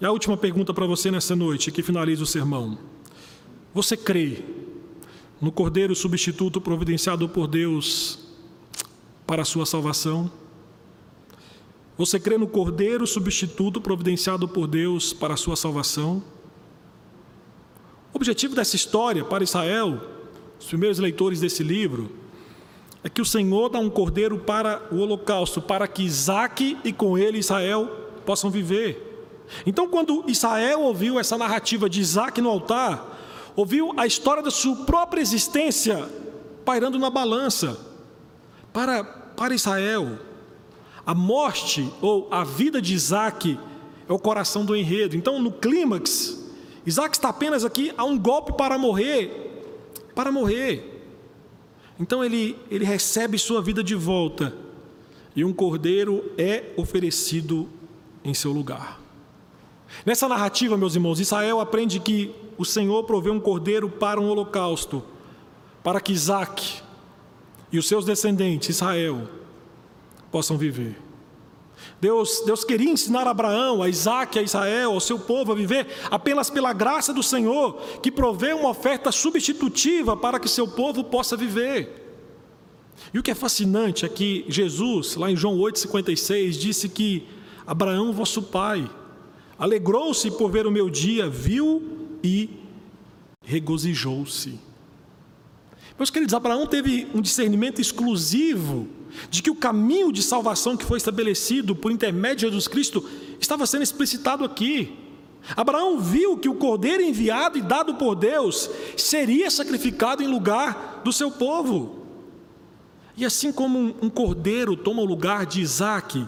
E 0.00 0.04
a 0.04 0.10
última 0.10 0.36
pergunta 0.36 0.74
para 0.74 0.86
você 0.86 1.10
nessa 1.10 1.34
noite, 1.34 1.70
que 1.70 1.82
finaliza 1.82 2.22
o 2.22 2.26
sermão: 2.26 2.78
Você 3.72 3.96
crê 3.96 4.42
no 5.44 5.52
Cordeiro 5.52 5.94
substituto 5.94 6.58
providenciado 6.58 7.28
por 7.28 7.46
Deus 7.46 8.18
para 9.26 9.42
a 9.42 9.44
sua 9.44 9.66
salvação? 9.66 10.32
Você 11.98 12.18
crê 12.18 12.38
no 12.38 12.46
Cordeiro 12.46 13.06
substituto 13.06 13.78
providenciado 13.78 14.48
por 14.48 14.66
Deus 14.66 15.12
para 15.12 15.34
a 15.34 15.36
sua 15.36 15.54
salvação? 15.54 16.24
O 18.10 18.16
objetivo 18.16 18.56
dessa 18.56 18.74
história 18.74 19.22
para 19.22 19.44
Israel, 19.44 20.00
os 20.58 20.64
primeiros 20.64 20.98
leitores 20.98 21.40
desse 21.40 21.62
livro, 21.62 22.10
é 23.02 23.10
que 23.10 23.20
o 23.20 23.26
Senhor 23.26 23.68
dá 23.68 23.78
um 23.78 23.90
cordeiro 23.90 24.38
para 24.38 24.88
o 24.90 24.96
holocausto, 24.96 25.60
para 25.60 25.86
que 25.86 26.04
Isaac 26.04 26.78
e 26.82 26.90
com 26.90 27.18
ele 27.18 27.36
Israel 27.36 27.86
possam 28.24 28.50
viver. 28.50 29.28
Então, 29.66 29.90
quando 29.90 30.24
Israel 30.26 30.80
ouviu 30.80 31.20
essa 31.20 31.36
narrativa 31.36 31.86
de 31.86 32.00
Isaac 32.00 32.40
no 32.40 32.48
altar, 32.48 33.13
ouviu 33.56 33.92
a 33.96 34.06
história 34.06 34.42
da 34.42 34.50
sua 34.50 34.84
própria 34.84 35.20
existência 35.20 36.08
pairando 36.64 36.98
na 36.98 37.10
balança. 37.10 37.78
Para, 38.72 39.04
para 39.04 39.54
Israel, 39.54 40.18
a 41.06 41.14
morte 41.14 41.88
ou 42.00 42.28
a 42.30 42.42
vida 42.42 42.80
de 42.80 42.94
Isaac 42.94 43.58
é 44.08 44.12
o 44.12 44.18
coração 44.18 44.64
do 44.64 44.74
enredo. 44.74 45.16
Então, 45.16 45.40
no 45.40 45.52
clímax, 45.52 46.42
Isaac 46.86 47.16
está 47.16 47.28
apenas 47.28 47.64
aqui 47.64 47.92
a 47.96 48.04
um 48.04 48.18
golpe 48.18 48.52
para 48.54 48.76
morrer. 48.76 49.62
Para 50.14 50.32
morrer. 50.32 51.02
Então, 52.00 52.24
ele, 52.24 52.58
ele 52.70 52.84
recebe 52.84 53.38
sua 53.38 53.62
vida 53.62 53.84
de 53.84 53.94
volta. 53.94 54.56
E 55.36 55.44
um 55.44 55.52
cordeiro 55.52 56.32
é 56.38 56.72
oferecido 56.76 57.68
em 58.24 58.34
seu 58.34 58.52
lugar. 58.52 59.03
Nessa 60.04 60.28
narrativa, 60.28 60.76
meus 60.76 60.94
irmãos, 60.94 61.18
Israel 61.18 61.60
aprende 61.60 61.98
que 61.98 62.34
o 62.58 62.64
Senhor 62.64 63.04
provê 63.04 63.30
um 63.30 63.40
cordeiro 63.40 63.88
para 63.88 64.20
um 64.20 64.28
holocausto, 64.28 65.02
para 65.82 66.00
que 66.00 66.12
Isaac 66.12 66.82
e 67.72 67.78
os 67.78 67.88
seus 67.88 68.04
descendentes, 68.04 68.68
Israel, 68.68 69.28
possam 70.30 70.58
viver. 70.58 70.96
Deus, 72.00 72.42
Deus 72.44 72.64
queria 72.64 72.90
ensinar 72.90 73.26
a 73.26 73.30
Abraão, 73.30 73.82
a 73.82 73.88
Isaac, 73.88 74.38
a 74.38 74.42
Israel, 74.42 74.92
ao 74.92 75.00
seu 75.00 75.18
povo 75.18 75.52
a 75.52 75.54
viver 75.54 75.86
apenas 76.10 76.50
pela 76.50 76.72
graça 76.72 77.12
do 77.12 77.22
Senhor, 77.22 77.80
que 78.02 78.12
provê 78.12 78.52
uma 78.52 78.68
oferta 78.68 79.10
substitutiva 79.10 80.16
para 80.16 80.38
que 80.38 80.48
seu 80.48 80.68
povo 80.68 81.02
possa 81.04 81.36
viver. 81.36 82.02
E 83.12 83.18
o 83.18 83.22
que 83.22 83.30
é 83.30 83.34
fascinante 83.34 84.04
é 84.04 84.08
que 84.08 84.44
Jesus, 84.48 85.16
lá 85.16 85.30
em 85.30 85.36
João 85.36 85.58
8,56, 85.58 86.50
disse 86.52 86.88
que 86.88 87.26
Abraão, 87.66 88.12
vosso 88.12 88.42
pai, 88.42 88.88
alegrou-se 89.58 90.30
por 90.32 90.50
ver 90.50 90.66
o 90.66 90.70
meu 90.70 90.90
dia, 90.90 91.28
viu 91.28 92.08
e 92.22 92.50
regozijou-se. 93.42 94.58
Meus 95.96 96.10
queridos, 96.10 96.34
Abraão 96.34 96.66
teve 96.66 97.06
um 97.14 97.20
discernimento 97.20 97.80
exclusivo 97.80 98.88
de 99.30 99.42
que 99.42 99.50
o 99.50 99.54
caminho 99.54 100.10
de 100.10 100.22
salvação 100.22 100.76
que 100.76 100.84
foi 100.84 100.98
estabelecido 100.98 101.76
por 101.76 101.92
intermédio 101.92 102.36
de 102.36 102.46
Jesus 102.46 102.66
Cristo 102.66 103.08
estava 103.40 103.66
sendo 103.66 103.82
explicitado 103.82 104.44
aqui. 104.44 104.98
Abraão 105.56 106.00
viu 106.00 106.38
que 106.38 106.48
o 106.48 106.54
cordeiro 106.54 107.02
enviado 107.02 107.58
e 107.58 107.62
dado 107.62 107.94
por 107.94 108.16
Deus 108.16 108.68
seria 108.96 109.50
sacrificado 109.50 110.22
em 110.22 110.26
lugar 110.26 111.02
do 111.04 111.12
seu 111.12 111.30
povo. 111.30 112.04
E 113.16 113.24
assim 113.24 113.52
como 113.52 113.94
um 114.02 114.10
cordeiro 114.10 114.76
toma 114.76 115.02
o 115.02 115.04
lugar 115.04 115.46
de 115.46 115.60
Isaac, 115.60 116.26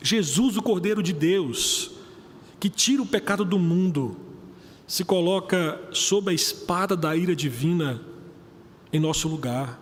Jesus, 0.00 0.56
o 0.56 0.62
cordeiro 0.62 1.02
de 1.02 1.12
Deus, 1.12 1.90
que 2.60 2.68
tira 2.68 3.02
o 3.02 3.06
pecado 3.06 3.44
do 3.44 3.58
mundo, 3.58 4.16
se 4.86 5.04
coloca 5.04 5.80
sob 5.92 6.30
a 6.30 6.34
espada 6.34 6.96
da 6.96 7.14
ira 7.14 7.36
divina 7.36 8.00
em 8.92 8.98
nosso 8.98 9.28
lugar. 9.28 9.80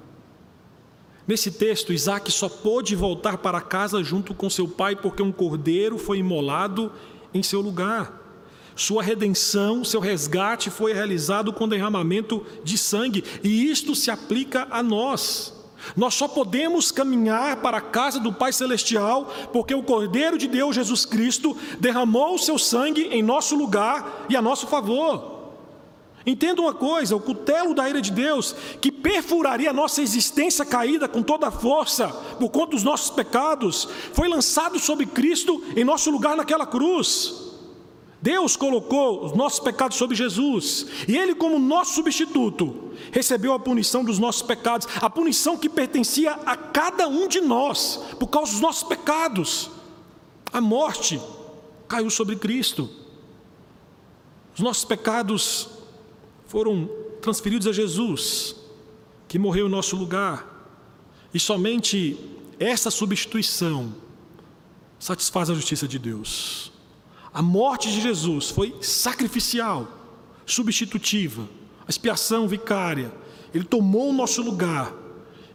Nesse 1.27 1.51
texto, 1.51 1.93
Isaac 1.93 2.31
só 2.31 2.49
pôde 2.49 2.95
voltar 2.95 3.39
para 3.39 3.61
casa 3.61 4.03
junto 4.03 4.35
com 4.35 4.49
seu 4.49 4.69
pai 4.69 4.95
porque 4.95 5.23
um 5.23 5.33
cordeiro 5.33 5.99
foi 5.99 6.19
imolado 6.19 6.93
em 7.33 7.43
seu 7.43 7.61
lugar. 7.61 8.23
Sua 8.77 9.03
redenção, 9.03 9.83
seu 9.83 10.01
resgate 10.01 10.71
foi 10.71 10.93
realizado 10.93 11.53
com 11.53 11.67
derramamento 11.67 12.45
de 12.63 12.77
sangue, 12.77 13.25
e 13.43 13.71
isto 13.71 13.95
se 13.95 14.11
aplica 14.11 14.69
a 14.71 14.83
nós. 14.83 15.56
Nós 15.97 16.15
só 16.15 16.27
podemos 16.27 16.91
caminhar 16.91 17.57
para 17.57 17.79
a 17.79 17.83
casa 17.83 18.19
do 18.19 18.33
Pai 18.33 18.53
Celestial 18.53 19.33
porque 19.53 19.75
o 19.75 19.83
Cordeiro 19.83 20.39
de 20.39 20.47
Deus, 20.47 20.75
Jesus 20.75 21.05
Cristo, 21.05 21.57
derramou 21.79 22.35
o 22.35 22.39
seu 22.39 22.59
sangue 22.59 23.09
em 23.11 23.23
nosso 23.23 23.57
lugar 23.57 24.27
e 24.29 24.37
a 24.37 24.43
nosso 24.43 24.67
favor. 24.67 25.37
Entenda 26.27 26.61
uma 26.61 26.75
coisa: 26.75 27.15
o 27.15 27.21
cutelo 27.21 27.73
da 27.73 27.89
ira 27.89 28.03
de 28.03 28.11
Deus, 28.11 28.55
que 28.81 28.91
perfuraria 28.91 29.71
a 29.71 29.73
nossa 29.73 30.03
existência 30.03 30.65
caída 30.65 31.07
com 31.07 31.23
toda 31.23 31.47
a 31.47 31.53
força 31.53 32.09
por 32.41 32.51
conta 32.51 32.73
dos 32.73 32.83
nossos 32.83 33.11
pecados, 33.11 33.89
foi 34.13 34.27
lançado 34.27 34.79
sobre 34.81 35.07
Cristo 35.07 35.63
em 35.77 35.85
nosso 35.85 36.11
lugar 36.11 36.37
naquela 36.37 36.67
cruz. 36.67 37.46
Deus 38.21 38.57
colocou 38.57 39.25
os 39.25 39.33
nossos 39.33 39.61
pecados 39.61 39.97
sobre 39.97 40.17
Jesus, 40.17 40.87
e 41.07 41.17
Ele, 41.17 41.35
como 41.35 41.59
nosso 41.59 41.95
substituto, 41.95 42.93
recebeu 43.13 43.53
a 43.53 43.59
punição 43.59 44.03
dos 44.05 44.19
nossos 44.19 44.43
pecados, 44.43 44.89
a 45.01 45.11
punição 45.11 45.57
que 45.57 45.69
pertencia 45.69 46.33
a 46.47 46.57
cada 46.57 47.09
um 47.09 47.29
de 47.29 47.41
nós, 47.41 48.01
por 48.19 48.29
causa 48.29 48.53
dos 48.53 48.61
nossos 48.61 48.83
pecados. 48.83 49.71
A 50.53 50.61
morte 50.61 51.21
caiu 51.87 52.11
sobre 52.11 52.37
Cristo. 52.37 52.89
Os 54.55 54.61
nossos 54.61 54.85
pecados 54.85 55.69
foram 56.47 56.89
transferidos 57.21 57.67
a 57.67 57.73
Jesus, 57.73 58.57
que 59.29 59.39
morreu 59.39 59.67
em 59.67 59.71
nosso 59.71 59.95
lugar, 59.97 60.55
e 61.35 61.39
somente 61.39 62.19
essa 62.59 62.91
substituição 62.91 63.95
satisfaz 64.99 65.51
a 65.51 65.55
justiça 65.55 65.87
de 65.87 65.99
Deus. 65.99 66.73
A 67.37 67.43
morte 67.43 67.93
de 67.93 68.01
Jesus 68.01 68.49
foi 68.49 68.75
sacrificial, 68.81 69.87
substitutiva, 70.47 71.47
expiação 71.87 72.49
vicária. 72.49 73.13
Ele 73.53 73.63
tomou 73.63 74.09
o 74.09 74.13
nosso 74.15 74.41
lugar 74.41 74.91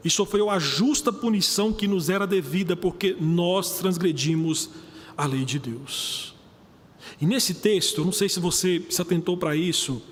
e 0.06 0.08
sofreu 0.08 0.52
a 0.52 0.60
justa 0.60 1.12
punição 1.12 1.74
que 1.74 1.88
nos 1.88 2.08
era 2.08 2.28
devida, 2.28 2.76
porque 2.76 3.18
nós 3.20 3.80
transgredimos 3.80 4.70
a 5.18 5.26
lei 5.26 5.44
de 5.44 5.58
Deus. 5.58 6.36
E 7.20 7.26
nesse 7.26 7.56
texto, 7.56 8.06
não 8.06 8.12
sei 8.12 8.30
se 8.30 8.40
você 8.40 8.86
se 8.88 9.02
atentou 9.02 9.36
para 9.36 9.56
isso, 9.56 10.04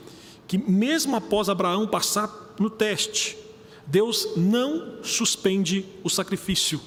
que 0.47 0.57
mesmo 0.57 1.15
após 1.15 1.49
Abraão 1.49 1.85
passar 1.85 2.55
no 2.59 2.71
teste, 2.71 3.37
Deus 3.85 4.29
não 4.35 5.03
suspende 5.03 5.85
o 6.03 6.09
sacrifício, 6.09 6.81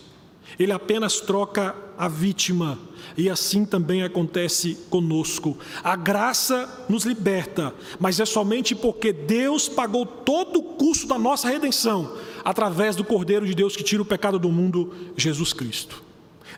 ele 0.63 0.73
apenas 0.73 1.21
troca 1.21 1.75
a 1.97 2.09
vítima 2.09 2.79
e 3.17 3.29
assim 3.29 3.65
também 3.65 4.03
acontece 4.03 4.79
conosco. 4.91 5.57
A 5.83 5.97
graça 5.97 6.85
nos 6.89 7.05
liberta, 7.05 7.75
mas 7.99 8.21
é 8.21 8.25
somente 8.25 8.75
porque 8.75 9.13
Deus 9.13 9.69
pagou 9.69 10.05
todo 10.07 10.59
o 10.59 10.63
custo 10.63 11.07
da 11.07 11.19
nossa 11.19 11.49
redenção 11.49 12.17
através 12.45 12.97
do 12.97 13.05
Cordeiro 13.05 13.47
de 13.47 13.55
Deus 13.55 13.77
que 13.77 13.85
tira 13.85 14.03
o 14.03 14.07
pecado 14.07 14.39
do 14.39 14.51
mundo, 14.51 14.93
Jesus 15.17 15.53
Cristo. 15.53 16.03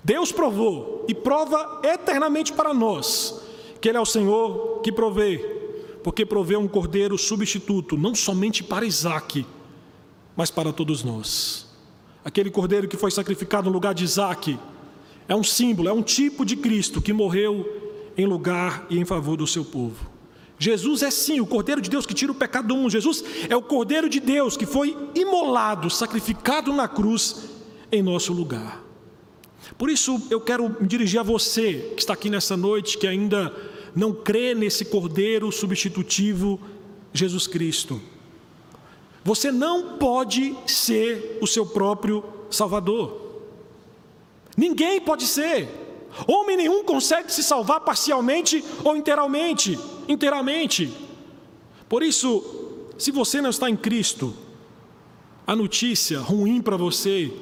Deus 0.03 0.33
provou 0.33 1.05
e 1.09 1.15
prova 1.15 1.81
eternamente 1.83 2.53
para 2.53 2.75
nós 2.75 3.43
que 3.81 3.89
Ele 3.91 3.99
é 3.99 4.01
o 4.01 4.07
Senhor 4.07 4.81
que 4.83 4.91
provê, 4.91 5.37
porque 6.03 6.25
proveu 6.25 6.59
um 6.59 6.67
cordeiro 6.67 7.19
substituto, 7.19 7.99
não 7.99 8.15
somente 8.15 8.63
para 8.65 8.87
Isaac, 8.87 9.45
mas 10.35 10.51
para 10.51 10.73
todos 10.73 11.05
nós. 11.05 11.64
Aquele 12.25 12.51
cordeiro 12.51 12.89
que 12.89 12.97
foi 12.97 13.11
sacrificado 13.11 13.69
no 13.69 13.75
lugar 13.75 13.93
de 13.93 14.05
Isaac 14.05 14.59
é 15.29 15.35
um 15.35 15.45
símbolo, 15.45 15.89
é 15.89 15.93
um 15.93 16.03
tipo 16.03 16.45
de 16.45 16.57
Cristo 16.57 17.03
que 17.03 17.13
morreu 17.13 17.83
em 18.17 18.27
lugar 18.27 18.87
e 18.89 18.99
em 18.99 19.05
favor 19.05 19.37
do 19.37 19.47
seu 19.47 19.65
povo. 19.65 20.15
Jesus 20.59 21.03
é 21.03 21.11
sim 21.11 21.41
o 21.41 21.47
Cordeiro 21.47 21.81
de 21.81 21.91
Deus 21.91 22.07
que 22.07 22.15
tira 22.15 22.33
o 22.33 22.35
pecado 22.35 22.69
do 22.69 22.77
mundo. 22.77 22.91
Jesus 22.91 23.25
é 23.49 23.57
o 23.57 23.63
Cordeiro 23.63 24.09
de 24.09 24.21
Deus 24.21 24.57
que 24.57 24.65
foi 24.65 24.97
imolado, 25.15 25.91
sacrificado 25.91 26.73
na 26.73 26.89
cruz 26.89 27.51
em 27.91 28.03
nosso 28.03 28.33
lugar. 28.33 28.83
Por 29.77 29.91
isso 29.91 30.23
eu 30.31 30.41
quero 30.41 30.77
me 30.81 30.87
dirigir 30.87 31.21
a 31.21 31.23
você 31.23 31.93
que 31.95 32.01
está 32.01 32.13
aqui 32.13 32.31
nessa 32.31 32.57
noite, 32.57 32.97
que 32.97 33.07
ainda 33.07 33.55
não 33.95 34.13
crê 34.13 34.55
nesse 34.55 34.85
Cordeiro 34.85 35.51
substitutivo, 35.51 36.61
Jesus 37.13 37.47
Cristo. 37.47 38.01
Você 39.25 39.51
não 39.51 39.97
pode 39.97 40.55
ser 40.67 41.39
o 41.41 41.47
seu 41.47 41.65
próprio 41.65 42.23
Salvador. 42.51 43.23
Ninguém 44.57 45.01
pode 45.01 45.27
ser. 45.27 45.69
Homem 46.29 46.57
nenhum 46.57 46.85
consegue 46.85 47.33
se 47.33 47.43
salvar 47.43 47.81
parcialmente 47.81 48.63
ou 48.85 48.97
inteiramente, 48.97 49.79
inteiramente. 50.07 50.93
Por 51.89 52.03
isso, 52.03 52.45
se 52.99 53.11
você 53.11 53.41
não 53.41 53.51
está 53.51 53.69
em 53.69 53.77
Cristo, 53.77 54.35
a 55.47 55.57
notícia 55.57 56.21
ruim 56.21 56.61
para 56.61 56.77
você 56.77 57.33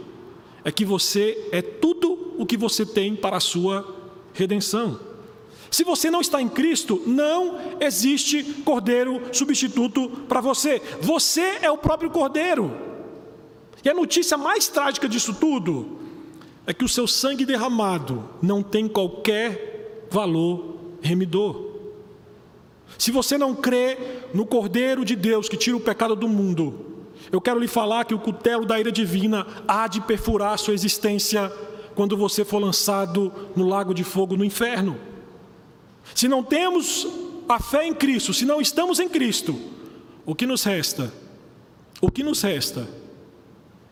é 0.64 0.70
que 0.70 0.84
você 0.84 1.48
é 1.50 1.60
tudo 1.60 2.34
o 2.38 2.46
que 2.46 2.56
você 2.56 2.86
tem 2.86 3.14
para 3.14 3.36
a 3.36 3.40
sua 3.40 3.86
redenção. 4.32 4.98
Se 5.72 5.84
você 5.84 6.10
não 6.10 6.20
está 6.20 6.40
em 6.42 6.50
Cristo, 6.50 7.02
não 7.06 7.58
existe 7.80 8.44
cordeiro 8.62 9.22
substituto 9.32 10.06
para 10.28 10.38
você. 10.38 10.82
Você 11.00 11.60
é 11.62 11.70
o 11.70 11.78
próprio 11.78 12.10
cordeiro. 12.10 12.70
E 13.82 13.88
a 13.88 13.94
notícia 13.94 14.36
mais 14.36 14.68
trágica 14.68 15.08
disso 15.08 15.32
tudo 15.32 15.98
é 16.66 16.74
que 16.74 16.84
o 16.84 16.88
seu 16.88 17.06
sangue 17.06 17.46
derramado 17.46 18.28
não 18.42 18.62
tem 18.62 18.86
qualquer 18.86 20.06
valor 20.10 20.76
remidor. 21.00 21.72
Se 22.98 23.10
você 23.10 23.38
não 23.38 23.54
crê 23.54 23.96
no 24.34 24.44
Cordeiro 24.44 25.06
de 25.06 25.16
Deus 25.16 25.48
que 25.48 25.56
tira 25.56 25.78
o 25.78 25.80
pecado 25.80 26.14
do 26.14 26.28
mundo, 26.28 27.08
eu 27.32 27.40
quero 27.40 27.58
lhe 27.58 27.66
falar 27.66 28.04
que 28.04 28.14
o 28.14 28.18
cutelo 28.18 28.66
da 28.66 28.78
ira 28.78 28.92
divina 28.92 29.46
há 29.66 29.88
de 29.88 30.02
perfurar 30.02 30.58
sua 30.58 30.74
existência 30.74 31.50
quando 31.94 32.14
você 32.14 32.44
for 32.44 32.58
lançado 32.58 33.32
no 33.56 33.66
lago 33.66 33.94
de 33.94 34.04
fogo 34.04 34.36
no 34.36 34.44
inferno. 34.44 35.11
Se 36.14 36.28
não 36.28 36.42
temos 36.42 37.06
a 37.48 37.60
fé 37.60 37.86
em 37.86 37.94
Cristo, 37.94 38.32
se 38.32 38.44
não 38.44 38.60
estamos 38.60 38.98
em 38.98 39.08
Cristo, 39.08 39.58
o 40.24 40.34
que 40.34 40.46
nos 40.46 40.62
resta? 40.64 41.12
O 42.00 42.10
que 42.10 42.22
nos 42.22 42.42
resta 42.42 42.88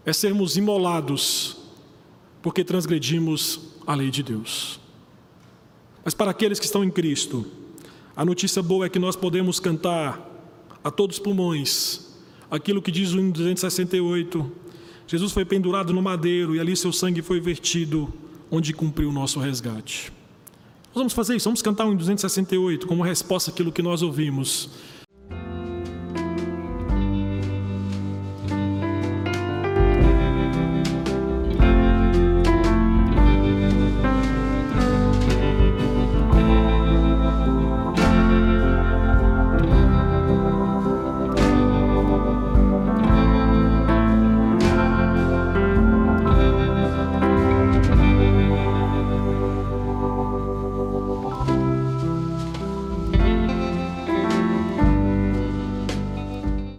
é 0.05 0.13
sermos 0.13 0.57
imolados 0.57 1.57
porque 2.43 2.65
transgredimos 2.65 3.61
a 3.87 3.95
lei 3.95 4.11
de 4.11 4.23
Deus. 4.23 4.81
Mas 6.05 6.15
para 6.15 6.31
aqueles 6.31 6.59
que 6.59 6.65
estão 6.65 6.83
em 6.83 6.91
Cristo, 6.91 7.47
a 8.17 8.25
notícia 8.25 8.63
boa 8.63 8.87
é 8.87 8.89
que 8.89 8.99
nós 8.99 9.17
podemos 9.17 9.61
cantar 9.61 10.29
a 10.83 10.91
todos 10.91 11.17
os 11.17 11.23
pulmões 11.23 12.11
aquilo 12.51 12.83
que 12.83 12.91
diz 12.91 13.13
o 13.13 13.19
hino 13.19 13.33
268. 13.33 14.51
Jesus 15.07 15.33
foi 15.33 15.45
pendurado 15.45 15.93
no 15.93 16.03
madeiro 16.03 16.57
e 16.57 16.61
ali 16.61 16.77
seu 16.77 16.93
sangue 16.93 17.23
foi 17.23 17.41
vertido, 17.41 18.13
onde 18.51 18.73
cumpriu 18.73 19.11
o 19.11 19.13
nosso 19.13 19.39
resgate. 19.39 20.13
Nós 20.93 21.03
vamos 21.03 21.12
fazer 21.12 21.36
isso, 21.36 21.45
vamos 21.45 21.62
cantar 21.62 21.84
o 21.84 21.91
hino 21.91 21.99
268 21.99 22.84
como 22.84 23.05
resposta 23.05 23.53
àquilo 23.53 23.70
que 23.70 23.80
nós 23.80 24.03
ouvimos. 24.03 24.68